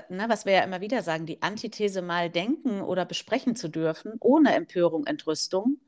ne, 0.09 0.27
was 0.29 0.47
wir 0.47 0.53
ja 0.55 0.63
immer 0.63 0.81
wieder 0.81 1.03
sagen, 1.03 1.27
die 1.27 1.43
Antithese 1.43 2.03
mal 2.03 2.31
denken 2.31 2.81
oder 2.83 3.05
besprechen 3.05 3.57
zu 3.57 3.69
dürfen, 3.69 4.15
ohne 4.21 4.55
Empörung, 4.55 5.07
Entrüstung, 5.07 5.79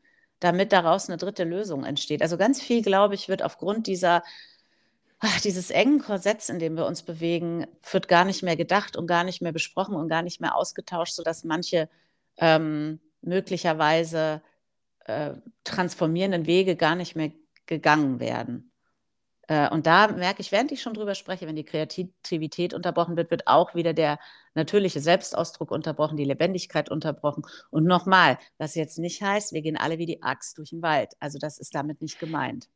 damit 0.40 0.72
daraus 0.72 1.08
eine 1.08 1.16
dritte 1.16 1.44
Lösung 1.44 1.84
entsteht. 1.84 2.22
Also 2.22 2.36
ganz 2.36 2.60
viel, 2.60 2.82
glaube 2.82 3.14
ich, 3.14 3.28
wird 3.28 3.42
aufgrund 3.42 3.86
dieser, 3.86 4.22
ach, 5.18 5.40
dieses 5.40 5.70
engen 5.70 6.00
Korsetts, 6.00 6.48
in 6.48 6.58
dem 6.58 6.76
wir 6.76 6.86
uns 6.86 7.02
bewegen, 7.02 7.66
wird 7.90 8.08
gar 8.08 8.24
nicht 8.24 8.42
mehr 8.42 8.56
gedacht 8.56 8.96
und 8.96 9.06
gar 9.06 9.24
nicht 9.24 9.42
mehr 9.42 9.52
besprochen 9.52 9.96
und 9.96 10.08
gar 10.08 10.22
nicht 10.22 10.40
mehr 10.40 10.56
ausgetauscht, 10.56 11.14
sodass 11.14 11.44
manche 11.44 11.88
ähm, 12.36 13.00
möglicherweise 13.20 14.42
äh, 15.06 15.34
transformierenden 15.64 16.46
Wege 16.46 16.76
gar 16.76 16.94
nicht 16.94 17.16
mehr 17.16 17.32
gegangen 17.66 18.20
werden. 18.20 18.67
Äh, 19.48 19.68
und 19.70 19.86
da 19.86 20.08
merke 20.08 20.40
ich, 20.40 20.52
während 20.52 20.70
ich 20.70 20.80
schon 20.80 20.94
drüber 20.94 21.14
spreche, 21.14 21.46
wenn 21.46 21.56
die 21.56 21.64
Kreativität 21.64 22.74
unterbrochen 22.74 23.16
wird, 23.16 23.30
wird 23.30 23.46
auch 23.46 23.74
wieder 23.74 23.94
der 23.94 24.18
natürliche 24.54 25.00
Selbstausdruck 25.00 25.70
unterbrochen, 25.70 26.16
die 26.16 26.24
Lebendigkeit 26.24 26.90
unterbrochen. 26.90 27.42
Und 27.70 27.84
nochmal, 27.84 28.38
was 28.58 28.74
jetzt 28.74 28.98
nicht 28.98 29.22
heißt, 29.22 29.52
wir 29.52 29.62
gehen 29.62 29.76
alle 29.76 29.98
wie 29.98 30.06
die 30.06 30.22
Axt 30.22 30.58
durch 30.58 30.70
den 30.70 30.82
Wald. 30.82 31.14
Also 31.18 31.38
das 31.38 31.58
ist 31.58 31.74
damit 31.74 32.02
nicht 32.02 32.20
gemeint. 32.20 32.68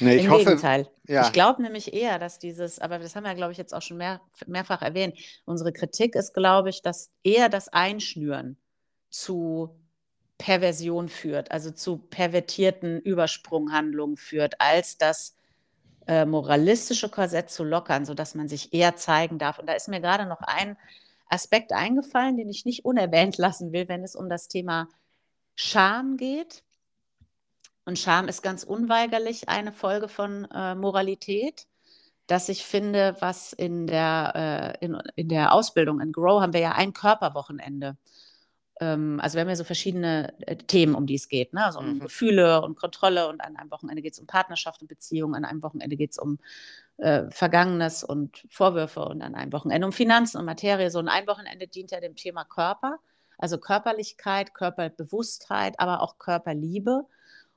Nee, 0.00 0.16
ich 0.16 0.24
Im 0.24 0.30
hoffe, 0.30 0.44
Gegenteil. 0.44 0.88
Ja. 1.06 1.26
Ich 1.26 1.32
glaube 1.32 1.62
nämlich 1.62 1.92
eher, 1.92 2.18
dass 2.18 2.38
dieses, 2.38 2.78
aber 2.78 2.98
das 2.98 3.16
haben 3.16 3.24
wir, 3.24 3.34
glaube 3.34 3.52
ich, 3.52 3.58
jetzt 3.58 3.74
auch 3.74 3.82
schon 3.82 3.98
mehr, 3.98 4.20
mehrfach 4.46 4.82
erwähnt, 4.82 5.18
unsere 5.44 5.72
Kritik 5.72 6.14
ist, 6.14 6.32
glaube 6.34 6.70
ich, 6.70 6.82
dass 6.82 7.10
eher 7.22 7.48
das 7.48 7.68
Einschnüren 7.68 8.56
zu 9.10 9.78
Perversion 10.38 11.08
führt, 11.08 11.50
also 11.50 11.70
zu 11.70 11.98
pervertierten 11.98 13.00
Übersprunghandlungen 13.00 14.16
führt, 14.16 14.60
als 14.60 14.96
das 14.96 15.36
äh, 16.06 16.24
moralistische 16.24 17.08
Korsett 17.08 17.50
zu 17.50 17.64
lockern, 17.64 18.04
sodass 18.04 18.34
man 18.34 18.48
sich 18.48 18.72
eher 18.72 18.96
zeigen 18.96 19.38
darf. 19.38 19.58
Und 19.58 19.68
da 19.68 19.74
ist 19.74 19.88
mir 19.88 20.00
gerade 20.00 20.26
noch 20.26 20.40
ein 20.40 20.76
Aspekt 21.28 21.72
eingefallen, 21.72 22.36
den 22.36 22.48
ich 22.48 22.64
nicht 22.64 22.84
unerwähnt 22.84 23.38
lassen 23.38 23.72
will, 23.72 23.88
wenn 23.88 24.04
es 24.04 24.14
um 24.14 24.28
das 24.28 24.48
Thema 24.48 24.88
Scham 25.54 26.16
geht. 26.16 26.62
Und 27.84 27.98
Scham 27.98 28.28
ist 28.28 28.42
ganz 28.42 28.64
unweigerlich 28.64 29.48
eine 29.48 29.72
Folge 29.72 30.08
von 30.08 30.46
äh, 30.52 30.74
Moralität, 30.74 31.66
dass 32.26 32.48
ich 32.48 32.64
finde, 32.64 33.16
was 33.20 33.52
in 33.52 33.86
der, 33.86 34.78
äh, 34.80 34.84
in, 34.84 35.00
in 35.16 35.28
der 35.28 35.52
Ausbildung 35.52 36.00
in 36.00 36.12
Grow 36.12 36.40
haben 36.40 36.52
wir 36.52 36.60
ja 36.60 36.72
ein 36.72 36.92
Körperwochenende 36.92 37.96
ähm, 38.80 39.20
also 39.20 39.36
wir 39.36 39.42
haben 39.42 39.48
ja 39.48 39.56
so 39.56 39.64
verschiedene 39.64 40.34
äh, 40.40 40.56
Themen, 40.56 40.94
um 40.94 41.06
die 41.06 41.14
es 41.14 41.28
geht. 41.28 41.52
Ne? 41.52 41.64
Also 41.64 41.78
um 41.78 41.94
mhm. 41.94 42.00
Gefühle 42.00 42.62
und 42.62 42.76
Kontrolle 42.76 43.28
und 43.28 43.40
an 43.40 43.56
einem 43.56 43.70
Wochenende 43.70 44.02
geht 44.02 44.14
es 44.14 44.18
um 44.18 44.26
Partnerschaft 44.26 44.80
und 44.82 44.88
Beziehung, 44.88 45.34
an 45.34 45.44
einem 45.44 45.62
Wochenende 45.62 45.96
geht 45.96 46.12
es 46.12 46.18
um 46.18 46.38
äh, 46.98 47.30
Vergangenes 47.30 48.04
und 48.04 48.46
Vorwürfe 48.48 49.04
und 49.04 49.22
an 49.22 49.34
einem 49.34 49.52
Wochenende 49.52 49.86
um 49.86 49.92
Finanzen 49.92 50.38
und 50.38 50.44
Materie. 50.44 50.90
So 50.90 51.00
ein 51.00 51.26
Wochenende 51.26 51.68
dient 51.68 51.90
ja 51.90 52.00
dem 52.00 52.16
Thema 52.16 52.44
Körper, 52.44 52.98
also 53.38 53.58
Körperlichkeit, 53.58 54.54
Körperbewusstheit, 54.54 55.78
aber 55.78 56.00
auch 56.00 56.18
Körperliebe. 56.18 57.06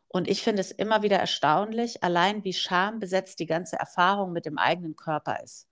Und 0.07 0.27
ich 0.27 0.43
finde 0.43 0.61
es 0.61 0.71
immer 0.71 1.03
wieder 1.03 1.17
erstaunlich, 1.17 2.03
allein 2.03 2.43
wie 2.43 2.53
schambesetzt 2.53 3.39
die 3.39 3.45
ganze 3.45 3.77
Erfahrung 3.77 4.31
mit 4.31 4.45
dem 4.45 4.57
eigenen 4.57 4.95
Körper 4.95 5.43
ist. 5.43 5.67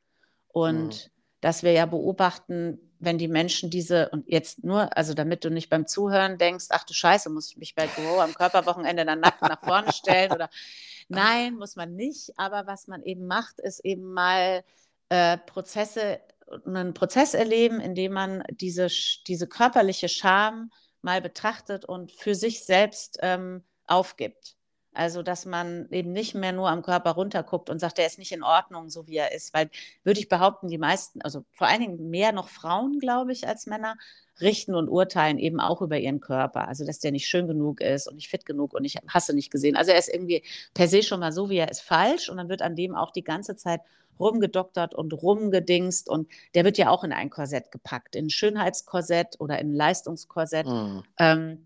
Und 0.50 1.06
mhm. 1.06 1.12
Dass 1.44 1.62
wir 1.62 1.74
ja 1.74 1.86
beobachten, 1.86 2.80
wenn 3.00 3.18
die 3.18 3.28
Menschen 3.28 3.70
diese, 3.70 4.08
und 4.12 4.24
jetzt 4.30 4.64
nur, 4.64 4.96
also 4.96 5.14
damit 5.14 5.44
du 5.44 5.50
nicht 5.50 5.70
beim 5.70 5.86
Zuhören 5.86 6.38
denkst, 6.38 6.68
ach 6.70 6.86
du 6.86 6.94
Scheiße, 6.94 7.30
muss 7.30 7.50
ich 7.50 7.58
mich 7.58 7.76
bei 7.76 7.86
Büro 7.86 8.20
am 8.20 8.34
Körperwochenende 8.34 9.04
dann 9.04 9.20
nackt 9.20 9.42
nach 9.42 9.60
vorne 9.62 9.92
stellen 9.92 10.32
oder 10.32 10.50
nein, 11.10 11.56
muss 11.56 11.76
man 11.76 11.98
nicht. 11.98 12.32
Aber 12.38 12.66
was 12.66 12.88
man 12.88 13.04
eben 13.04 13.28
macht, 13.28 13.60
ist 13.60 13.84
eben 13.84 14.14
mal 14.14 14.64
äh, 15.10 15.38
Prozesse, 15.38 16.22
einen 16.66 16.94
Prozess 16.94 17.34
erleben, 17.34 17.82
in 17.82 17.94
dem 17.94 18.14
man 18.14 18.44
diese, 18.50 18.88
diese 19.28 19.46
körperliche 19.46 20.08
Scham 20.08 20.72
mal 21.02 21.22
betrachtet 21.22 21.84
und 21.84 22.14
für 22.14 22.36
sich 22.36 22.64
selbst 22.64 23.20
ähm, 23.22 23.64
aufgibt. 23.86 24.56
Also, 24.94 25.24
dass 25.24 25.46
man 25.46 25.88
eben 25.92 26.12
nicht 26.12 26.36
mehr 26.36 26.52
nur 26.52 26.70
am 26.70 26.84
Körper 26.84 27.12
runterguckt 27.12 27.70
und 27.70 27.80
sagt, 27.80 27.98
der 27.98 28.06
ist 28.06 28.20
nicht 28.20 28.32
in 28.32 28.44
Ordnung, 28.44 28.90
so 28.90 29.08
wie 29.08 29.18
er 29.18 29.32
ist. 29.34 29.54
Weil, 29.54 29.70
würde 30.04 30.20
ich 30.20 30.30
behaupten, 30.30 30.68
die 30.68 30.78
meisten, 30.78 31.22
also 31.22 31.44
vor 31.52 31.68
allen 31.68 31.82
Dingen 31.82 32.10
mehr 32.10 32.32
noch 32.32 32.50
Frauen, 32.50 33.00
glaube 33.00 33.32
ich, 33.32 33.48
als 33.48 33.66
Männer, 33.66 33.96
richten 34.42 34.76
und 34.76 34.90
urteilen 34.90 35.38
eben 35.38 35.60
auch 35.60 35.82
über 35.82 35.98
ihren 35.98 36.20
Körper. 36.20 36.68
Also, 36.68 36.86
dass 36.86 37.00
der 37.00 37.12
nicht 37.12 37.28
schön 37.28 37.48
genug 37.48 37.82
ist 37.82 38.08
und 38.08 38.16
nicht 38.16 38.30
fit 38.30 38.46
genug 38.46 38.74
und 38.74 38.86
ich 38.86 38.98
hasse 39.08 39.34
nicht 39.34 39.52
gesehen. 39.52 39.76
Also, 39.76 39.92
er 39.92 39.98
ist 39.98 40.10
irgendwie 40.14 40.44
per 40.74 40.88
se 40.88 41.04
schon 41.04 41.20
mal 41.20 41.32
so, 41.32 41.50
wie 41.50 41.58
er 41.58 41.72
ist, 41.72 41.82
falsch. 41.82 42.30
Und 42.30 42.38
dann 42.38 42.50
wird 42.50 42.62
an 42.62 42.76
dem 42.76 42.96
auch 42.96 43.12
die 43.12 43.24
ganze 43.24 43.56
Zeit 43.56 43.82
rumgedoktert 44.20 44.94
und 44.96 45.14
rumgedingst. 45.14 46.10
Und 46.10 46.28
der 46.56 46.66
wird 46.66 46.78
ja 46.78 46.90
auch 46.90 47.04
in 47.04 47.12
ein 47.12 47.30
Korsett 47.30 47.72
gepackt, 47.72 48.16
in 48.16 48.28
ein 48.28 48.30
Schönheitskorsett 48.30 49.40
oder 49.40 49.60
in 49.60 49.72
ein 49.72 49.74
Leistungskorsett. 49.74 50.68
Mhm. 50.68 51.04
Ähm, 51.18 51.66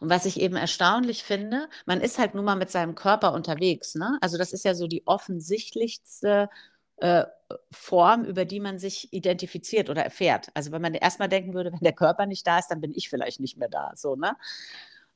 und 0.00 0.10
was 0.10 0.26
ich 0.26 0.40
eben 0.40 0.56
erstaunlich 0.56 1.22
finde, 1.22 1.68
man 1.84 2.00
ist 2.00 2.18
halt 2.18 2.34
nun 2.34 2.44
mal 2.44 2.56
mit 2.56 2.70
seinem 2.70 2.94
Körper 2.94 3.32
unterwegs. 3.32 3.94
Ne? 3.94 4.18
Also 4.20 4.38
das 4.38 4.52
ist 4.52 4.64
ja 4.64 4.74
so 4.74 4.86
die 4.86 5.06
offensichtlichste 5.06 6.48
äh, 6.96 7.24
Form, 7.70 8.24
über 8.24 8.44
die 8.44 8.60
man 8.60 8.78
sich 8.78 9.12
identifiziert 9.12 9.90
oder 9.90 10.02
erfährt. 10.02 10.48
Also 10.54 10.72
wenn 10.72 10.82
man 10.82 10.94
erstmal 10.94 11.28
denken 11.28 11.54
würde, 11.54 11.72
wenn 11.72 11.80
der 11.80 11.92
Körper 11.92 12.26
nicht 12.26 12.46
da 12.46 12.58
ist, 12.58 12.68
dann 12.68 12.80
bin 12.80 12.92
ich 12.94 13.08
vielleicht 13.08 13.40
nicht 13.40 13.56
mehr 13.56 13.68
da. 13.68 13.92
So, 13.94 14.16
ne? 14.16 14.36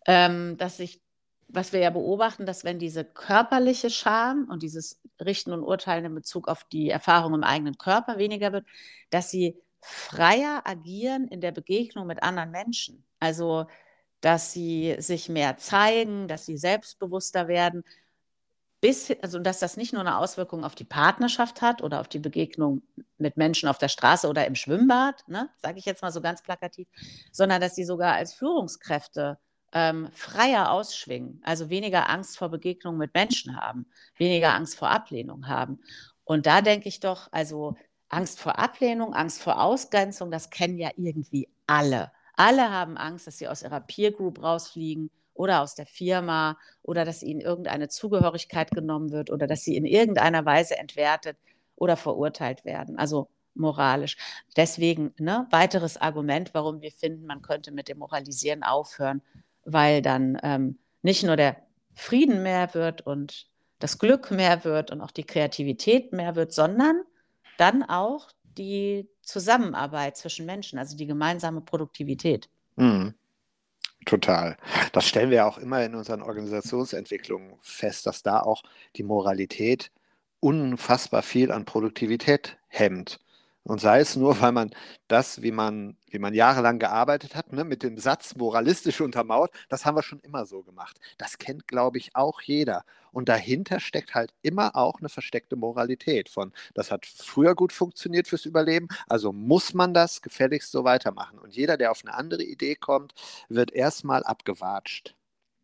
Ähm, 0.06 0.56
dass 0.56 0.78
ich, 0.80 1.00
was 1.48 1.72
wir 1.72 1.80
ja 1.80 1.90
beobachten, 1.90 2.46
dass 2.46 2.64
wenn 2.64 2.78
diese 2.78 3.04
körperliche 3.04 3.90
Scham 3.90 4.48
und 4.50 4.62
dieses 4.62 5.00
Richten 5.20 5.52
und 5.52 5.62
Urteilen 5.62 6.04
in 6.04 6.14
Bezug 6.14 6.48
auf 6.48 6.64
die 6.64 6.90
Erfahrung 6.90 7.34
im 7.34 7.44
eigenen 7.44 7.76
Körper 7.78 8.18
weniger 8.18 8.52
wird, 8.52 8.66
dass 9.10 9.30
sie 9.30 9.56
freier 9.80 10.62
agieren 10.64 11.26
in 11.28 11.40
der 11.40 11.52
Begegnung 11.52 12.06
mit 12.06 12.22
anderen 12.22 12.50
Menschen. 12.50 13.04
Also 13.18 13.66
dass 14.20 14.52
sie 14.52 14.96
sich 14.98 15.28
mehr 15.28 15.56
zeigen, 15.56 16.28
dass 16.28 16.46
sie 16.46 16.56
selbstbewusster 16.56 17.48
werden, 17.48 17.84
bis, 18.80 19.12
also 19.22 19.38
dass 19.38 19.58
das 19.58 19.76
nicht 19.76 19.92
nur 19.92 20.00
eine 20.00 20.16
Auswirkung 20.16 20.64
auf 20.64 20.74
die 20.74 20.84
Partnerschaft 20.84 21.60
hat 21.60 21.82
oder 21.82 22.00
auf 22.00 22.08
die 22.08 22.18
Begegnung 22.18 22.82
mit 23.18 23.36
Menschen 23.36 23.68
auf 23.68 23.78
der 23.78 23.88
Straße 23.88 24.26
oder 24.28 24.46
im 24.46 24.54
Schwimmbad, 24.54 25.26
ne, 25.28 25.50
sage 25.58 25.78
ich 25.78 25.84
jetzt 25.84 26.02
mal 26.02 26.12
so 26.12 26.20
ganz 26.20 26.42
plakativ, 26.42 26.88
sondern 27.30 27.60
dass 27.60 27.74
sie 27.74 27.84
sogar 27.84 28.14
als 28.14 28.32
Führungskräfte 28.32 29.38
ähm, 29.72 30.08
freier 30.12 30.72
ausschwingen, 30.72 31.40
also 31.44 31.68
weniger 31.70 32.08
Angst 32.08 32.38
vor 32.38 32.48
Begegnungen 32.48 32.98
mit 32.98 33.14
Menschen 33.14 33.56
haben, 33.56 33.86
weniger 34.16 34.54
Angst 34.54 34.76
vor 34.76 34.90
Ablehnung 34.90 35.46
haben. 35.46 35.80
Und 36.24 36.46
da 36.46 36.62
denke 36.62 36.88
ich 36.88 37.00
doch, 37.00 37.28
also 37.32 37.76
Angst 38.08 38.40
vor 38.40 38.58
Ablehnung, 38.58 39.14
Angst 39.14 39.42
vor 39.42 39.60
Ausgrenzung, 39.60 40.30
das 40.30 40.50
kennen 40.50 40.78
ja 40.78 40.90
irgendwie 40.96 41.48
alle. 41.66 42.10
Alle 42.40 42.70
haben 42.70 42.96
Angst, 42.96 43.26
dass 43.26 43.36
sie 43.36 43.48
aus 43.48 43.62
ihrer 43.62 43.80
Peer 43.80 44.12
Group 44.12 44.42
rausfliegen 44.42 45.10
oder 45.34 45.60
aus 45.60 45.74
der 45.74 45.84
Firma 45.84 46.56
oder 46.82 47.04
dass 47.04 47.22
ihnen 47.22 47.42
irgendeine 47.42 47.88
Zugehörigkeit 47.90 48.70
genommen 48.70 49.12
wird 49.12 49.28
oder 49.30 49.46
dass 49.46 49.62
sie 49.62 49.76
in 49.76 49.84
irgendeiner 49.84 50.46
Weise 50.46 50.78
entwertet 50.78 51.36
oder 51.76 51.98
verurteilt 51.98 52.64
werden. 52.64 52.96
Also 52.98 53.28
moralisch. 53.52 54.16
Deswegen 54.56 55.12
ne, 55.18 55.48
weiteres 55.50 55.98
Argument, 55.98 56.54
warum 56.54 56.80
wir 56.80 56.92
finden, 56.92 57.26
man 57.26 57.42
könnte 57.42 57.72
mit 57.72 57.88
dem 57.88 57.98
Moralisieren 57.98 58.62
aufhören, 58.62 59.20
weil 59.66 60.00
dann 60.00 60.38
ähm, 60.42 60.78
nicht 61.02 61.22
nur 61.22 61.36
der 61.36 61.58
Frieden 61.92 62.42
mehr 62.42 62.72
wird 62.72 63.02
und 63.02 63.48
das 63.80 63.98
Glück 63.98 64.30
mehr 64.30 64.64
wird 64.64 64.90
und 64.90 65.02
auch 65.02 65.10
die 65.10 65.24
Kreativität 65.24 66.14
mehr 66.14 66.36
wird, 66.36 66.54
sondern 66.54 67.02
dann 67.58 67.82
auch 67.82 68.30
die 68.56 69.10
Zusammenarbeit 69.30 70.16
zwischen 70.16 70.46
Menschen, 70.46 70.78
also 70.78 70.96
die 70.96 71.06
gemeinsame 71.06 71.60
Produktivität. 71.60 72.48
Mhm. 72.76 73.14
Total. 74.06 74.56
Das 74.92 75.06
stellen 75.06 75.30
wir 75.30 75.46
auch 75.46 75.58
immer 75.58 75.84
in 75.84 75.94
unseren 75.94 76.22
Organisationsentwicklungen 76.22 77.56
fest, 77.60 78.06
dass 78.06 78.22
da 78.22 78.40
auch 78.40 78.62
die 78.96 79.02
Moralität 79.02 79.92
unfassbar 80.40 81.22
viel 81.22 81.52
an 81.52 81.66
Produktivität 81.66 82.56
hemmt. 82.68 83.20
Und 83.64 83.80
sei 83.80 84.00
es 84.00 84.16
nur, 84.16 84.40
weil 84.40 84.52
man 84.52 84.70
das, 85.06 85.42
wie 85.42 85.52
man, 85.52 85.96
wie 86.08 86.18
man 86.18 86.34
jahrelang 86.34 86.78
gearbeitet 86.78 87.34
hat, 87.34 87.52
ne, 87.52 87.64
mit 87.64 87.82
dem 87.82 87.98
Satz 87.98 88.34
moralistisch 88.36 89.00
untermauert, 89.00 89.52
das 89.68 89.84
haben 89.84 89.96
wir 89.96 90.02
schon 90.02 90.20
immer 90.20 90.46
so 90.46 90.62
gemacht. 90.62 90.98
Das 91.18 91.38
kennt, 91.38 91.68
glaube 91.68 91.98
ich, 91.98 92.16
auch 92.16 92.40
jeder. 92.40 92.84
Und 93.12 93.28
dahinter 93.28 93.80
steckt 93.80 94.14
halt 94.14 94.32
immer 94.42 94.76
auch 94.76 95.00
eine 95.00 95.08
versteckte 95.08 95.56
Moralität 95.56 96.28
von, 96.28 96.52
das 96.74 96.90
hat 96.90 97.06
früher 97.06 97.54
gut 97.54 97.72
funktioniert 97.72 98.28
fürs 98.28 98.46
Überleben, 98.46 98.88
also 99.08 99.32
muss 99.32 99.74
man 99.74 99.92
das 99.94 100.22
gefälligst 100.22 100.72
so 100.72 100.84
weitermachen. 100.84 101.38
Und 101.38 101.54
jeder, 101.54 101.76
der 101.76 101.90
auf 101.90 102.02
eine 102.04 102.14
andere 102.14 102.42
Idee 102.42 102.76
kommt, 102.76 103.14
wird 103.48 103.72
erstmal 103.72 104.24
abgewatscht. 104.24 105.14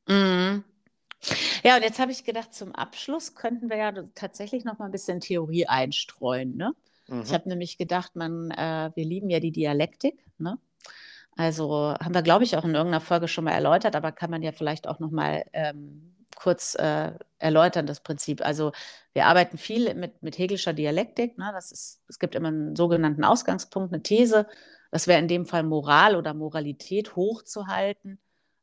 Mhm. 0.08 0.64
Ja, 1.64 1.76
und 1.76 1.82
jetzt 1.82 1.98
habe 1.98 2.12
ich 2.12 2.24
gedacht, 2.24 2.54
zum 2.54 2.74
Abschluss 2.74 3.34
könnten 3.34 3.70
wir 3.70 3.76
ja 3.76 3.92
tatsächlich 4.14 4.64
noch 4.64 4.78
mal 4.78 4.86
ein 4.86 4.92
bisschen 4.92 5.20
Theorie 5.20 5.66
einstreuen. 5.66 6.56
Ne? 6.56 6.74
Mhm. 7.08 7.22
Ich 7.22 7.32
habe 7.32 7.48
nämlich 7.48 7.78
gedacht, 7.78 8.16
man, 8.16 8.50
äh, 8.50 8.90
wir 8.94 9.04
lieben 9.04 9.30
ja 9.30 9.40
die 9.40 9.52
Dialektik. 9.52 10.24
Ne? 10.38 10.58
Also 11.36 11.94
haben 12.00 12.14
wir, 12.14 12.22
glaube 12.22 12.44
ich, 12.44 12.56
auch 12.56 12.64
in 12.64 12.74
irgendeiner 12.74 13.00
Folge 13.00 13.28
schon 13.28 13.44
mal 13.44 13.52
erläutert, 13.52 13.94
aber 13.94 14.12
kann 14.12 14.30
man 14.30 14.42
ja 14.42 14.52
vielleicht 14.52 14.88
auch 14.88 14.98
noch 14.98 15.10
mal 15.10 15.44
ähm, 15.52 16.14
kurz 16.34 16.74
äh, 16.76 17.12
erläutern, 17.38 17.86
das 17.86 18.00
Prinzip. 18.00 18.44
Also 18.44 18.72
wir 19.12 19.26
arbeiten 19.26 19.58
viel 19.58 19.94
mit, 19.94 20.22
mit 20.22 20.38
Hegelscher 20.38 20.72
Dialektik. 20.72 21.36
Ne? 21.38 21.50
Das 21.52 21.72
ist, 21.72 22.02
es 22.08 22.18
gibt 22.18 22.34
immer 22.34 22.48
einen 22.48 22.76
sogenannten 22.76 23.24
Ausgangspunkt, 23.24 23.92
eine 23.92 24.02
These. 24.02 24.46
Das 24.90 25.06
wäre 25.06 25.18
in 25.18 25.28
dem 25.28 25.46
Fall 25.46 25.62
Moral 25.62 26.16
oder 26.16 26.34
Moralität 26.34 27.16
hochzuhalten. 27.16 28.18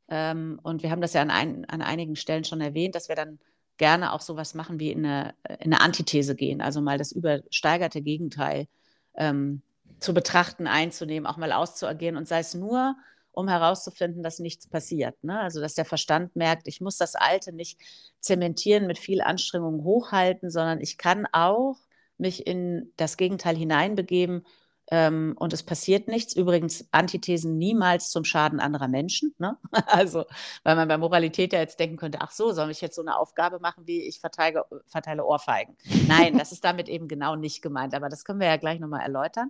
Ähm, 0.08 0.60
und 0.64 0.84
wir 0.84 0.92
haben 0.92 1.02
das 1.02 1.14
ja 1.14 1.22
an, 1.22 1.32
ein, 1.32 1.66
an 1.66 1.82
einigen 1.82 2.16
Stellen 2.16 2.44
schon 2.44 2.62
erwähnt, 2.62 2.96
dass 2.96 3.10
wir 3.10 3.16
dann 3.16 3.40
gerne 3.78 4.14
auch 4.14 4.22
sowas 4.22 4.54
machen 4.54 4.80
wie 4.80 4.92
in 4.92 5.06
eine, 5.06 5.34
in 5.60 5.74
eine 5.74 5.82
Antithese 5.82 6.36
gehen, 6.36 6.62
also 6.62 6.82
mal 6.82 6.98
das 6.98 7.12
übersteigerte 7.12 8.02
Gegenteil 8.02 8.68
ähm, 9.16 9.62
zu 10.00 10.14
betrachten, 10.14 10.68
einzunehmen, 10.68 11.28
auch 11.28 11.38
mal 11.38 11.52
auszuagieren 11.52 12.18
und 12.18 12.28
sei 12.28 12.40
es 12.40 12.54
nur, 12.54 12.96
um 13.32 13.48
herauszufinden, 13.48 14.22
dass 14.22 14.40
nichts 14.40 14.68
passiert. 14.68 15.22
Ne? 15.24 15.40
Also 15.40 15.60
dass 15.60 15.74
der 15.74 15.86
Verstand 15.86 16.36
merkt, 16.36 16.68
ich 16.68 16.82
muss 16.82 16.98
das 16.98 17.16
Alte 17.16 17.52
nicht 17.52 17.80
zementieren, 18.20 18.86
mit 18.86 19.00
viel 19.00 19.22
Anstrengung 19.22 19.84
hochhalten, 19.84 20.52
sondern 20.52 20.80
ich 20.80 20.98
kann 20.98 21.28
auch 21.32 21.78
mich 22.18 22.46
in 22.46 22.94
das 22.96 23.18
Gegenteil 23.18 23.56
hineinbegeben 23.56 24.46
ähm, 24.92 25.36
und 25.38 25.54
es 25.54 25.64
passiert 25.64 26.08
nichts. 26.08 26.36
Übrigens, 26.36 26.88
Antithesen 26.92 27.58
niemals 27.58 28.10
zum 28.10 28.26
Schaden 28.26 28.60
anderer 28.60 28.88
Menschen. 28.88 29.34
Ne? 29.38 29.58
Also, 29.88 30.26
weil 30.64 30.76
man 30.76 30.88
bei 30.88 30.98
Moralität 30.98 31.54
ja 31.54 31.60
jetzt 31.60 31.80
denken 31.80 31.98
könnte, 31.98 32.20
ach 32.22 32.32
so, 32.32 32.52
soll 32.52 32.72
ich 32.72 32.82
jetzt 32.82 32.96
so 32.96 33.02
eine 33.02 33.18
Aufgabe 33.18 33.60
machen, 33.60 33.88
wie 33.88 34.02
ich 34.02 34.20
verteile, 34.20 34.66
verteile 34.88 35.26
Ohrfeigen? 35.26 35.78
Nein, 36.08 36.38
das 36.38 36.52
ist 36.52 36.64
damit 36.64 36.90
eben 36.90 37.08
genau 37.08 37.36
nicht 37.36 37.62
gemeint. 37.62 37.94
Aber 37.96 38.10
das 38.10 38.26
können 38.26 38.40
wir 38.40 38.48
ja 38.48 38.58
gleich 38.58 38.80
nochmal 38.80 39.02
erläutern, 39.02 39.50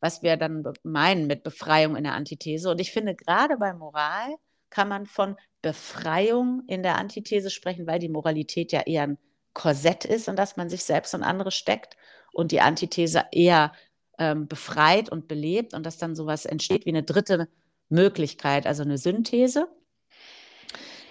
was 0.00 0.22
wir 0.22 0.36
dann 0.36 0.64
meinen 0.82 1.26
mit 1.26 1.42
Befreiung 1.42 1.96
in 1.96 2.04
der 2.04 2.14
Antithese. 2.14 2.70
Und 2.70 2.80
ich 2.80 2.92
finde, 2.92 3.14
gerade 3.14 3.56
bei 3.58 3.72
Moral 3.72 4.36
kann 4.70 4.88
man 4.88 5.06
von 5.06 5.36
Befreiung 5.60 6.64
in 6.66 6.82
der 6.82 6.96
Antithese 6.96 7.50
sprechen, 7.50 7.86
weil 7.86 7.98
die 7.98 8.08
Moralität 8.08 8.72
ja 8.72 8.80
eher 8.80 9.02
ein 9.04 9.18
Korsett 9.54 10.04
ist, 10.04 10.28
in 10.28 10.36
das 10.36 10.56
man 10.56 10.70
sich 10.70 10.82
selbst 10.84 11.14
und 11.14 11.22
andere 11.22 11.50
steckt 11.50 11.96
und 12.32 12.52
die 12.52 12.60
Antithese 12.60 13.26
eher 13.32 13.72
ähm, 14.18 14.48
befreit 14.48 15.08
und 15.10 15.28
belebt 15.28 15.74
und 15.74 15.84
dass 15.84 15.98
dann 15.98 16.14
sowas 16.14 16.46
entsteht 16.46 16.86
wie 16.86 16.90
eine 16.90 17.02
dritte 17.02 17.48
Möglichkeit, 17.88 18.66
also 18.66 18.82
eine 18.82 18.98
Synthese, 18.98 19.68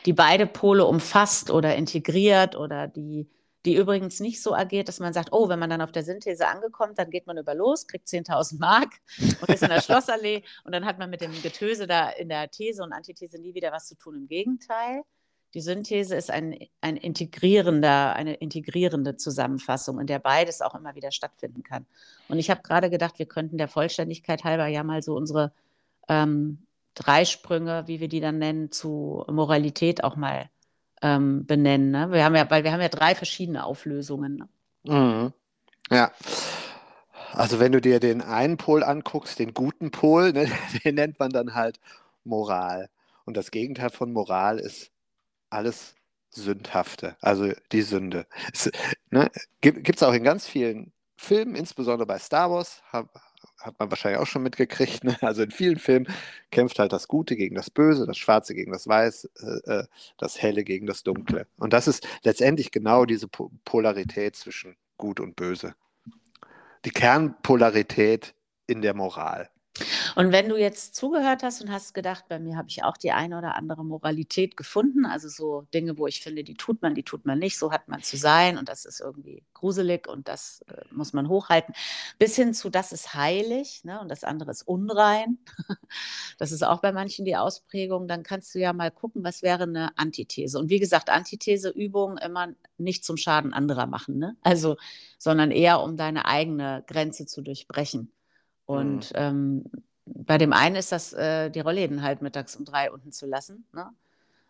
die 0.06 0.14
beide 0.14 0.48
Pole 0.48 0.86
umfasst 0.86 1.52
oder 1.52 1.76
integriert 1.76 2.56
oder 2.56 2.88
die, 2.88 3.30
die 3.66 3.76
übrigens 3.76 4.20
nicht 4.20 4.42
so 4.42 4.56
agiert, 4.56 4.88
dass 4.88 5.00
man 5.00 5.14
sagt, 5.14 5.30
oh, 5.32 5.48
wenn 5.48 5.60
man 5.60 5.70
dann 5.70 5.82
auf 5.82 5.92
der 5.92 6.04
Synthese 6.04 6.48
angekommt, 6.48 6.98
dann 6.98 7.12
geht 7.12 7.28
man 7.28 7.38
über 7.38 7.54
los, 7.54 7.88
kriegt 7.88 8.08
10.000 8.08 8.60
Mark 8.60 8.90
und 9.20 9.50
ist 9.50 9.62
in 9.64 9.70
der 9.70 9.82
Schlossallee 9.82 10.44
und 10.64 10.74
dann 10.74 10.86
hat 10.86 10.98
man 10.98 11.10
mit 11.10 11.22
dem 11.22 11.32
Getöse 11.42 11.86
da 11.86 12.10
in 12.10 12.30
der 12.30 12.50
These 12.50 12.84
und 12.84 12.94
Antithese 12.94 13.40
nie 13.40 13.54
wieder 13.54 13.72
was 13.72 13.88
zu 13.88 13.96
tun. 13.96 14.16
Im 14.16 14.28
Gegenteil, 14.28 15.04
die 15.54 15.62
Synthese 15.62 16.16
ist 16.16 16.32
ein, 16.32 16.58
ein 16.80 16.96
integrierender, 16.98 18.14
eine 18.14 18.36
integrierende 18.36 19.18
Zusammenfassung, 19.18 20.00
in 20.00 20.08
der 20.08 20.20
beides 20.20 20.62
auch 20.62 20.76
immer 20.76 20.96
wieder 20.96 21.12
stattfinden 21.12 21.64
kann. 21.64 21.86
Und 22.30 22.40
ich 22.40 22.50
habe 22.50 22.62
gerade 22.62 22.90
gedacht, 22.90 23.20
wir 23.20 23.26
könnten 23.26 23.58
der 23.58 23.68
Vollständigkeit 23.68 24.44
halber 24.44 24.68
ja 24.68 24.84
mal 24.84 25.02
so 25.04 25.16
unsere 25.16 25.52
ähm, 26.08 26.60
drei 26.94 27.26
Sprünge, 27.26 27.84
wie 27.88 28.00
wir 28.00 28.08
die 28.08 28.22
dann 28.22 28.38
nennen, 28.38 28.72
zu 28.72 29.26
Moralität 29.30 30.04
auch 30.04 30.16
mal 30.16 30.50
ähm, 31.02 31.46
benennen. 31.46 31.92
Ne? 31.92 32.12
Wir 32.12 32.24
haben 32.24 32.36
ja, 32.36 32.50
weil 32.50 32.64
wir 32.64 32.72
haben 32.72 32.82
ja 32.82 32.90
drei 32.90 33.16
verschiedene 33.16 33.66
Auflösungen. 33.66 34.48
Ne? 34.84 34.94
Mhm. 34.94 35.34
Ja. 35.90 36.12
Also 37.34 37.60
wenn 37.60 37.72
du 37.72 37.82
dir 37.82 38.00
den 38.00 38.22
einen 38.22 38.58
Pol 38.58 38.84
anguckst, 38.84 39.40
den 39.40 39.54
guten 39.54 39.92
Pol, 39.92 40.34
ne, 40.34 40.50
den 40.86 40.96
nennt 40.96 41.20
man 41.20 41.32
dann 41.32 41.56
halt 41.56 41.80
Moral. 42.24 42.90
Und 43.26 43.38
das 43.38 43.52
Gegenteil 43.52 43.90
von 43.90 44.12
Moral 44.12 44.60
ist 44.60 44.91
alles 45.52 45.96
Sündhafte, 46.32 47.18
also 47.22 47.52
die 47.72 47.82
Sünde. 47.82 48.26
Ne, 49.10 49.30
gibt 49.60 49.98
es 49.98 50.04
auch 50.04 50.14
in 50.14 50.24
ganz 50.24 50.48
vielen 50.48 50.94
Filmen, 51.18 51.56
insbesondere 51.56 52.08
bei 52.08 52.18
Star 52.18 52.50
Wars, 52.50 52.82
hab, 52.92 53.14
hat 53.60 53.78
man 53.80 53.90
wahrscheinlich 53.92 54.20
auch 54.20 54.28
schon 54.28 54.44
mitgekriegt. 54.44 55.04
Ne? 55.04 55.18
Also 55.22 55.44
in 55.44 55.52
vielen 55.52 55.78
Filmen 55.78 56.08
kämpft 56.50 56.80
halt 56.80 56.94
das 56.94 57.08
Gute 57.08 57.36
gegen 57.36 57.56
das 57.56 57.70
Böse, 57.70 58.08
das 58.08 58.18
Schwarze 58.18 58.56
gegen 58.56 58.72
das 58.72 58.88
Weiß, 58.88 59.30
äh, 59.66 59.72
äh 59.72 59.84
das 60.18 60.42
Helle 60.42 60.64
gegen 60.64 60.88
das 60.88 61.04
Dunkle. 61.04 61.48
Und 61.58 61.74
das 61.74 61.88
ist 61.88 62.08
letztendlich 62.24 62.72
genau 62.72 63.06
diese 63.06 63.28
po 63.28 63.52
Polarität 63.66 64.36
zwischen 64.36 64.76
Gut 64.98 65.20
und 65.20 65.36
Böse. 65.36 65.76
Die 66.86 66.92
Kernpolarität 66.92 68.34
in 68.68 68.82
der 68.82 68.94
Moral. 68.94 69.50
Und 70.16 70.32
wenn 70.32 70.50
du 70.50 70.58
jetzt 70.58 70.96
zugehört 70.96 71.44
hast 71.44 71.62
und 71.62 71.72
hast 71.72 71.94
gedacht, 71.94 72.26
bei 72.28 72.40
mir 72.40 72.58
habe 72.58 72.68
ich 72.70 72.84
auch 72.84 72.98
die 72.98 73.12
eine 73.12 73.38
oder 73.38 73.56
andere 73.56 73.86
Moralität 73.86 74.58
gefunden, 74.58 75.06
also 75.06 75.30
so 75.30 75.66
Dinge, 75.74 75.98
wo 75.98 76.08
ich 76.08 76.22
finde, 76.22 76.44
die 76.44 76.56
tut 76.56 76.82
man, 76.82 76.94
die 76.94 77.04
tut 77.04 77.26
man 77.26 77.40
nicht, 77.40 77.58
so 77.58 77.72
hat 77.72 77.88
man 77.88 78.04
zu 78.04 78.18
sein 78.18 78.58
und 78.58 78.68
das 78.68 78.86
ist 78.86 79.00
irgendwie 79.00 79.44
gruselig 79.54 80.08
und 80.08 80.28
das 80.28 80.64
äh, 80.68 80.84
muss 80.92 81.14
man 81.14 81.30
hochhalten, 81.30 81.74
bis 82.20 82.36
hin 82.36 82.54
zu, 82.54 82.70
das 82.70 82.92
ist 82.92 83.14
heilig 83.14 83.84
ne, 83.84 84.02
und 84.02 84.10
das 84.10 84.24
andere 84.24 84.52
ist 84.52 84.64
unrein. 84.64 85.40
das 86.38 86.52
ist 86.52 86.64
auch 86.64 86.82
bei 86.82 86.92
manchen 86.92 87.26
die 87.26 87.38
Ausprägung. 87.38 88.08
Dann 88.08 88.24
kannst 88.24 88.54
du 88.54 88.60
ja 88.60 88.74
mal 88.74 88.92
gucken, 88.92 89.24
was 89.24 89.42
wäre 89.42 89.64
eine 89.64 89.98
Antithese. 89.98 90.60
Und 90.60 90.70
wie 90.70 90.80
gesagt, 90.80 91.10
Antitheseübungen 91.10 92.18
immer 92.18 92.50
nicht 92.78 93.06
zum 93.06 93.18
Schaden 93.18 93.54
anderer 93.54 93.86
machen, 93.86 94.18
ne? 94.18 94.36
also, 94.42 94.76
sondern 95.18 95.52
eher 95.52 95.82
um 95.82 95.96
deine 95.96 96.26
eigene 96.26 96.84
Grenze 96.88 97.26
zu 97.26 97.42
durchbrechen. 97.42 98.12
Und 98.80 99.12
mhm. 99.14 99.16
ähm, 99.16 99.64
bei 100.06 100.38
dem 100.38 100.54
einen 100.54 100.76
ist 100.76 100.92
das, 100.92 101.14
äh, 101.14 101.50
die 101.50 101.60
Rollläden 101.60 102.02
halt 102.02 102.22
mittags 102.22 102.56
um 102.56 102.66
drei 102.66 102.92
unten 102.92 103.12
zu 103.12 103.26
lassen. 103.26 103.66
Ne? 103.74 103.90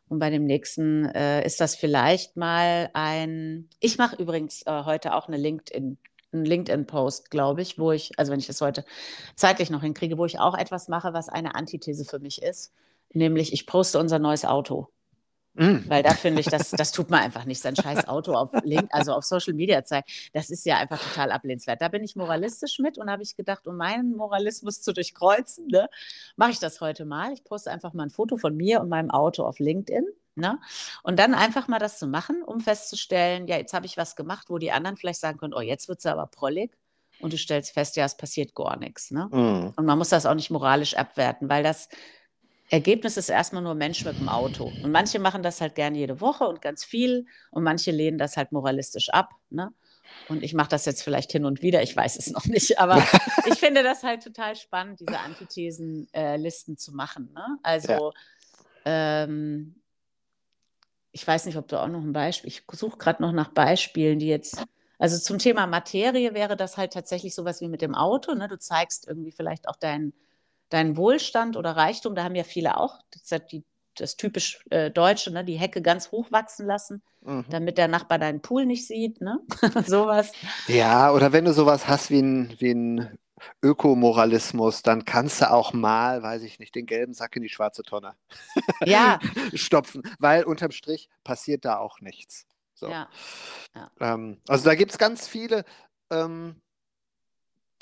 Und 0.09 0.19
bei 0.19 0.30
dem 0.30 0.45
nächsten 0.45 1.05
äh, 1.05 1.45
ist 1.45 1.61
das 1.61 1.76
vielleicht 1.76 2.36
mal 2.36 2.89
ein. 2.93 3.69
Ich 3.80 3.97
mache 3.97 4.17
übrigens 4.22 4.61
äh, 4.65 4.84
heute 4.84 5.15
auch 5.15 5.28
eine 5.28 5.38
LinkedIn, 5.38 5.97
einen 6.34 6.45
LinkedIn-Post, 6.45 7.32
glaube 7.32 7.61
ich, 7.61 7.80
wo 7.80 7.91
ich, 7.91 8.11
also 8.17 8.32
wenn 8.32 8.39
ich 8.39 8.47
das 8.47 8.61
heute 8.61 8.84
zeitlich 9.36 9.69
noch 9.69 9.82
hinkriege, 9.82 10.17
wo 10.17 10.26
ich 10.26 10.39
auch 10.39 10.57
etwas 10.57 10.88
mache, 10.88 11.13
was 11.13 11.30
eine 11.30 11.55
Antithese 11.55 12.05
für 12.05 12.19
mich 12.19 12.41
ist. 12.41 12.74
Nämlich, 13.13 13.53
ich 13.53 13.65
poste 13.65 13.99
unser 13.99 14.19
neues 14.19 14.45
Auto. 14.45 14.89
Mm. 15.54 15.80
Weil 15.88 16.02
da 16.02 16.14
finde 16.14 16.39
ich, 16.39 16.47
das, 16.47 16.72
das 16.72 16.91
tut 16.91 17.10
man 17.10 17.22
einfach 17.22 17.45
nicht, 17.45 17.62
sein 17.62 17.76
scheiß 17.76 18.08
Auto 18.08 18.34
auf 18.34 18.52
Link, 18.64 18.89
also 18.91 19.14
auf 19.14 19.26
Social 19.26 19.54
Media 19.54 19.84
zeigen. 19.84 20.06
Das 20.34 20.49
ist 20.49 20.66
ja 20.66 20.78
einfach 20.78 21.02
total 21.02 21.32
ablehnenswert. 21.32 21.82
Da 21.82 21.89
bin 21.89 22.04
ich 22.04 22.16
moralistisch 22.16 22.80
mit 22.80 22.97
und 22.97 23.10
habe 23.10 23.24
ich 23.24 23.36
gedacht, 23.36 23.68
um 23.68 23.76
meinen 23.76 24.16
Moralismus 24.16 24.82
zu 24.82 24.93
durchkreuzen, 24.93 25.68
ne, 25.68 25.89
mache 26.38 26.52
ich 26.52 26.60
das 26.60 26.80
heute 26.80 27.06
mal. 27.06 27.34
Ich 27.34 27.43
poste 27.43 27.72
einfach 27.72 27.93
mal 27.93 28.04
ein 28.04 28.10
Foto 28.10 28.38
von 28.38 28.56
mir 28.56 28.82
und 28.82 28.89
meinem 28.89 29.12
Auto 29.12 29.43
auf 29.43 29.60
LinkedIn. 29.60 30.06
Ne? 30.36 30.60
Und 31.04 31.20
dann 31.20 31.34
einfach 31.34 31.68
mal 31.68 31.80
das 31.80 31.99
zu 31.99 32.08
machen, 32.08 32.41
um 32.41 32.62
festzustellen, 32.62 33.47
ja, 33.47 33.58
jetzt 33.58 33.74
habe 33.74 33.86
ich 33.86 33.97
was 33.97 34.16
gemacht, 34.16 34.49
wo 34.49 34.58
die 34.58 34.72
anderen 34.72 34.95
vielleicht 34.95 35.20
sagen 35.20 35.38
können, 35.38 35.54
oh, 35.54 35.60
jetzt 35.60 35.89
wird 35.89 35.99
es 35.99 36.06
aber 36.06 36.28
prollig. 36.28 36.72
Und 37.20 37.34
du 37.34 37.38
stellst 37.38 37.74
fest, 37.74 37.97
ja, 37.97 38.06
es 38.06 38.16
passiert 38.16 38.56
gar 38.56 38.78
nichts. 38.78 39.12
Ne? 39.12 39.28
Mm. 39.28 39.74
Und 39.76 39.86
man 39.86 39.97
muss 39.97 40.10
das 40.10 40.26
auch 40.26 40.34
nicht 40.34 40.49
moralisch 40.49 40.95
abwerten, 40.95 41.49
weil 41.49 41.64
das 41.64 41.89
Ergebnis 42.72 43.17
ist 43.17 43.28
erstmal 43.28 43.61
nur 43.61 43.76
Mensch 43.76 44.05
mit 44.05 44.17
dem 44.17 44.30
Auto. 44.30 44.72
Und 44.82 44.91
manche 44.91 45.19
machen 45.19 45.43
das 45.43 45.59
halt 45.59 45.76
gerne 45.76 45.97
jede 45.97 46.22
Woche 46.22 46.45
und 46.45 46.61
ganz 46.61 46.86
viel 46.86 47.26
und 47.51 47.63
manche 47.63 47.91
lehnen 47.91 48.17
das 48.17 48.38
halt 48.38 48.53
moralistisch 48.53 49.09
ab. 49.09 49.34
Ne? 49.49 49.74
Und 50.30 50.41
ich 50.41 50.53
mache 50.53 50.69
das 50.69 50.86
jetzt 50.86 51.03
vielleicht 51.03 51.34
hin 51.34 51.43
und 51.43 51.61
wieder, 51.61 51.84
ich 51.84 51.93
weiß 51.93 52.17
es 52.17 52.32
noch 52.32 52.45
nicht, 52.45 52.80
aber 52.80 52.95
ich 53.45 53.59
finde 53.59 53.84
das 53.84 54.03
halt 54.03 54.24
total 54.24 54.55
spannend, 54.55 55.01
diese 55.01 55.19
Antithesenlisten 55.19 56.74
äh, 56.76 56.78
zu 56.78 56.93
machen. 56.93 57.34
Ne? 57.34 57.45
Also, 57.61 57.91
ja. 57.91 59.24
ähm, 59.24 59.76
ich 61.11 61.28
weiß 61.28 61.47
nicht, 61.47 61.57
ob 61.57 61.67
du 61.67 61.78
auch 61.78 61.89
noch 61.89 62.01
ein 62.01 62.13
Beispiel, 62.13 62.47
ich 62.47 62.63
suche 62.72 62.97
gerade 62.97 63.22
noch 63.22 63.34
nach 63.34 63.49
Beispielen, 63.49 64.17
die 64.19 64.28
jetzt, 64.28 64.63
also 64.97 65.17
zum 65.17 65.39
Thema 65.39 65.67
Materie 65.67 66.34
wäre 66.34 66.55
das 66.55 66.78
halt 66.78 66.93
tatsächlich 66.93 67.36
sowas 67.36 67.59
wie 67.59 67.67
mit 67.67 67.82
dem 67.82 67.95
Auto. 67.95 68.34
Ne? 68.34 68.47
Du 68.47 68.57
zeigst 68.57 69.09
irgendwie 69.09 69.34
vielleicht 69.34 69.67
auch 69.67 69.76
deinen 69.76 70.13
deinen 70.72 70.97
Wohlstand 70.97 71.57
oder 71.57 71.76
Reichtum, 71.76 72.15
da 72.15 72.24
haben 72.24 72.36
ja 72.36 72.43
viele 72.43 72.78
auch, 72.78 72.99
das 73.11 73.24
ist 73.24 73.32
ja 73.32 73.39
die, 73.39 73.63
das 73.95 74.17
typisch 74.17 74.63
äh, 74.69 74.89
Deutsche, 74.89 75.32
ne, 75.32 75.43
die 75.43 75.59
Hecke 75.59 75.82
ganz 75.82 76.11
hoch 76.11 76.32
wachsen 76.32 76.65
lassen, 76.65 77.03
mhm. 77.22 77.45
damit 77.49 77.78
der 77.78 77.88
Nachbar 77.88 78.17
deinen 78.17 78.41
Pool 78.41 78.65
nicht 78.65 78.88
sieht, 78.88 79.22
ne? 79.22 79.39
sowas. 79.86 80.32
Ja, 80.67 81.11
oder 81.11 81.34
wenn 81.34 81.45
du 81.45 81.53
sowas 81.53 81.88
hast 81.88 82.09
wie 82.09 82.22
ein, 82.22 82.55
wie 82.59 82.72
ein 82.72 83.19
Ökomoralismus, 83.61 84.82
dann 84.82 85.05
kannst 85.05 85.41
du 85.41 85.51
auch 85.51 85.74
mal, 85.74 86.24
weiß 86.24 86.43
ich 86.43 86.59
nicht, 86.59 86.74
den 86.76 86.86
gelben 86.86 87.13
Sack 87.13 87.36
in 87.36 87.41
die 87.41 87.49
schwarze 87.49 87.84
Tonne 87.84 88.15
ja. 88.86 89.19
stopfen, 89.53 90.03
weil 90.19 90.43
unterm 90.43 90.72
Strich 90.72 91.09
passiert 91.24 91.65
da 91.65 91.78
auch 91.78 91.99
nichts. 92.01 92.45
So. 92.74 92.89
Ja. 92.89 93.09
Ja. 93.76 93.91
Ähm, 93.99 94.39
also 94.47 94.65
da 94.65 94.76
gibt 94.76 94.91
es 94.91 94.97
ganz 94.97 95.28
viele 95.28 95.65
ähm, 96.11 96.55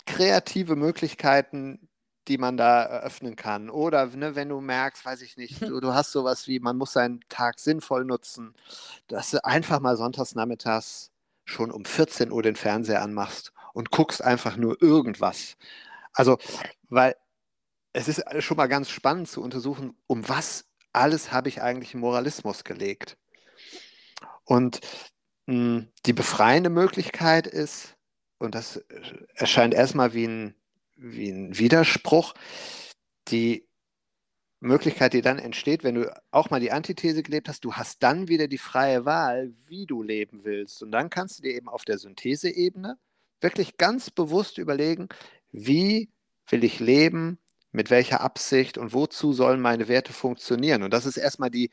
kreative 0.06 0.76
Möglichkeiten, 0.76 1.89
die 2.30 2.38
man 2.38 2.58
da 2.58 2.84
eröffnen 2.84 3.36
kann. 3.36 3.70
Oder 3.70 4.06
ne, 4.08 4.36
wenn 4.36 4.50
du 4.50 4.62
merkst, 4.62 5.04
weiß 5.04 5.22
ich 5.22 5.36
nicht, 5.36 5.62
du, 5.62 5.80
du, 5.80 5.94
hast 5.94 6.12
sowas 6.12 6.48
wie, 6.48 6.60
man 6.60 6.78
muss 6.78 6.94
seinen 6.94 7.22
Tag 7.28 7.60
sinnvoll 7.60 8.06
nutzen, 8.06 8.54
dass 9.08 9.32
du 9.32 9.44
einfach 9.44 9.80
mal 9.80 9.98
sonntags 9.98 10.36
nachmittags 10.36 11.12
schon 11.46 11.72
um 11.72 11.84
14 11.84 12.32
Uhr 12.32 12.44
den 12.44 12.56
Fernseher 12.56 13.02
anmachst 13.02 13.52
und 13.74 13.92
guckst 13.92 14.24
einfach 14.24 14.56
nur 14.56 14.82
irgendwas. 14.82 15.58
Also, 16.14 16.38
weil 16.90 17.16
es 17.94 18.08
ist 18.08 18.24
schon 18.40 18.58
mal 18.58 18.68
ganz 18.68 18.90
spannend 18.90 19.28
zu 19.28 19.42
untersuchen, 19.42 19.98
um 20.08 20.30
was 20.30 20.66
alles 20.94 21.32
habe 21.32 21.50
ich 21.50 21.62
eigentlich 21.62 21.94
im 21.94 22.02
Moralismus 22.02 22.64
gelegt. 22.64 23.18
Und 24.44 24.80
mh, 25.48 25.54
hm, 25.54 25.88
die 26.06 26.14
befreiende 26.14 26.70
Möglichkeit 26.70 27.48
ist, 27.48 27.96
und 28.38 28.56
das 28.56 28.84
erscheint 29.36 29.74
erstmal 29.74 30.14
wie 30.14 30.26
ein 30.26 30.56
wie 31.00 31.30
ein 31.30 31.58
Widerspruch. 31.58 32.34
Die 33.30 33.68
Möglichkeit, 34.60 35.14
die 35.14 35.22
dann 35.22 35.40
entsteht, 35.40 35.84
wenn 35.84 35.96
du 35.96 36.22
auch 36.32 36.50
mal 36.50 36.60
die 36.60 36.72
Antithese 36.72 37.24
gelebt 37.24 37.48
hast, 37.48 37.64
du 37.64 37.74
hast 37.74 38.04
dann 38.04 38.28
wieder 38.28 38.48
die 38.48 38.58
freie 38.58 39.06
Wahl, 39.06 39.54
wie 39.66 39.86
du 39.86 40.04
leben 40.04 40.44
willst. 40.44 40.84
Und 40.84 40.92
dann 40.92 41.10
kannst 41.10 41.40
du 41.40 41.44
dir 41.44 41.56
eben 41.56 41.70
auf 41.70 41.86
der 41.86 41.98
Syntheseebene 41.98 42.98
wirklich 43.42 43.78
ganz 43.78 44.12
bewusst 44.12 44.58
überlegen, 44.58 45.08
wie 45.52 46.10
will 46.50 46.64
ich 46.64 46.80
leben, 46.80 47.40
mit 47.72 47.90
welcher 47.90 48.22
Absicht 48.22 48.78
und 48.78 48.94
wozu 48.94 49.32
sollen 49.32 49.62
meine 49.62 49.88
Werte 49.88 50.12
funktionieren. 50.12 50.84
Und 50.84 50.94
das 50.94 51.06
ist 51.06 51.18
erstmal 51.18 51.52
die, 51.52 51.70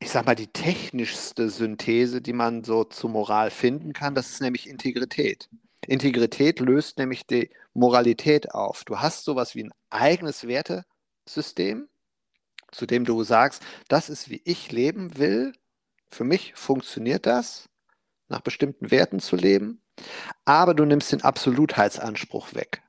ich 0.00 0.10
sag 0.10 0.26
mal, 0.26 0.34
die 0.34 0.48
technischste 0.48 1.50
Synthese, 1.50 2.20
die 2.20 2.32
man 2.32 2.64
so 2.64 2.84
zu 2.84 3.08
Moral 3.08 3.50
finden 3.50 3.92
kann. 3.92 4.14
Das 4.14 4.30
ist 4.30 4.40
nämlich 4.40 4.68
Integrität. 4.68 5.48
Integrität 5.88 6.60
löst 6.60 6.98
nämlich 6.98 7.26
die 7.26 7.50
Moralität 7.72 8.52
auf. 8.52 8.84
Du 8.84 9.00
hast 9.00 9.24
sowas 9.24 9.54
wie 9.54 9.64
ein 9.64 9.72
eigenes 9.90 10.46
Wertesystem, 10.46 11.88
zu 12.70 12.86
dem 12.86 13.04
du 13.04 13.24
sagst, 13.24 13.62
das 13.88 14.10
ist, 14.10 14.28
wie 14.28 14.42
ich 14.44 14.70
leben 14.70 15.16
will. 15.16 15.52
Für 16.10 16.24
mich 16.24 16.54
funktioniert 16.54 17.26
das, 17.26 17.68
nach 18.28 18.40
bestimmten 18.42 18.90
Werten 18.90 19.20
zu 19.20 19.36
leben, 19.36 19.80
aber 20.44 20.74
du 20.74 20.84
nimmst 20.84 21.10
den 21.12 21.22
Absolutheitsanspruch 21.22 22.54
weg. 22.54 22.82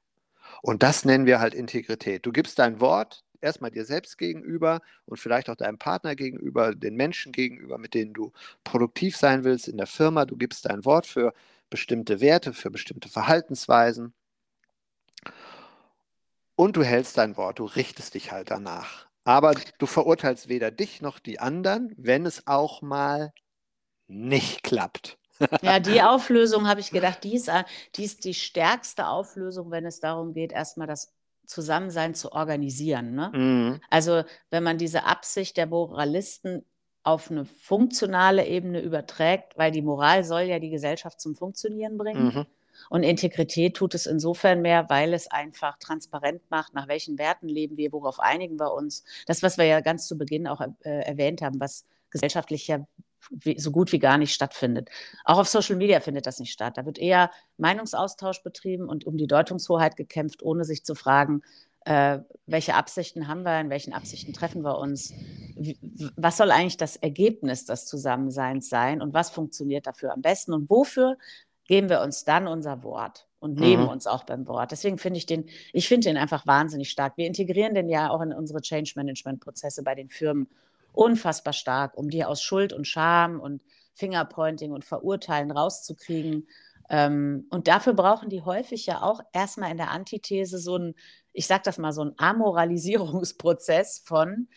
Und 0.62 0.84
das 0.84 1.06
nennen 1.06 1.26
wir 1.26 1.40
halt 1.40 1.54
Integrität. 1.54 2.26
Du 2.26 2.34
gibst 2.34 2.60
dein 2.60 2.82
Wort 2.82 3.24
erstmal 3.40 3.72
dir 3.72 3.86
selbst 3.86 4.18
gegenüber 4.18 4.82
und 5.06 5.18
vielleicht 5.18 5.50
auch 5.50 5.56
deinem 5.56 5.78
Partner 5.78 6.16
gegenüber, 6.16 6.76
den 6.76 6.96
Menschen 6.96 7.32
gegenüber, 7.32 7.78
mit 7.78 7.94
denen 7.94 8.14
du 8.14 8.34
produktiv 8.66 9.16
sein 9.16 9.46
willst 9.46 9.70
in 9.70 9.78
der 9.78 9.88
Firma. 9.88 10.26
Du 10.26 10.36
gibst 10.36 10.66
dein 10.66 10.84
Wort 10.84 11.08
für 11.08 11.34
bestimmte 11.70 12.22
Werte, 12.22 12.54
für 12.54 12.72
bestimmte 12.72 13.10
Verhaltensweisen. 13.10 14.14
Und 16.56 16.76
du 16.76 16.84
hältst 16.84 17.18
dein 17.18 17.38
Wort, 17.38 17.60
du 17.60 17.66
richtest 17.66 18.16
dich 18.16 18.32
halt 18.32 18.52
danach. 18.52 19.08
Aber 19.24 19.56
du 19.78 19.86
verurteilst 19.86 20.50
weder 20.50 20.72
dich 20.72 21.02
noch 21.02 21.20
die 21.20 21.40
anderen, 21.40 21.94
wenn 21.98 22.26
es 22.26 22.48
auch 22.48 22.82
mal 22.82 23.34
nicht 24.08 24.64
klappt. 24.64 25.18
Ja, 25.62 25.80
die 25.80 26.02
Auflösung 26.02 26.68
habe 26.68 26.82
ich 26.82 26.92
gedacht, 26.92 27.24
die 27.24 27.34
ist, 27.34 27.50
die 27.96 28.04
ist 28.04 28.26
die 28.26 28.34
stärkste 28.34 29.08
Auflösung, 29.08 29.72
wenn 29.72 29.86
es 29.86 30.02
darum 30.02 30.34
geht, 30.34 30.52
erstmal 30.52 30.86
das 30.86 31.14
Zusammensein 31.46 32.14
zu 32.14 32.34
organisieren. 32.34 33.16
Ne? 33.16 33.32
Mhm. 33.34 33.82
Also 33.90 34.24
wenn 34.50 34.64
man 34.64 34.78
diese 34.78 35.06
Absicht 35.06 35.56
der 35.56 35.68
Moralisten 35.68 36.66
auf 37.04 37.32
eine 37.32 37.46
funktionale 37.46 38.46
Ebene 38.46 38.82
überträgt, 38.82 39.58
weil 39.58 39.72
die 39.72 39.82
Moral 39.82 40.24
soll 40.24 40.42
ja 40.42 40.60
die 40.60 40.70
Gesellschaft 40.70 41.20
zum 41.22 41.36
Funktionieren 41.36 41.98
bringen. 41.98 42.26
Mhm. 42.26 42.46
Und 42.90 43.04
Integrität 43.04 43.76
tut 43.76 43.94
es 43.94 44.06
insofern 44.06 44.62
mehr, 44.62 44.90
weil 44.90 45.14
es 45.14 45.30
einfach 45.30 45.78
transparent 45.80 46.42
macht, 46.50 46.74
nach 46.74 46.88
welchen 46.88 47.18
Werten 47.18 47.50
leben 47.50 47.78
wir, 47.78 47.92
worauf 47.92 48.20
einigen 48.20 48.60
wir 48.60 48.74
uns. 48.74 49.04
Das, 49.26 49.44
was 49.44 49.58
wir 49.58 49.66
ja 49.66 49.82
ganz 49.82 50.08
zu 50.08 50.18
Beginn 50.18 50.48
auch 50.48 50.62
äh, 50.62 50.90
erwähnt 50.90 51.42
haben, 51.42 51.60
was 51.60 51.86
gesellschaftlich 52.10 52.68
ja 52.68 52.86
so 53.58 53.72
gut 53.72 53.92
wie 53.92 54.00
gar 54.00 54.18
nicht 54.18 54.34
stattfindet. 54.34 54.90
Auch 55.24 55.40
auf 55.40 55.48
Social 55.48 55.76
Media 55.76 56.00
findet 56.00 56.26
das 56.26 56.40
nicht 56.40 56.52
statt. 56.52 56.78
Da 56.78 56.86
wird 56.86 56.98
eher 56.98 57.32
Meinungsaustausch 57.58 58.42
betrieben 58.44 58.88
und 58.88 59.06
um 59.06 59.18
die 59.18 59.28
Deutungshoheit 59.28 59.98
gekämpft, 59.98 60.42
ohne 60.42 60.64
sich 60.64 60.84
zu 60.84 60.96
fragen, 60.96 61.42
äh, 61.86 62.20
welche 62.46 62.76
Absichten 62.76 63.28
haben 63.28 63.44
wir, 63.44 63.60
in 63.60 63.70
welchen 63.70 63.94
Absichten 63.94 64.34
treffen 64.34 64.64
wir 64.64 64.78
uns, 64.78 65.14
Wie, 65.56 65.78
was 66.16 66.38
soll 66.38 66.52
eigentlich 66.52 66.78
das 66.78 66.96
Ergebnis 66.96 67.66
des 67.66 67.86
Zusammenseins 67.86 68.70
sein 68.70 69.02
und 69.02 69.14
was 69.14 69.30
funktioniert 69.30 69.88
dafür 69.88 70.14
am 70.14 70.22
besten 70.22 70.54
und 70.54 70.70
wofür 70.70 71.18
geben 71.66 71.90
wir 71.90 72.02
uns 72.02 72.26
dann 72.26 72.48
unser 72.48 72.84
Wort. 72.84 73.28
und 73.40 73.58
nehmen 73.58 73.84
mhm. 73.84 73.90
uns 73.90 74.06
auch 74.06 74.26
beim 74.26 74.48
Wort. 74.48 74.72
Deswegen 74.72 74.98
finde 74.98 75.18
ich 75.18 75.26
den, 75.26 75.46
ich 75.72 75.88
finde 75.88 76.10
den 76.10 76.18
einfach 76.18 76.46
wahnsinnig 76.46 76.90
stark. 76.90 77.14
Wir 77.16 77.26
integrieren 77.26 77.74
den 77.74 77.88
ja 77.88 78.10
auch 78.10 78.22
in 78.22 78.34
unsere 78.34 78.62
Change 78.62 78.94
Management 78.98 79.40
Prozesse 79.40 79.82
bei 79.82 79.96
den 79.96 80.10
Firmen 80.10 80.50
unfassbar 80.92 81.54
stark, 81.54 81.98
um 81.98 82.10
die 82.10 82.26
aus 82.26 82.42
Schuld 82.42 82.74
und 82.74 82.86
Scham 82.86 83.40
und 83.40 83.62
Fingerpointing 83.94 84.72
und 84.72 84.84
Verurteilen 84.86 85.52
rauszukriegen. 85.52 86.48
Ähm, 86.90 87.46
und 87.50 87.68
dafür 87.68 87.94
brauchen 87.94 88.30
die 88.30 88.42
häufig 88.42 88.86
ja 88.86 89.02
auch 89.02 89.22
erstmal 89.32 89.72
in 89.72 89.78
der 89.78 89.92
Antithese 89.92 90.58
so 90.58 90.78
ein, 90.78 90.96
ich 91.34 91.48
sage 91.48 91.64
das 91.66 91.78
mal, 91.78 91.92
so 91.92 92.04
ein 92.04 92.14
Amoralisierungsprozess 92.18 94.04
von, 94.06 94.48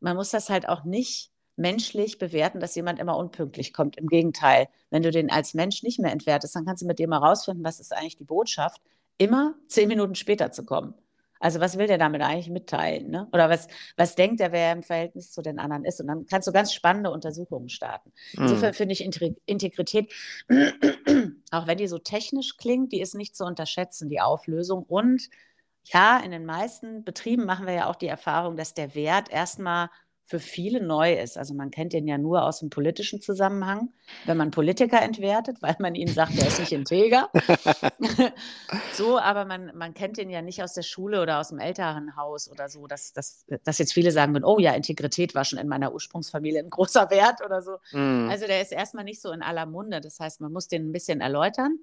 man 0.00 0.16
muss 0.16 0.30
das 0.30 0.50
halt 0.50 0.68
auch 0.68 0.84
nicht 0.84 1.30
menschlich 1.56 2.18
bewerten, 2.18 2.60
dass 2.60 2.74
jemand 2.74 2.98
immer 2.98 3.16
unpünktlich 3.16 3.72
kommt. 3.72 3.96
Im 3.96 4.08
Gegenteil, 4.08 4.68
wenn 4.90 5.02
du 5.02 5.10
den 5.10 5.30
als 5.30 5.54
Mensch 5.54 5.82
nicht 5.82 5.98
mehr 5.98 6.12
entwertest, 6.12 6.54
dann 6.54 6.66
kannst 6.66 6.82
du 6.82 6.86
mit 6.86 6.98
dem 6.98 7.10
mal 7.10 7.18
rausfinden, 7.18 7.64
was 7.64 7.80
ist 7.80 7.94
eigentlich 7.94 8.16
die 8.16 8.24
Botschaft, 8.24 8.80
immer 9.18 9.54
zehn 9.68 9.88
Minuten 9.88 10.14
später 10.14 10.52
zu 10.52 10.64
kommen. 10.64 10.94
Also 11.46 11.60
was 11.60 11.78
will 11.78 11.86
der 11.86 11.96
damit 11.96 12.22
eigentlich 12.22 12.50
mitteilen? 12.50 13.08
Ne? 13.08 13.28
Oder 13.30 13.48
was, 13.48 13.68
was 13.96 14.16
denkt 14.16 14.40
er, 14.40 14.50
wer 14.50 14.72
im 14.72 14.82
Verhältnis 14.82 15.30
zu 15.30 15.42
den 15.42 15.60
anderen 15.60 15.84
ist? 15.84 16.00
Und 16.00 16.08
dann 16.08 16.26
kannst 16.26 16.48
du 16.48 16.52
ganz 16.52 16.72
spannende 16.72 17.12
Untersuchungen 17.12 17.68
starten. 17.68 18.10
Insofern 18.32 18.70
mhm. 18.70 18.74
finde 18.74 18.94
ich 18.94 19.38
Integrität, 19.46 20.12
auch 21.52 21.68
wenn 21.68 21.78
die 21.78 21.86
so 21.86 21.98
technisch 21.98 22.56
klingt, 22.56 22.90
die 22.90 23.00
ist 23.00 23.14
nicht 23.14 23.36
zu 23.36 23.44
unterschätzen, 23.44 24.08
die 24.08 24.20
Auflösung. 24.20 24.82
Und 24.88 25.28
ja, 25.84 26.18
in 26.18 26.32
den 26.32 26.46
meisten 26.46 27.04
Betrieben 27.04 27.44
machen 27.44 27.68
wir 27.68 27.74
ja 27.74 27.86
auch 27.86 27.94
die 27.94 28.08
Erfahrung, 28.08 28.56
dass 28.56 28.74
der 28.74 28.96
Wert 28.96 29.30
erstmal 29.30 29.88
für 30.26 30.40
viele 30.40 30.84
neu 30.84 31.14
ist. 31.14 31.38
Also 31.38 31.54
man 31.54 31.70
kennt 31.70 31.92
den 31.92 32.08
ja 32.08 32.18
nur 32.18 32.42
aus 32.42 32.58
dem 32.58 32.68
politischen 32.68 33.20
Zusammenhang, 33.20 33.90
wenn 34.24 34.36
man 34.36 34.50
Politiker 34.50 35.00
entwertet, 35.00 35.58
weil 35.62 35.76
man 35.78 35.94
ihnen 35.94 36.12
sagt, 36.12 36.36
der 36.36 36.48
ist 36.48 36.58
nicht 36.58 36.72
integer. 36.72 37.30
so, 38.92 39.18
aber 39.18 39.44
man, 39.44 39.70
man 39.76 39.94
kennt 39.94 40.18
den 40.18 40.28
ja 40.28 40.42
nicht 40.42 40.62
aus 40.64 40.74
der 40.74 40.82
Schule 40.82 41.22
oder 41.22 41.38
aus 41.38 41.50
dem 41.50 41.60
Elternhaus 41.60 42.50
oder 42.50 42.68
so, 42.68 42.88
dass, 42.88 43.12
dass, 43.12 43.46
dass 43.62 43.78
jetzt 43.78 43.92
viele 43.92 44.10
sagen 44.10 44.34
würden, 44.34 44.44
oh 44.44 44.58
ja, 44.58 44.72
Integrität 44.72 45.34
war 45.36 45.44
schon 45.44 45.60
in 45.60 45.68
meiner 45.68 45.92
Ursprungsfamilie 45.94 46.60
ein 46.60 46.70
großer 46.70 47.08
Wert 47.10 47.44
oder 47.44 47.62
so. 47.62 47.76
Mm. 47.92 48.28
Also 48.28 48.46
der 48.46 48.60
ist 48.60 48.72
erstmal 48.72 49.04
nicht 49.04 49.22
so 49.22 49.30
in 49.30 49.42
aller 49.42 49.66
Munde. 49.66 50.00
Das 50.00 50.18
heißt, 50.18 50.40
man 50.40 50.52
muss 50.52 50.66
den 50.66 50.88
ein 50.88 50.92
bisschen 50.92 51.20
erläutern. 51.20 51.78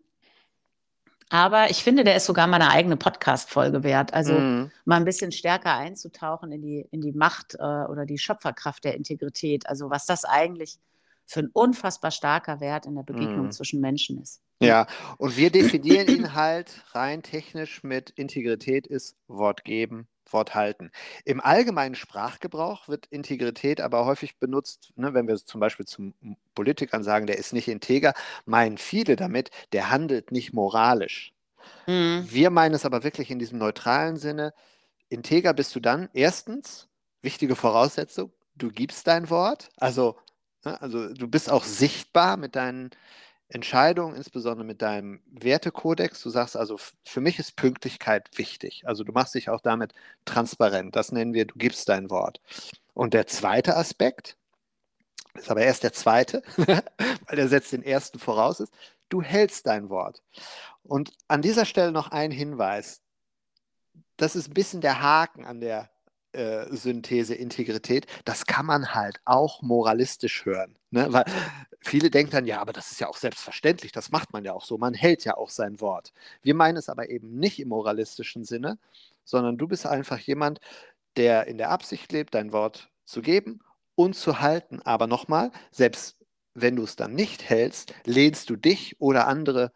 Aber 1.30 1.70
ich 1.70 1.84
finde, 1.84 2.04
der 2.04 2.16
ist 2.16 2.26
sogar 2.26 2.48
mal 2.48 2.62
eine 2.62 2.72
eigene 2.72 2.98
Podcast-Folge 2.98 3.84
wert. 3.84 4.14
Also 4.14 4.34
mm. 4.34 4.72
mal 4.86 4.98
ein 4.98 5.06
bisschen 5.06 5.32
stärker 5.32 5.76
einzutauchen 5.76 6.52
in 6.52 6.62
die, 6.62 6.88
in 6.92 7.02
die 7.02 7.12
Macht 7.12 7.56
äh, 7.56 7.64
oder 7.64 8.06
die 8.06 8.18
Schöpferkraft 8.18 8.84
der 8.84 8.96
Integrität. 8.96 9.68
Also 9.68 9.90
was 9.90 10.06
das 10.06 10.26
eigentlich 10.26 10.78
für 11.26 11.42
ein 11.42 11.50
unfassbar 11.54 12.12
starker 12.12 12.60
Wert 12.60 12.86
in 12.86 12.96
der 12.96 13.04
Begegnung 13.04 13.48
mm. 13.48 13.52
zwischen 13.52 13.82
Menschen 13.82 14.22
ist. 14.22 14.42
Ja, 14.60 14.88
und 15.18 15.36
wir 15.36 15.52
definieren 15.52 16.08
ihn 16.08 16.34
halt 16.34 16.84
rein 16.92 17.22
technisch 17.22 17.84
mit 17.84 18.12
Integrität 18.12 18.88
ist 18.88 19.18
Wort 19.28 19.64
geben, 19.64 20.08
Wort 20.34 20.56
halten. 20.56 20.92
Im 21.26 21.40
allgemeinen 21.40 21.96
Sprachgebrauch 21.96 22.88
wird 22.88 23.06
Integrität 23.08 23.80
aber 23.82 24.06
häufig 24.06 24.38
benutzt, 24.40 24.92
ne, 24.96 25.14
wenn 25.14 25.28
wir 25.28 25.36
zum 25.38 25.60
Beispiel 25.60 25.86
zum 25.86 26.14
Politikern 26.56 27.04
sagen, 27.04 27.28
der 27.28 27.38
ist 27.38 27.54
nicht 27.54 27.68
integer, 27.68 28.14
meinen 28.46 28.78
viele 28.78 29.16
damit, 29.16 29.52
der 29.72 29.90
handelt 29.90 30.32
nicht 30.32 30.54
moralisch. 30.54 31.34
Mhm. 31.88 32.26
Wir 32.30 32.50
meinen 32.50 32.76
es 32.76 32.86
aber 32.86 33.04
wirklich 33.04 33.32
in 33.32 33.40
diesem 33.40 33.60
neutralen 33.60 34.18
Sinne, 34.18 34.54
integer 35.10 35.54
bist 35.54 35.76
du 35.76 35.80
dann, 35.80 36.10
erstens, 36.14 36.90
wichtige 37.22 37.56
Voraussetzung, 37.56 38.34
du 38.56 38.70
gibst 38.70 39.08
dein 39.08 39.30
Wort, 39.30 39.70
also, 39.78 40.18
ne, 40.66 40.82
also 40.82 41.14
du 41.14 41.28
bist 41.28 41.50
auch 41.50 41.64
sichtbar 41.64 42.38
mit 42.38 42.56
deinen 42.56 42.92
Entscheidung, 43.54 44.16
insbesondere 44.16 44.66
mit 44.66 44.82
deinem 44.82 45.22
Wertekodex. 45.28 46.22
Du 46.22 46.30
sagst 46.30 46.58
also, 46.58 46.78
für 47.06 47.22
mich 47.22 47.38
ist 47.38 47.56
Pünktlichkeit 47.56 48.30
wichtig. 48.38 48.84
Also 48.86 49.04
du 49.04 49.12
machst 49.12 49.36
dich 49.36 49.49
auch 49.49 49.62
damit 49.62 49.93
transparent. 50.26 50.95
Das 50.95 51.12
nennen 51.12 51.34
wir, 51.34 51.45
du 51.45 51.56
gibst 51.56 51.88
dein 51.88 52.10
Wort. 52.10 52.41
Und 52.93 53.14
der 53.14 53.28
zweite 53.28 53.78
Aspekt, 53.78 54.38
ist 55.36 55.51
aber 55.51 55.62
erst 55.62 55.84
der 55.84 55.93
zweite, 55.93 56.41
weil 56.58 57.36
der 57.36 57.47
setzt 57.47 57.72
den 57.72 57.84
ersten 57.84 58.20
voraus 58.20 58.60
ist, 58.60 58.74
du 59.10 59.22
hältst 59.22 59.68
dein 59.68 59.89
Wort. 59.89 60.24
Und 60.84 61.14
an 61.28 61.41
dieser 61.41 61.66
Stelle 61.66 61.91
noch 61.91 62.10
ein 62.10 62.32
Hinweis. 62.32 63.01
Das 64.18 64.36
ist 64.36 64.49
ein 64.49 64.54
bisschen 64.54 64.82
der 64.82 65.01
Haken 65.01 65.45
an 65.45 65.60
der 65.60 65.89
äh, 66.34 66.66
Synthese 66.76 67.36
Integrität, 67.36 68.08
das 68.26 68.46
kann 68.46 68.66
man 68.66 68.94
halt 68.94 69.22
auch 69.26 69.62
moralistisch 69.62 70.46
hören. 70.46 70.76
Ne? 70.92 71.08
Weil 71.12 71.26
viele 71.80 72.10
denken 72.10 72.32
dann, 72.32 72.46
ja, 72.46 72.60
aber 72.60 72.74
das 72.74 72.92
ist 72.92 73.00
ja 73.00 73.08
auch 73.08 73.18
selbstverständlich, 73.18 73.92
das 73.92 74.12
macht 74.12 74.34
man 74.34 74.44
ja 74.44 74.54
auch 74.54 74.66
so, 74.66 74.78
man 74.78 74.94
hält 74.94 75.26
ja 75.26 75.38
auch 75.38 75.50
sein 75.50 75.80
Wort. 75.82 76.14
Wir 76.42 76.56
meinen 76.56 76.78
es 76.78 76.90
aber 76.90 77.10
eben 77.10 77.40
nicht 77.40 77.60
im 77.60 77.70
moralistischen 77.70 78.44
Sinne, 78.44 78.78
sondern 79.24 79.58
du 79.58 79.68
bist 79.68 79.86
einfach 79.86 80.20
jemand, 80.20 80.60
der 81.16 81.48
in 81.48 81.58
der 81.58 81.70
Absicht 81.70 82.12
lebt, 82.12 82.34
dein 82.34 82.52
Wort 82.52 82.90
zu 83.06 83.22
geben 83.22 83.60
und 83.96 84.16
zu 84.16 84.40
halten. 84.40 84.82
Aber 84.82 85.08
nochmal, 85.08 85.52
selbst 85.72 86.18
wenn 86.56 86.76
du 86.76 86.84
es 86.84 86.96
dann 86.96 87.14
nicht 87.14 87.50
hältst, 87.50 87.94
lehnst 88.06 88.50
du 88.50 88.56
dich 88.56 89.00
oder 89.00 89.28
andere 89.28 89.72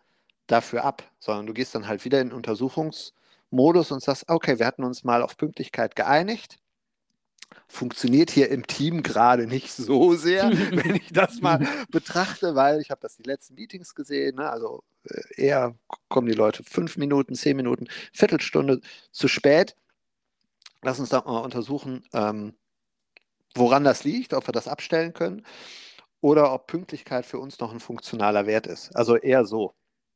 dafür 0.48 0.86
ab, 0.86 1.04
sondern 1.20 1.46
du 1.46 1.54
gehst 1.54 1.76
dann 1.76 1.88
halt 1.88 2.06
wieder 2.06 2.22
in 2.22 2.32
Untersuchungs- 2.32 3.14
Modus 3.50 3.92
und 3.92 4.02
sagst, 4.02 4.26
okay, 4.28 4.60
wir 4.60 4.66
hatten 4.66 4.84
uns 4.84 5.04
mal 5.04 5.22
auf 5.22 5.38
Pünktlichkeit 5.38 5.96
geeinigt. 5.96 6.58
Funktioniert 7.68 8.30
hier 8.30 8.50
im 8.50 8.68
Team 8.68 9.04
gerade 9.04 9.48
nicht 9.48 9.72
so 9.72 10.16
sehr, 10.16 10.50
wenn 10.72 10.96
ich 10.96 11.12
das 11.14 11.42
mal 11.42 11.66
betrachte, 11.90 12.56
weil 12.56 12.82
ich 12.82 12.92
habe 12.92 13.02
das 13.02 13.16
die 13.16 13.24
letzten 13.24 13.56
Meetings 13.56 13.96
gesehen. 13.96 14.36
Ne? 14.36 14.50
Also 14.50 14.84
äh, 15.06 15.42
eher 15.42 15.76
kommen 16.10 16.28
die 16.28 16.34
Leute 16.34 16.64
fünf 16.64 16.98
Minuten, 16.98 17.36
zehn 17.36 17.56
Minuten, 17.56 17.88
Viertelstunde 18.12 18.82
zu 19.12 19.28
spät. 19.28 19.76
Lass 20.82 21.00
uns 21.00 21.10
da 21.10 21.22
mal 21.22 21.40
untersuchen, 21.40 22.04
ähm, 22.14 22.54
woran 23.56 23.84
das 23.84 24.04
liegt, 24.04 24.34
ob 24.34 24.48
wir 24.48 24.52
das 24.52 24.68
abstellen 24.68 25.14
können 25.14 25.46
oder 26.22 26.54
ob 26.54 26.68
Pünktlichkeit 26.68 27.26
für 27.26 27.40
uns 27.40 27.60
noch 27.60 27.72
ein 27.72 27.80
funktionaler 27.80 28.46
Wert 28.46 28.68
ist. 28.68 28.96
Also 28.96 29.16
eher 29.16 29.46
so. 29.46 29.74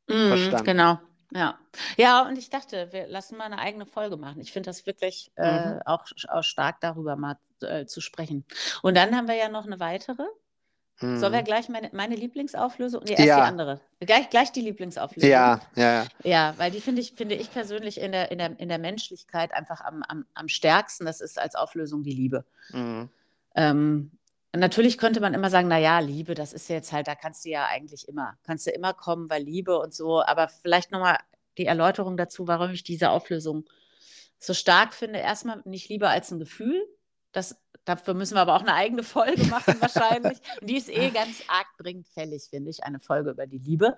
Mm, 0.08 0.28
Verstanden. 0.28 0.66
Genau. 0.66 1.00
Ja. 1.34 1.58
Ja, 1.98 2.28
und 2.28 2.38
ich 2.38 2.50
dachte, 2.50 2.90
wir 2.92 3.08
lassen 3.08 3.38
mal 3.38 3.46
eine 3.46 3.60
eigene 3.60 3.86
Folge 3.86 4.18
machen. 4.18 4.42
Ich 4.42 4.52
finde 4.52 4.70
das 4.70 4.86
wirklich 4.86 5.32
äh, 5.36 5.76
mhm. 5.76 5.82
auch, 5.86 6.06
auch 6.28 6.44
stark 6.44 6.82
darüber 6.82 7.16
mal 7.16 7.38
äh, 7.62 7.86
zu 7.86 8.02
sprechen. 8.02 8.46
Und 8.82 8.96
dann 8.96 9.16
haben 9.16 9.28
wir 9.28 9.36
ja 9.36 9.50
noch 9.50 9.66
eine 9.66 9.80
weitere. 9.80 10.24
Mhm. 11.00 11.20
Sollen 11.20 11.34
wir 11.34 11.42
gleich 11.42 11.70
meine, 11.70 11.90
meine 11.94 12.16
Lieblingsauflösung? 12.16 13.04
Nee, 13.04 13.12
erst 13.12 13.26
ja. 13.26 13.36
die 13.38 13.42
andere. 13.42 13.82
Gleich, 14.00 14.30
gleich 14.30 14.52
die 14.52 14.62
Lieblingsauflösung. 14.62 15.30
Ja, 15.30 15.62
ja. 15.76 16.06
Ja, 16.24 16.54
weil 16.58 16.70
die 16.72 16.82
finde 16.82 17.02
ich, 17.02 17.14
finde 17.14 17.36
ich 17.36 17.52
persönlich 17.52 18.00
in 18.00 18.12
der, 18.12 18.32
in 18.32 18.38
der, 18.38 18.60
in 18.60 18.70
der 18.70 18.78
Menschlichkeit 18.78 19.54
einfach 19.54 19.82
am, 19.82 20.04
am, 20.04 20.26
am 20.34 20.48
stärksten. 20.48 21.06
Das 21.06 21.22
ist 21.22 21.40
als 21.40 21.56
Auflösung 21.56 22.04
die 22.04 22.14
Liebe. 22.14 22.46
Mhm. 22.72 23.10
Ähm, 23.56 24.12
Natürlich 24.54 24.98
könnte 24.98 25.22
man 25.22 25.34
immer 25.34 25.50
sagen, 25.50 25.70
na 25.70 25.78
ja, 25.78 26.00
Liebe, 26.00 26.36
das 26.36 26.52
ist 26.52 26.68
jetzt 26.68 26.92
halt, 26.92 27.08
da 27.08 27.16
kannst 27.16 27.46
du 27.46 27.50
ja 27.50 27.68
eigentlich 27.68 28.08
immer, 28.10 28.38
kannst 28.44 28.68
du 28.68 28.72
immer 28.72 28.94
kommen, 28.94 29.30
weil 29.30 29.44
Liebe 29.44 29.80
und 29.80 29.94
so. 29.94 30.22
Aber 30.22 30.50
vielleicht 30.50 30.92
nochmal 30.92 31.18
die 31.58 31.66
Erläuterung 31.66 32.18
dazu, 32.18 32.48
warum 32.48 32.72
ich 32.72 32.84
diese 32.84 33.12
Auflösung 33.12 33.66
so 34.40 34.54
stark 34.54 34.94
finde. 34.94 35.20
Erstmal 35.20 35.62
nicht 35.66 35.88
Liebe 35.88 36.10
als 36.10 36.32
ein 36.32 36.40
Gefühl. 36.40 36.82
Das, 37.32 37.56
dafür 37.86 38.14
müssen 38.14 38.36
wir 38.36 38.42
aber 38.42 38.56
auch 38.56 38.62
eine 38.62 38.74
eigene 38.74 39.04
Folge 39.04 39.46
machen 39.46 39.76
wahrscheinlich. 39.80 40.40
Und 40.62 40.70
die 40.70 40.78
ist 40.78 40.90
eh 40.90 41.12
ganz 41.12 41.44
arg 41.48 41.68
dringend 41.78 42.10
fällig, 42.10 42.48
finde 42.50 42.72
ich, 42.72 42.84
eine 42.84 43.00
Folge 43.00 43.32
über 43.32 43.48
die 43.48 43.60
Liebe. 43.60 43.98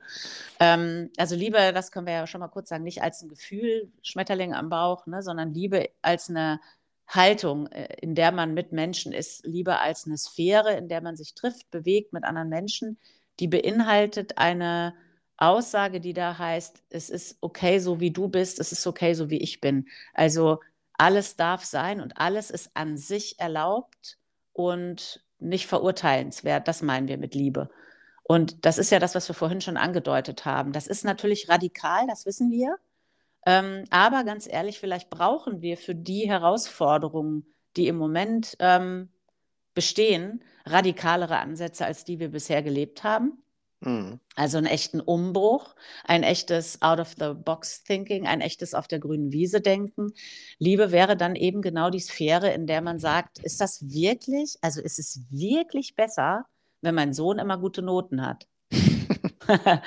Ähm, 0.59 1.09
also 1.17 1.35
Liebe, 1.35 1.73
das 1.73 1.91
können 1.91 2.05
wir 2.05 2.13
ja 2.13 2.27
schon 2.27 2.41
mal 2.41 2.49
kurz 2.49 2.69
sagen, 2.69 2.83
nicht 2.83 3.01
als 3.01 3.23
ein 3.23 3.29
Gefühl, 3.29 3.91
Schmetterling 4.03 4.53
am 4.53 4.69
Bauch, 4.69 5.07
ne, 5.07 5.23
sondern 5.23 5.51
Liebe 5.51 5.89
als 6.03 6.29
eine 6.29 6.59
Haltung, 7.07 7.67
äh, 7.67 7.95
in 8.01 8.15
der 8.15 8.31
man 8.31 8.53
mit 8.53 8.71
Menschen 8.71 9.11
ist, 9.13 9.45
lieber 9.45 9.81
als 9.81 10.05
eine 10.05 10.17
Sphäre, 10.17 10.73
in 10.75 10.87
der 10.87 11.01
man 11.01 11.15
sich 11.15 11.35
trifft, 11.35 11.69
bewegt 11.71 12.13
mit 12.13 12.23
anderen 12.23 12.49
Menschen, 12.49 12.97
die 13.39 13.47
beinhaltet 13.47 14.37
eine 14.37 14.93
Aussage, 15.37 15.99
die 15.99 16.13
da 16.13 16.37
heißt, 16.37 16.83
es 16.89 17.09
ist 17.09 17.37
okay, 17.41 17.79
so 17.79 17.99
wie 17.99 18.11
du 18.11 18.27
bist, 18.27 18.59
es 18.59 18.71
ist 18.71 18.85
okay, 18.87 19.13
so 19.13 19.29
wie 19.29 19.39
ich 19.39 19.61
bin. 19.61 19.87
Also 20.13 20.59
alles 20.93 21.35
darf 21.35 21.65
sein 21.65 22.01
und 22.01 22.17
alles 22.17 22.51
ist 22.51 22.71
an 22.75 22.97
sich 22.97 23.39
erlaubt 23.39 24.17
und 24.53 25.23
nicht 25.39 25.67
verurteilenswert. 25.67 26.67
Das 26.67 26.81
meinen 26.81 27.07
wir 27.07 27.17
mit 27.17 27.35
Liebe. 27.35 27.69
Und 28.23 28.65
das 28.65 28.77
ist 28.77 28.91
ja 28.91 28.99
das, 28.99 29.15
was 29.15 29.27
wir 29.27 29.35
vorhin 29.35 29.59
schon 29.59 29.75
angedeutet 29.75 30.45
haben. 30.45 30.71
Das 30.71 30.87
ist 30.87 31.03
natürlich 31.03 31.49
radikal, 31.49 32.07
das 32.07 32.25
wissen 32.25 32.51
wir. 32.51 32.77
Ähm, 33.45 33.83
aber 33.89 34.23
ganz 34.23 34.47
ehrlich, 34.47 34.79
vielleicht 34.79 35.09
brauchen 35.09 35.61
wir 35.61 35.77
für 35.77 35.95
die 35.95 36.29
Herausforderungen, 36.29 37.45
die 37.75 37.87
im 37.87 37.97
Moment 37.97 38.55
ähm, 38.59 39.09
bestehen, 39.73 40.43
radikalere 40.65 41.37
Ansätze, 41.39 41.85
als 41.85 42.05
die 42.05 42.19
wir 42.19 42.29
bisher 42.29 42.63
gelebt 42.63 43.03
haben. 43.03 43.43
Mhm. 43.81 44.19
Also 44.35 44.57
einen 44.57 44.67
echten 44.67 45.01
Umbruch, 45.01 45.75
ein 46.05 46.23
echtes 46.23 46.81
Out-of-the-Box-Thinking, 46.81 48.27
ein 48.27 48.39
echtes 48.39 48.73
auf 48.73 48.87
der 48.87 48.99
grünen 48.99 49.31
Wiese 49.33 49.59
denken. 49.59 50.13
Liebe 50.57 50.91
wäre 50.91 51.17
dann 51.17 51.35
eben 51.35 51.61
genau 51.61 51.89
die 51.89 51.99
Sphäre, 51.99 52.53
in 52.53 52.65
der 52.65 52.81
man 52.81 52.99
sagt, 52.99 53.39
ist 53.39 53.59
das 53.59 53.89
wirklich, 53.89 54.55
also 54.61 54.81
ist 54.81 54.99
es 54.99 55.21
wirklich 55.29 55.95
besser, 55.95 56.45
wenn 56.81 56.95
mein 56.95 57.13
Sohn 57.13 57.39
immer 57.39 57.57
gute 57.57 57.81
Noten 57.81 58.25
hat? 58.25 58.47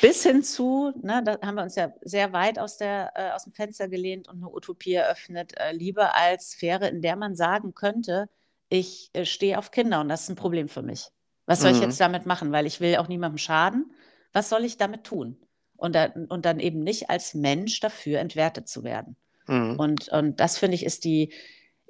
Bis 0.00 0.22
hin 0.22 0.42
zu, 0.42 0.92
ne, 1.02 1.22
da 1.24 1.38
haben 1.42 1.56
wir 1.56 1.62
uns 1.62 1.74
ja 1.74 1.92
sehr 2.00 2.32
weit 2.32 2.58
aus, 2.58 2.78
der, 2.78 3.12
äh, 3.14 3.30
aus 3.32 3.44
dem 3.44 3.52
Fenster 3.52 3.88
gelehnt 3.88 4.28
und 4.28 4.36
eine 4.36 4.52
Utopie 4.52 4.94
eröffnet, 4.94 5.52
äh, 5.58 5.72
Liebe 5.72 6.14
als 6.14 6.52
Sphäre, 6.52 6.88
in 6.88 7.02
der 7.02 7.16
man 7.16 7.36
sagen 7.36 7.74
könnte, 7.74 8.28
ich 8.68 9.10
äh, 9.12 9.24
stehe 9.24 9.58
auf 9.58 9.70
Kinder 9.70 10.00
und 10.00 10.08
das 10.08 10.22
ist 10.22 10.30
ein 10.30 10.36
Problem 10.36 10.68
für 10.68 10.82
mich. 10.82 11.08
Was 11.46 11.60
soll 11.60 11.72
mhm. 11.72 11.76
ich 11.78 11.82
jetzt 11.82 12.00
damit 12.00 12.26
machen? 12.26 12.52
Weil 12.52 12.66
ich 12.66 12.80
will 12.80 12.96
auch 12.96 13.08
niemandem 13.08 13.38
schaden. 13.38 13.92
Was 14.32 14.48
soll 14.48 14.64
ich 14.64 14.76
damit 14.76 15.04
tun? 15.04 15.36
Und, 15.76 15.94
da, 15.94 16.12
und 16.28 16.44
dann 16.44 16.60
eben 16.60 16.82
nicht 16.84 17.10
als 17.10 17.34
Mensch 17.34 17.80
dafür 17.80 18.20
entwertet 18.20 18.68
zu 18.68 18.84
werden. 18.84 19.16
Mhm. 19.46 19.78
Und, 19.78 20.08
und 20.10 20.38
das 20.38 20.58
finde 20.58 20.76
ich 20.76 20.84
ist 20.84 21.04
die, 21.04 21.32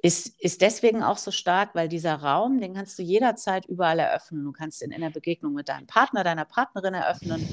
ist, 0.01 0.39
ist 0.41 0.61
deswegen 0.61 1.03
auch 1.03 1.17
so 1.17 1.29
stark, 1.29 1.75
weil 1.75 1.87
dieser 1.87 2.15
Raum, 2.15 2.59
den 2.59 2.73
kannst 2.73 2.97
du 2.97 3.03
jederzeit 3.03 3.67
überall 3.67 3.99
eröffnen. 3.99 4.43
Du 4.43 4.51
kannst 4.51 4.81
ihn 4.81 4.91
in 4.91 5.01
der 5.01 5.11
Begegnung 5.11 5.53
mit 5.53 5.69
deinem 5.69 5.85
Partner, 5.85 6.23
deiner 6.23 6.45
Partnerin 6.45 6.95
eröffnen, 6.95 7.47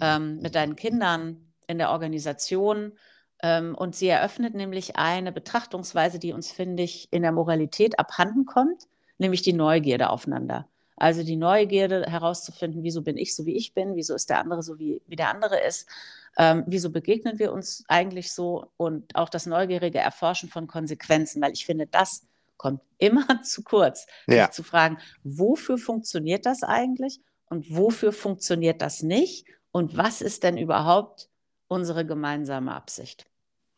ähm, 0.00 0.38
mit 0.40 0.54
deinen 0.54 0.76
Kindern, 0.76 1.48
in 1.68 1.78
der 1.78 1.90
Organisation. 1.90 2.92
Ähm, 3.40 3.76
und 3.76 3.94
sie 3.94 4.08
eröffnet 4.08 4.54
nämlich 4.54 4.96
eine 4.96 5.30
Betrachtungsweise, 5.30 6.18
die 6.18 6.32
uns, 6.32 6.50
finde 6.50 6.82
ich, 6.82 7.06
in 7.12 7.22
der 7.22 7.30
Moralität 7.30 7.98
abhanden 8.00 8.46
kommt, 8.46 8.88
nämlich 9.18 9.42
die 9.42 9.52
Neugierde 9.52 10.10
aufeinander. 10.10 10.66
Also 10.96 11.22
die 11.22 11.36
Neugierde 11.36 12.06
herauszufinden, 12.06 12.82
wieso 12.82 13.02
bin 13.02 13.16
ich 13.16 13.36
so, 13.36 13.46
wie 13.46 13.56
ich 13.56 13.72
bin, 13.72 13.94
wieso 13.94 14.16
ist 14.16 14.30
der 14.30 14.40
andere 14.40 14.64
so, 14.64 14.80
wie, 14.80 15.00
wie 15.06 15.14
der 15.14 15.30
andere 15.30 15.60
ist, 15.60 15.88
ähm, 16.36 16.64
wieso 16.66 16.90
begegnen 16.90 17.38
wir 17.38 17.52
uns 17.52 17.84
eigentlich 17.86 18.32
so 18.32 18.72
und 18.76 19.14
auch 19.14 19.28
das 19.28 19.46
neugierige 19.46 19.98
Erforschen 19.98 20.48
von 20.48 20.66
Konsequenzen, 20.66 21.40
weil 21.40 21.52
ich 21.52 21.64
finde, 21.64 21.86
das 21.86 22.26
kommt 22.56 22.80
immer 22.98 23.26
zu 23.44 23.62
kurz, 23.62 24.08
ja. 24.26 24.46
sich 24.46 24.54
zu 24.54 24.64
fragen, 24.64 24.98
wofür 25.22 25.78
funktioniert 25.78 26.46
das 26.46 26.64
eigentlich 26.64 27.20
und 27.48 27.76
wofür 27.76 28.12
funktioniert 28.12 28.82
das 28.82 29.04
nicht 29.04 29.46
und 29.78 29.96
was 29.96 30.20
ist 30.20 30.42
denn 30.42 30.58
überhaupt 30.58 31.30
unsere 31.68 32.04
gemeinsame 32.04 32.74
Absicht? 32.74 33.26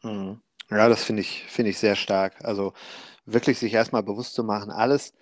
Mhm. 0.03 0.41
Ja, 0.71 0.89
das 0.89 1.05
finde 1.05 1.23
ich, 1.23 1.45
find 1.45 1.69
ich 1.69 1.79
sehr 1.79 1.95
stark. 1.95 2.43
Also 2.45 2.73
wirklich 3.27 3.59
sich 3.59 3.75
erstmal 3.75 4.03
bewusst 4.03 4.35
zu 4.35 4.43
machen, 4.43 4.71
alles, 4.71 5.13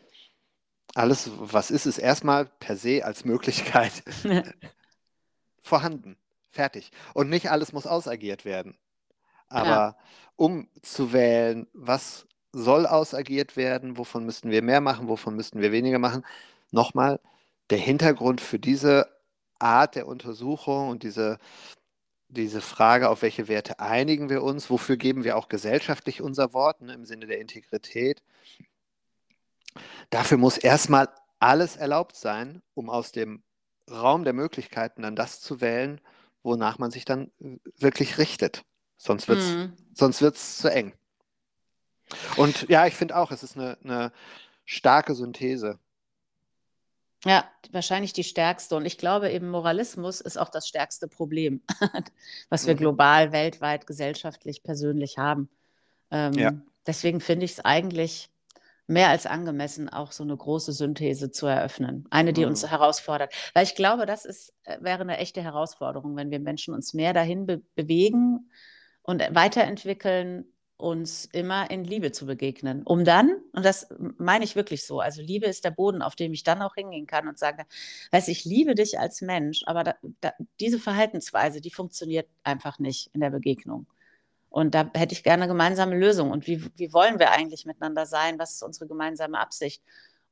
alles, 0.95 1.31
was 1.39 1.71
ist, 1.71 1.87
ist 1.87 1.99
erstmal 1.99 2.47
per 2.47 2.77
se 2.77 3.05
als 3.05 3.25
Möglichkeit 3.25 3.93
vorhanden. 5.61 6.17
Fertig. 6.51 6.93
Und 7.13 7.29
nicht 7.29 7.51
alles 7.51 7.73
muss 7.73 7.87
ausagiert 7.87 8.45
werden. 8.45 8.79
Aber 9.49 9.69
ja. 9.69 9.97
um 10.37 10.69
zu 10.83 11.13
wählen, 11.13 11.67
was 11.73 12.27
soll 12.53 12.87
ausagiert 12.87 13.57
werden, 13.57 13.99
wovon 13.99 14.25
müssten 14.25 14.51
wir 14.51 14.63
mehr 14.63 14.81
machen, 14.81 15.09
wovon 15.09 15.35
müssten 15.35 15.61
wir 15.61 15.73
weniger 15.73 15.99
machen, 15.99 16.25
nochmal, 16.71 17.21
der 17.71 17.79
Hintergrund 17.79 18.41
für 18.41 18.59
diese 18.59 19.18
Art 19.59 19.95
der 19.95 20.07
Untersuchung 20.07 20.89
und 20.89 21.03
diese, 21.03 21.39
diese 22.29 22.61
Frage, 22.61 23.09
auf 23.09 23.23
welche 23.23 23.49
Werte 23.49 23.81
einigen 23.81 24.31
wir 24.31 24.43
uns, 24.43 24.71
wofür 24.71 24.97
geben 24.97 25.25
wir 25.25 25.37
auch 25.37 25.49
gesellschaftlich 25.49 26.23
unser 26.23 26.53
Wort 26.53 26.81
ne, 26.83 26.95
im 26.95 27.05
Sinne 27.05 27.27
der 27.27 27.41
Integrität, 27.41 28.23
Dafür 30.11 30.39
muss 30.39 30.59
erstmal 30.59 31.09
alles 31.39 31.77
erlaubt 31.77 32.17
sein, 32.17 32.63
um 32.75 32.91
aus 32.91 33.13
dem 33.13 33.43
Raum 33.91 34.25
der 34.25 34.33
Möglichkeiten 34.33 35.03
dann 35.03 35.17
das 35.17 35.41
zu 35.41 35.61
wählen, 35.61 36.01
wonach 36.43 36.79
man 36.79 36.91
sich 36.91 37.05
dann 37.05 37.31
wirklich 37.79 38.19
richtet. 38.19 38.65
Sonst 38.97 39.29
wird 39.29 39.39
es 39.39 39.51
mhm. 39.53 39.73
sonst 39.95 40.21
wird's 40.21 40.59
zu 40.59 40.71
eng. 40.71 40.93
Und 42.37 42.69
ja, 42.69 42.87
ich 42.87 42.95
finde 42.95 43.17
auch, 43.17 43.31
es 43.31 43.43
ist 43.43 43.57
eine, 43.57 43.79
eine 43.85 44.13
starke 44.65 45.15
Synthese. 45.15 45.79
Ja, 47.25 47.45
wahrscheinlich 47.73 48.13
die 48.13 48.25
stärkste. 48.25 48.77
Und 48.77 48.87
ich 48.87 48.97
glaube 48.97 49.31
eben, 49.31 49.51
Moralismus 49.51 50.21
ist 50.21 50.39
auch 50.39 50.51
das 50.51 50.69
stärkste 50.69 51.09
Problem, 51.09 51.63
was 52.49 52.67
wir 52.67 52.75
mhm. 52.75 52.79
global, 52.79 53.33
weltweit, 53.33 53.87
gesellschaftlich, 53.87 54.63
persönlich 54.63 55.19
haben. 55.19 55.49
Ähm, 56.11 56.33
ja. 56.35 56.53
Deswegen 56.87 57.21
finde 57.21 57.45
ich 57.45 57.53
es 57.53 57.65
eigentlich 57.65 58.31
mehr 58.87 59.11
als 59.11 59.27
angemessen, 59.27 59.89
auch 59.89 60.13
so 60.13 60.25
eine 60.25 60.37
große 60.37 60.73
Synthese 60.73 61.31
zu 61.31 61.47
eröffnen. 61.47 62.07
Eine, 62.11 62.33
die 62.33 62.43
mhm. 62.43 62.49
uns 62.49 62.67
herausfordert. 62.67 63.35
Weil 63.53 63.65
ich 63.65 63.75
glaube, 63.75 64.07
das 64.07 64.25
ist, 64.25 64.55
äh, 64.65 64.79
wäre 64.81 65.03
eine 65.03 65.19
echte 65.19 65.43
Herausforderung, 65.43 66.17
wenn 66.17 66.31
wir 66.31 66.41
Menschen 66.41 66.73
uns 66.73 66.95
mehr 66.95 67.13
dahin 67.13 67.47
be 67.47 67.63
bewegen 67.75 68.51
und 69.03 69.23
weiterentwickeln, 69.35 70.47
uns 70.79 71.27
immer 71.33 71.71
in 71.71 71.85
Liebe 71.85 72.13
zu 72.13 72.25
begegnen. 72.25 72.83
Um 72.85 73.05
dann, 73.05 73.37
und 73.53 73.65
das 73.65 73.89
meine 74.17 74.45
ich 74.45 74.57
wirklich 74.57 74.87
so, 74.87 75.01
also 75.01 75.21
Liebe 75.21 75.47
ist 75.47 75.65
der 75.65 75.73
Boden, 75.73 76.03
auf 76.03 76.15
dem 76.15 76.33
ich 76.33 76.45
dann 76.45 76.63
auch 76.63 76.77
hingehen 76.77 77.07
kann 77.07 77.29
und 77.29 77.39
sage, 77.39 77.67
weiß 78.13 78.29
ich 78.29 78.45
liebe 78.45 78.75
dich 78.77 78.99
als 78.99 79.21
Mensch, 79.21 79.63
aber 79.67 79.85
da, 79.85 79.95
da, 80.21 80.33
diese 80.61 80.79
Verhaltensweise, 80.79 81.61
die 81.61 81.73
funktioniert 81.73 82.29
einfach 82.45 82.79
nicht 82.79 83.11
in 83.13 83.21
der 83.21 83.31
Begegnung. 83.31 83.87
Und 84.51 84.75
da 84.75 84.91
hätte 84.95 85.15
ich 85.15 85.25
gerne 85.25 85.47
gemeinsame 85.49 85.97
Lösung. 85.97 86.31
Und 86.31 86.47
wie, 86.47 86.65
wie 86.77 86.93
wollen 86.93 87.19
wir 87.19 87.33
eigentlich 87.33 87.67
miteinander 87.67 88.07
sein? 88.07 88.39
Was 88.39 88.55
ist 88.55 88.63
unsere 88.63 88.87
gemeinsame 88.87 89.39
Absicht? 89.39 89.83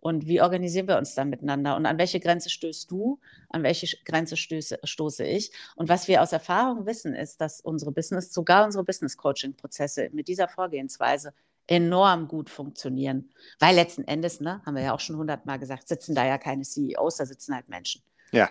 Und 0.00 0.26
wie 0.26 0.40
organisieren 0.40 0.88
wir 0.88 0.98
uns 0.98 1.14
dann 1.14 1.30
miteinander? 1.30 1.76
Und 1.76 1.86
an 1.86 1.98
welche 1.98 2.20
Grenze 2.20 2.50
stößt 2.50 2.90
du? 2.90 3.18
An 3.48 3.62
welche 3.62 3.96
Grenze 4.04 4.36
stöße, 4.36 4.78
stoße 4.84 5.24
ich? 5.24 5.50
Und 5.74 5.88
was 5.88 6.06
wir 6.06 6.22
aus 6.22 6.32
Erfahrung 6.32 6.86
wissen, 6.86 7.14
ist, 7.14 7.40
dass 7.40 7.60
unsere 7.60 7.92
Business, 7.92 8.32
sogar 8.32 8.64
unsere 8.64 8.84
Business-Coaching-Prozesse 8.84 10.10
mit 10.12 10.28
dieser 10.28 10.48
Vorgehensweise 10.48 11.32
enorm 11.66 12.28
gut 12.28 12.50
funktionieren. 12.50 13.30
Weil 13.58 13.74
letzten 13.74 14.04
Endes, 14.04 14.40
ne, 14.40 14.62
haben 14.64 14.76
wir 14.76 14.82
ja 14.82 14.94
auch 14.94 15.00
schon 15.00 15.16
hundertmal 15.16 15.58
gesagt, 15.58 15.88
sitzen 15.88 16.14
da 16.14 16.24
ja 16.24 16.38
keine 16.38 16.62
CEOs, 16.62 17.16
da 17.16 17.26
sitzen 17.26 17.54
halt 17.54 17.68
Menschen. 17.68 18.02
Ja. 18.32 18.50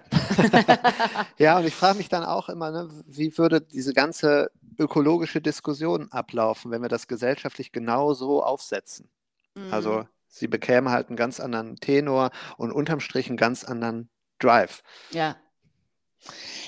ja, 1.37 1.57
und 1.59 1.65
ich 1.65 1.75
frage 1.75 1.97
mich 1.97 2.09
dann 2.09 2.23
auch 2.23 2.49
immer, 2.49 2.71
ne, 2.71 2.89
wie 3.07 3.37
würde 3.37 3.61
diese 3.61 3.93
ganze 3.93 4.51
ökologische 4.77 5.41
Diskussion 5.41 6.11
ablaufen, 6.11 6.71
wenn 6.71 6.81
wir 6.81 6.89
das 6.89 7.07
gesellschaftlich 7.07 7.71
genau 7.71 8.13
so 8.13 8.43
aufsetzen? 8.43 9.07
Also, 9.71 9.91
mhm. 9.91 9.97
Also 9.97 10.07
sie 10.27 10.47
bekämen 10.47 10.89
halt 10.89 11.07
einen 11.07 11.17
ganz 11.17 11.39
anderen 11.39 11.75
Tenor 11.77 12.31
und 12.57 12.71
unterm 12.71 12.99
Strich 12.99 13.27
einen 13.27 13.37
ganz 13.37 13.63
anderen 13.63 14.09
Drive. 14.39 14.83
Ja. 15.11 15.37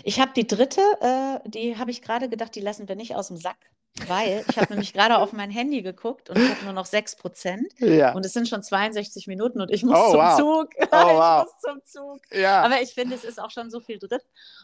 Ich 0.04 0.20
habe 0.20 0.32
die 0.36 0.48
dritte, 0.48 0.82
äh, 1.02 1.50
die 1.50 1.78
habe 1.78 1.92
ich 1.92 2.02
gerade 2.02 2.30
gedacht, 2.30 2.56
die 2.56 2.62
lassen 2.62 2.88
wir 2.88 2.96
nicht 2.96 3.16
aus 3.16 3.30
dem 3.30 3.38
Sack. 3.38 3.58
Weil 4.06 4.46
ich 4.48 4.58
habe 4.58 4.68
nämlich 4.70 4.94
gerade 4.94 5.18
auf 5.18 5.34
mein 5.34 5.50
Handy 5.50 5.82
geguckt 5.82 6.30
und 6.30 6.38
ich 6.38 6.50
habe 6.50 6.66
nur 6.66 6.74
noch 6.74 6.86
6 6.86 7.16
Prozent. 7.16 7.68
Ja. 7.80 8.14
Und 8.14 8.26
es 8.26 8.34
sind 8.34 8.48
schon 8.48 8.62
62 8.62 9.28
Minuten 9.28 9.60
und 9.60 9.72
ich 9.72 9.84
muss 9.84 9.98
oh, 9.98 10.12
zum 10.12 10.20
wow. 10.20 10.38
Zug. 10.38 10.70
Oh, 10.78 10.88
wow. 10.92 11.46
ich 11.48 11.54
muss 11.54 11.62
zum 11.62 11.84
Zug. 11.84 12.22
Ja. 12.32 12.62
Aber 12.62 12.82
ich 12.82 12.94
finde, 12.94 13.16
es 13.16 13.24
ist 13.24 13.42
auch 13.42 13.50
schon 13.50 13.70
so 13.72 13.80
viel 13.80 13.98
drin. 13.98 14.20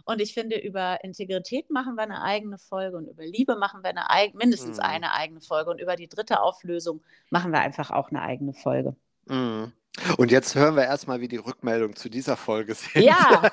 Und 0.06 0.22
ich 0.22 0.34
finde, 0.34 0.58
über 0.58 1.04
Integrität 1.04 1.72
machen 1.72 1.96
wir 1.96 2.04
eine 2.04 2.22
eigene 2.22 2.60
Folge 2.60 2.98
und 2.98 3.08
über 3.08 3.26
Liebe 3.26 3.56
machen 3.56 3.82
wir 3.84 3.90
eine 3.90 4.34
mindestens 4.34 4.78
mhm. 4.78 4.84
eine 4.84 5.14
eigene 5.14 5.42
Folge. 5.42 5.72
Und 5.72 5.80
über 5.80 5.96
die 5.96 6.08
dritte 6.08 6.42
Auflösung 6.42 7.02
machen 7.30 7.52
wir 7.52 7.60
einfach 7.60 7.90
auch 7.90 8.10
eine 8.10 8.22
eigene 8.22 8.54
Folge. 8.54 8.96
Mhm. 9.26 9.74
Und 10.18 10.32
jetzt 10.32 10.56
hören 10.56 10.76
wir 10.76 10.84
erstmal, 10.84 11.22
wie 11.22 11.28
die 11.28 11.38
Rückmeldungen 11.38 11.96
zu 11.96 12.10
dieser 12.10 12.36
Folge 12.36 12.74
sind. 12.74 13.04
Ja, 13.04 13.44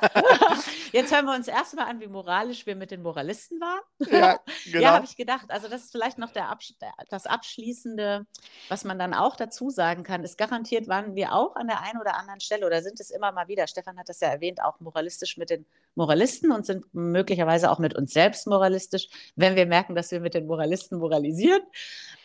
jetzt 0.92 1.14
hören 1.14 1.26
wir 1.26 1.34
uns 1.34 1.48
erstmal 1.48 1.86
an, 1.86 2.00
wie 2.00 2.06
moralisch 2.06 2.64
wir 2.64 2.76
mit 2.76 2.90
den 2.90 3.02
Moralisten 3.02 3.60
waren. 3.60 3.80
Ja, 4.10 4.38
genau. 4.64 4.80
ja 4.80 4.92
habe 4.94 5.04
ich 5.04 5.16
gedacht. 5.16 5.50
Also 5.50 5.68
das 5.68 5.84
ist 5.84 5.92
vielleicht 5.92 6.16
noch 6.16 6.34
Absch 6.34 6.72
das 7.10 7.26
Abschließende, 7.26 8.26
was 8.68 8.84
man 8.84 8.98
dann 8.98 9.12
auch 9.12 9.36
dazu 9.36 9.68
sagen 9.68 10.02
kann. 10.02 10.24
Ist 10.24 10.38
garantiert 10.38 10.88
waren 10.88 11.14
wir 11.14 11.34
auch 11.34 11.56
an 11.56 11.66
der 11.66 11.82
einen 11.82 12.00
oder 12.00 12.16
anderen 12.16 12.40
Stelle 12.40 12.64
oder 12.66 12.80
sind 12.82 13.00
es 13.00 13.10
immer 13.10 13.32
mal 13.32 13.48
wieder, 13.48 13.66
Stefan 13.66 13.98
hat 13.98 14.08
das 14.08 14.20
ja 14.20 14.28
erwähnt, 14.28 14.62
auch 14.62 14.80
moralistisch 14.80 15.36
mit 15.36 15.50
den 15.50 15.66
Moralisten 15.94 16.52
und 16.52 16.66
sind 16.66 16.84
möglicherweise 16.92 17.70
auch 17.70 17.78
mit 17.78 17.94
uns 17.94 18.12
selbst 18.12 18.46
moralistisch, 18.46 19.08
wenn 19.36 19.56
wir 19.56 19.66
merken, 19.66 19.94
dass 19.94 20.10
wir 20.10 20.20
mit 20.20 20.34
den 20.34 20.46
Moralisten 20.46 20.98
moralisieren. 20.98 21.62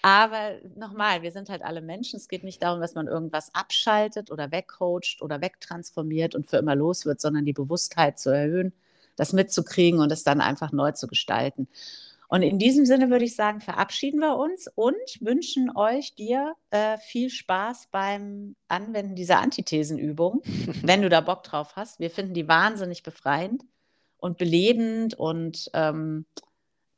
Aber 0.01 0.51
nochmal, 0.75 1.23
wir 1.23 1.31
sind 1.31 1.49
halt 1.49 1.63
alle 1.63 1.81
Menschen. 1.81 2.17
Es 2.17 2.27
geht 2.27 2.43
nicht 2.43 2.61
darum, 2.61 2.79
dass 2.79 2.93
man 2.93 3.07
irgendwas 3.07 3.53
abschaltet 3.55 4.31
oder 4.31 4.51
wegcoacht 4.51 5.21
oder 5.21 5.41
wegtransformiert 5.41 6.35
und 6.35 6.47
für 6.47 6.57
immer 6.57 6.75
los 6.75 7.05
wird, 7.05 7.19
sondern 7.19 7.45
die 7.45 7.53
Bewusstheit 7.53 8.19
zu 8.19 8.29
erhöhen, 8.29 8.73
das 9.15 9.33
mitzukriegen 9.33 9.99
und 9.99 10.11
es 10.11 10.23
dann 10.23 10.41
einfach 10.41 10.71
neu 10.71 10.91
zu 10.91 11.07
gestalten. 11.07 11.67
Und 12.27 12.41
in 12.41 12.59
diesem 12.59 12.85
Sinne 12.85 13.09
würde 13.09 13.25
ich 13.25 13.35
sagen, 13.35 13.61
verabschieden 13.61 14.19
wir 14.19 14.37
uns 14.37 14.67
und 14.75 14.95
wünschen 15.19 15.75
euch, 15.75 16.15
dir 16.15 16.55
äh, 16.71 16.97
viel 16.97 17.29
Spaß 17.29 17.89
beim 17.91 18.55
Anwenden 18.67 19.15
dieser 19.15 19.39
Antithesenübung, 19.39 20.41
wenn 20.83 21.01
du 21.01 21.09
da 21.09 21.21
Bock 21.21 21.43
drauf 21.43 21.75
hast. 21.75 21.99
Wir 21.99 22.09
finden 22.09 22.33
die 22.33 22.47
wahnsinnig 22.47 23.03
befreiend 23.03 23.63
und 24.17 24.37
belebend 24.37 25.13
und 25.13 25.69
ähm, 25.73 26.25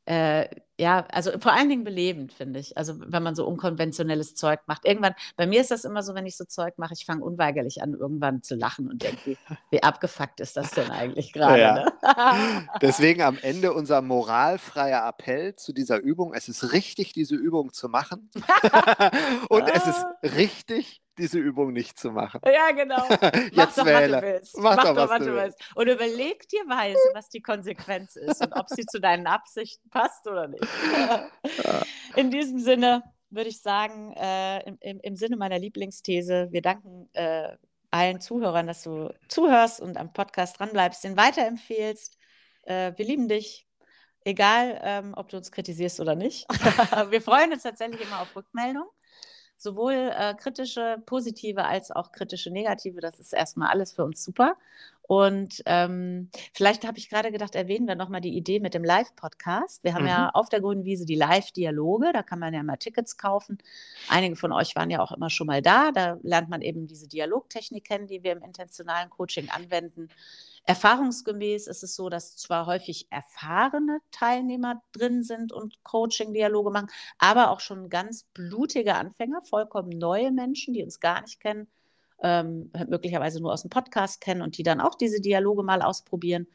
äh, 0.08 0.48
ja, 0.80 1.04
also 1.10 1.32
vor 1.38 1.52
allen 1.52 1.68
Dingen 1.68 1.84
belebend, 1.84 2.32
finde 2.32 2.60
ich. 2.60 2.78
Also 2.78 2.94
wenn 2.98 3.22
man 3.22 3.34
so 3.34 3.46
unkonventionelles 3.46 4.34
Zeug 4.34 4.60
macht. 4.66 4.86
Irgendwann, 4.86 5.14
bei 5.36 5.46
mir 5.46 5.60
ist 5.60 5.70
das 5.70 5.84
immer 5.84 6.02
so, 6.02 6.14
wenn 6.14 6.24
ich 6.24 6.36
so 6.36 6.44
Zeug 6.44 6.78
mache, 6.78 6.94
ich 6.94 7.04
fange 7.04 7.22
unweigerlich 7.22 7.82
an, 7.82 7.92
irgendwann 7.92 8.42
zu 8.42 8.54
lachen 8.54 8.88
und 8.88 9.02
denke, 9.02 9.18
wie, 9.26 9.38
wie 9.70 9.82
abgefuckt 9.82 10.40
ist 10.40 10.56
das 10.56 10.70
denn 10.70 10.90
eigentlich 10.90 11.32
gerade? 11.34 11.60
Ja. 11.60 11.74
Ne? 11.74 12.68
Deswegen 12.80 13.20
am 13.20 13.36
Ende 13.42 13.74
unser 13.74 14.00
moralfreier 14.00 15.06
Appell 15.06 15.56
zu 15.56 15.74
dieser 15.74 15.98
Übung. 15.98 16.32
Es 16.32 16.48
ist 16.48 16.72
richtig, 16.72 17.12
diese 17.12 17.34
Übung 17.34 17.74
zu 17.74 17.90
machen. 17.90 18.30
und 19.50 19.68
es 19.68 19.86
ist 19.86 20.06
richtig, 20.22 21.02
diese 21.18 21.38
Übung 21.38 21.72
nicht 21.72 21.98
zu 21.98 22.10
machen. 22.10 22.40
Ja, 22.44 22.70
genau. 22.72 23.06
Jetzt 23.52 23.78
doch, 23.78 23.84
wähle. 23.84 24.16
was 24.16 24.20
du 24.20 24.26
willst. 24.26 24.58
Mach 24.58 24.76
Mach 24.76 24.84
doch, 24.84 24.96
was 24.96 25.10
was 25.10 25.18
du 25.18 25.24
du 25.26 25.34
willst. 25.34 25.58
Und 25.74 25.88
überleg 25.88 26.48
dir 26.48 26.64
weise, 26.68 26.98
was 27.14 27.28
die 27.28 27.42
Konsequenz 27.42 28.16
ist 28.16 28.40
und 28.40 28.52
ob 28.54 28.68
sie 28.68 28.86
zu 28.86 29.00
deinen 29.00 29.26
Absichten 29.26 29.88
passt 29.90 30.26
oder 30.26 30.48
nicht. 30.48 30.64
In 32.16 32.30
diesem 32.30 32.58
Sinne 32.58 33.02
würde 33.30 33.50
ich 33.50 33.60
sagen, 33.60 34.12
äh, 34.14 34.66
im, 34.66 34.78
im, 34.80 35.00
im 35.00 35.16
Sinne 35.16 35.36
meiner 35.36 35.58
Lieblingsthese, 35.58 36.48
wir 36.50 36.62
danken 36.62 37.10
äh, 37.12 37.56
allen 37.90 38.20
Zuhörern, 38.20 38.66
dass 38.66 38.82
du 38.82 39.12
zuhörst 39.28 39.80
und 39.80 39.96
am 39.96 40.12
Podcast 40.12 40.58
dranbleibst, 40.58 41.04
den 41.04 41.16
weiterempfehlst. 41.16 42.16
Äh, 42.62 42.92
wir 42.96 43.04
lieben 43.04 43.28
dich, 43.28 43.66
egal 44.24 44.80
ähm, 44.82 45.14
ob 45.16 45.28
du 45.28 45.36
uns 45.36 45.52
kritisierst 45.52 46.00
oder 46.00 46.14
nicht. 46.14 46.46
wir 47.10 47.22
freuen 47.22 47.52
uns 47.52 47.62
tatsächlich 47.62 48.00
immer 48.00 48.20
auf 48.20 48.34
Rückmeldungen. 48.34 48.88
Sowohl 49.58 50.12
äh, 50.16 50.34
kritische, 50.34 51.02
positive 51.04 51.64
als 51.64 51.90
auch 51.90 52.12
kritische, 52.12 52.50
negative. 52.50 53.00
Das 53.00 53.18
ist 53.20 53.32
erstmal 53.34 53.68
alles 53.70 53.92
für 53.92 54.04
uns 54.04 54.24
super. 54.24 54.56
Und 55.02 55.62
ähm, 55.64 56.30
vielleicht 56.52 56.86
habe 56.86 56.98
ich 56.98 57.08
gerade 57.08 57.32
gedacht, 57.32 57.54
erwähnen 57.54 57.88
wir 57.88 57.94
nochmal 57.96 58.20
die 58.20 58.36
Idee 58.36 58.60
mit 58.60 58.74
dem 58.74 58.84
Live-Podcast. 58.84 59.82
Wir 59.82 59.94
haben 59.94 60.02
Mhm. 60.02 60.08
ja 60.08 60.30
auf 60.34 60.50
der 60.50 60.60
Grünen 60.60 60.84
Wiese 60.84 61.06
die 61.06 61.14
Live-Dialoge, 61.16 62.12
da 62.12 62.22
kann 62.22 62.38
man 62.38 62.52
ja 62.54 62.62
mal 62.62 62.76
Tickets 62.76 63.16
kaufen. 63.16 63.58
Einige 64.08 64.36
von 64.36 64.52
euch 64.52 64.76
waren 64.76 64.90
ja 64.90 65.00
auch 65.00 65.10
immer 65.12 65.30
schon 65.30 65.46
mal 65.46 65.62
da. 65.62 65.92
Da 65.92 66.18
lernt 66.22 66.50
man 66.50 66.60
eben 66.60 66.86
diese 66.86 67.08
Dialogtechnik 67.08 67.84
kennen, 67.84 68.06
die 68.06 68.22
wir 68.22 68.32
im 68.32 68.42
intentionalen 68.42 69.08
Coaching 69.10 69.48
anwenden. 69.48 70.10
Erfahrungsgemäß 70.68 71.66
ist 71.66 71.82
es 71.82 71.96
so, 71.96 72.10
dass 72.10 72.36
zwar 72.36 72.66
häufig 72.66 73.06
erfahrene 73.10 74.00
Teilnehmer 74.10 74.82
drin 74.92 75.22
sind 75.22 75.50
und 75.50 75.82
Coaching-Dialoge 75.82 76.70
machen, 76.70 76.90
aber 77.16 77.50
auch 77.50 77.60
schon 77.60 77.88
ganz 77.88 78.24
blutige 78.34 78.94
Anfänger, 78.94 79.40
vollkommen 79.40 79.88
neue 79.88 80.30
Menschen, 80.30 80.74
die 80.74 80.84
uns 80.84 81.00
gar 81.00 81.22
nicht 81.22 81.40
kennen, 81.40 81.68
ähm, 82.22 82.70
möglicherweise 82.86 83.40
nur 83.40 83.50
aus 83.50 83.62
dem 83.62 83.70
Podcast 83.70 84.20
kennen 84.20 84.42
und 84.42 84.58
die 84.58 84.62
dann 84.62 84.82
auch 84.82 84.94
diese 84.94 85.22
Dialoge 85.22 85.62
mal 85.62 85.80
ausprobieren 85.80 86.46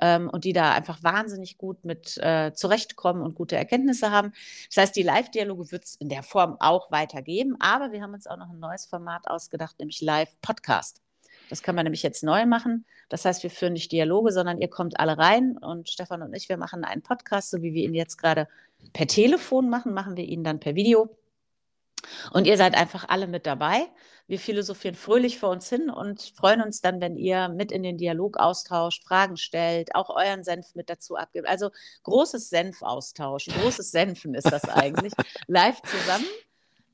ähm, 0.00 0.30
und 0.30 0.44
die 0.44 0.54
da 0.54 0.72
einfach 0.72 1.02
wahnsinnig 1.02 1.58
gut 1.58 1.84
mit 1.84 2.16
äh, 2.22 2.54
zurechtkommen 2.54 3.20
und 3.20 3.34
gute 3.34 3.56
Erkenntnisse 3.56 4.10
haben. 4.10 4.32
Das 4.68 4.82
heißt, 4.82 4.96
die 4.96 5.02
Live-Dialoge 5.02 5.72
wird 5.72 5.84
es 5.84 5.96
in 5.96 6.08
der 6.08 6.22
Form 6.22 6.56
auch 6.58 6.90
weitergeben, 6.90 7.54
aber 7.60 7.92
wir 7.92 8.00
haben 8.00 8.14
uns 8.14 8.26
auch 8.26 8.38
noch 8.38 8.48
ein 8.48 8.60
neues 8.60 8.86
Format 8.86 9.28
ausgedacht, 9.28 9.78
nämlich 9.78 10.00
Live-Podcast. 10.00 11.02
Das 11.48 11.62
kann 11.62 11.74
man 11.74 11.84
nämlich 11.84 12.02
jetzt 12.02 12.22
neu 12.22 12.46
machen. 12.46 12.84
Das 13.08 13.24
heißt, 13.24 13.42
wir 13.42 13.50
führen 13.50 13.72
nicht 13.72 13.92
Dialoge, 13.92 14.32
sondern 14.32 14.60
ihr 14.60 14.68
kommt 14.68 15.00
alle 15.00 15.16
rein 15.16 15.56
und 15.56 15.88
Stefan 15.88 16.22
und 16.22 16.34
ich, 16.34 16.48
wir 16.48 16.56
machen 16.56 16.84
einen 16.84 17.02
Podcast, 17.02 17.50
so 17.50 17.62
wie 17.62 17.72
wir 17.74 17.84
ihn 17.84 17.94
jetzt 17.94 18.18
gerade 18.18 18.48
per 18.92 19.06
Telefon 19.06 19.70
machen, 19.70 19.94
machen 19.94 20.16
wir 20.16 20.24
ihn 20.24 20.44
dann 20.44 20.60
per 20.60 20.74
Video. 20.74 21.08
Und 22.32 22.46
ihr 22.46 22.56
seid 22.56 22.76
einfach 22.76 23.08
alle 23.08 23.26
mit 23.26 23.46
dabei. 23.46 23.88
Wir 24.26 24.38
philosophieren 24.38 24.94
fröhlich 24.94 25.38
vor 25.38 25.50
uns 25.50 25.68
hin 25.68 25.88
und 25.90 26.32
freuen 26.36 26.60
uns 26.60 26.80
dann, 26.80 27.00
wenn 27.00 27.16
ihr 27.16 27.48
mit 27.48 27.72
in 27.72 27.82
den 27.82 27.96
Dialog 27.96 28.36
austauscht, 28.36 29.04
Fragen 29.04 29.36
stellt, 29.36 29.94
auch 29.94 30.10
euren 30.10 30.44
Senf 30.44 30.74
mit 30.74 30.90
dazu 30.90 31.16
abgibt. 31.16 31.48
Also 31.48 31.70
großes 32.02 32.50
Senfaustausch, 32.50 33.46
großes 33.46 33.90
Senfen 33.90 34.34
ist 34.34 34.52
das 34.52 34.64
eigentlich, 34.68 35.14
live 35.46 35.80
zusammen. 35.82 36.26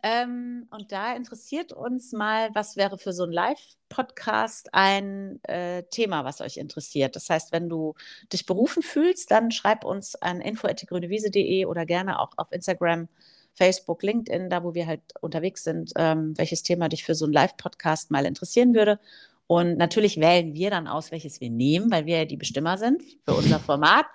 Ähm, 0.07 0.67
und 0.71 0.93
da 0.93 1.17
interessiert 1.17 1.73
uns 1.73 2.13
mal, 2.13 2.51
was 2.53 2.77
wäre 2.77 2.99
für 2.99 3.15
so 3.15 3.25
ein 3.25 3.33
Live-Podcast 3.33 4.69
ein 4.75 5.43
äh, 5.45 5.85
Thema, 5.85 6.27
was 6.27 6.43
euch 6.43 6.59
interessiert. 6.59 7.17
Das 7.17 7.31
heißt, 7.31 7.53
wenn 7.53 7.71
du 7.71 7.95
dich 8.31 8.45
berufen 8.45 8.83
fühlst, 8.83 9.31
dann 9.31 9.51
schreib 9.51 9.83
uns 9.83 10.15
an 10.15 10.43
info.grünewiese.de 10.43 11.65
oder 11.65 11.87
gerne 11.87 12.21
auch 12.21 12.33
auf 12.37 12.53
Instagram, 12.53 13.09
Facebook, 13.55 14.03
LinkedIn, 14.03 14.51
da 14.51 14.63
wo 14.63 14.75
wir 14.75 14.87
halt 14.87 15.01
unterwegs 15.23 15.65
sind, 15.65 15.93
ähm, 15.97 16.37
welches 16.37 16.63
Thema 16.63 16.91
dich 16.91 17.03
für 17.03 17.15
so 17.15 17.25
einen 17.25 17.33
Live-Podcast 17.33 18.11
mal 18.11 18.27
interessieren 18.27 18.75
würde. 18.75 19.01
Und 19.47 19.77
natürlich 19.77 20.19
wählen 20.19 20.55
wir 20.55 20.71
dann 20.71 20.87
aus, 20.87 21.11
welches 21.11 21.41
wir 21.41 21.51
nehmen, 21.51 21.91
weil 21.91 22.07
wir 22.07 22.19
ja 22.19 22.25
die 22.25 22.37
Bestimmer 22.37 22.79
sind 22.79 23.03
für 23.25 23.35
unser 23.35 23.61
Format. 23.61 24.07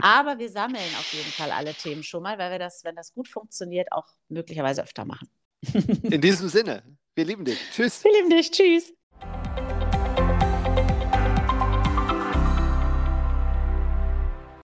Aber 0.00 0.38
wir 0.38 0.48
sammeln 0.48 0.82
auf 0.98 1.12
jeden 1.12 1.30
Fall 1.30 1.50
alle 1.50 1.74
Themen 1.74 2.02
schon 2.02 2.22
mal, 2.22 2.38
weil 2.38 2.52
wir 2.52 2.58
das, 2.58 2.82
wenn 2.84 2.96
das 2.96 3.12
gut 3.12 3.28
funktioniert, 3.28 3.92
auch 3.92 4.06
möglicherweise 4.28 4.82
öfter 4.82 5.04
machen. 5.04 5.28
In 6.04 6.20
diesem 6.20 6.48
Sinne, 6.48 6.82
wir 7.14 7.24
lieben 7.24 7.44
dich. 7.44 7.58
Tschüss. 7.72 8.02
Wir 8.04 8.12
lieben 8.12 8.30
dich. 8.30 8.50
Tschüss. 8.50 8.94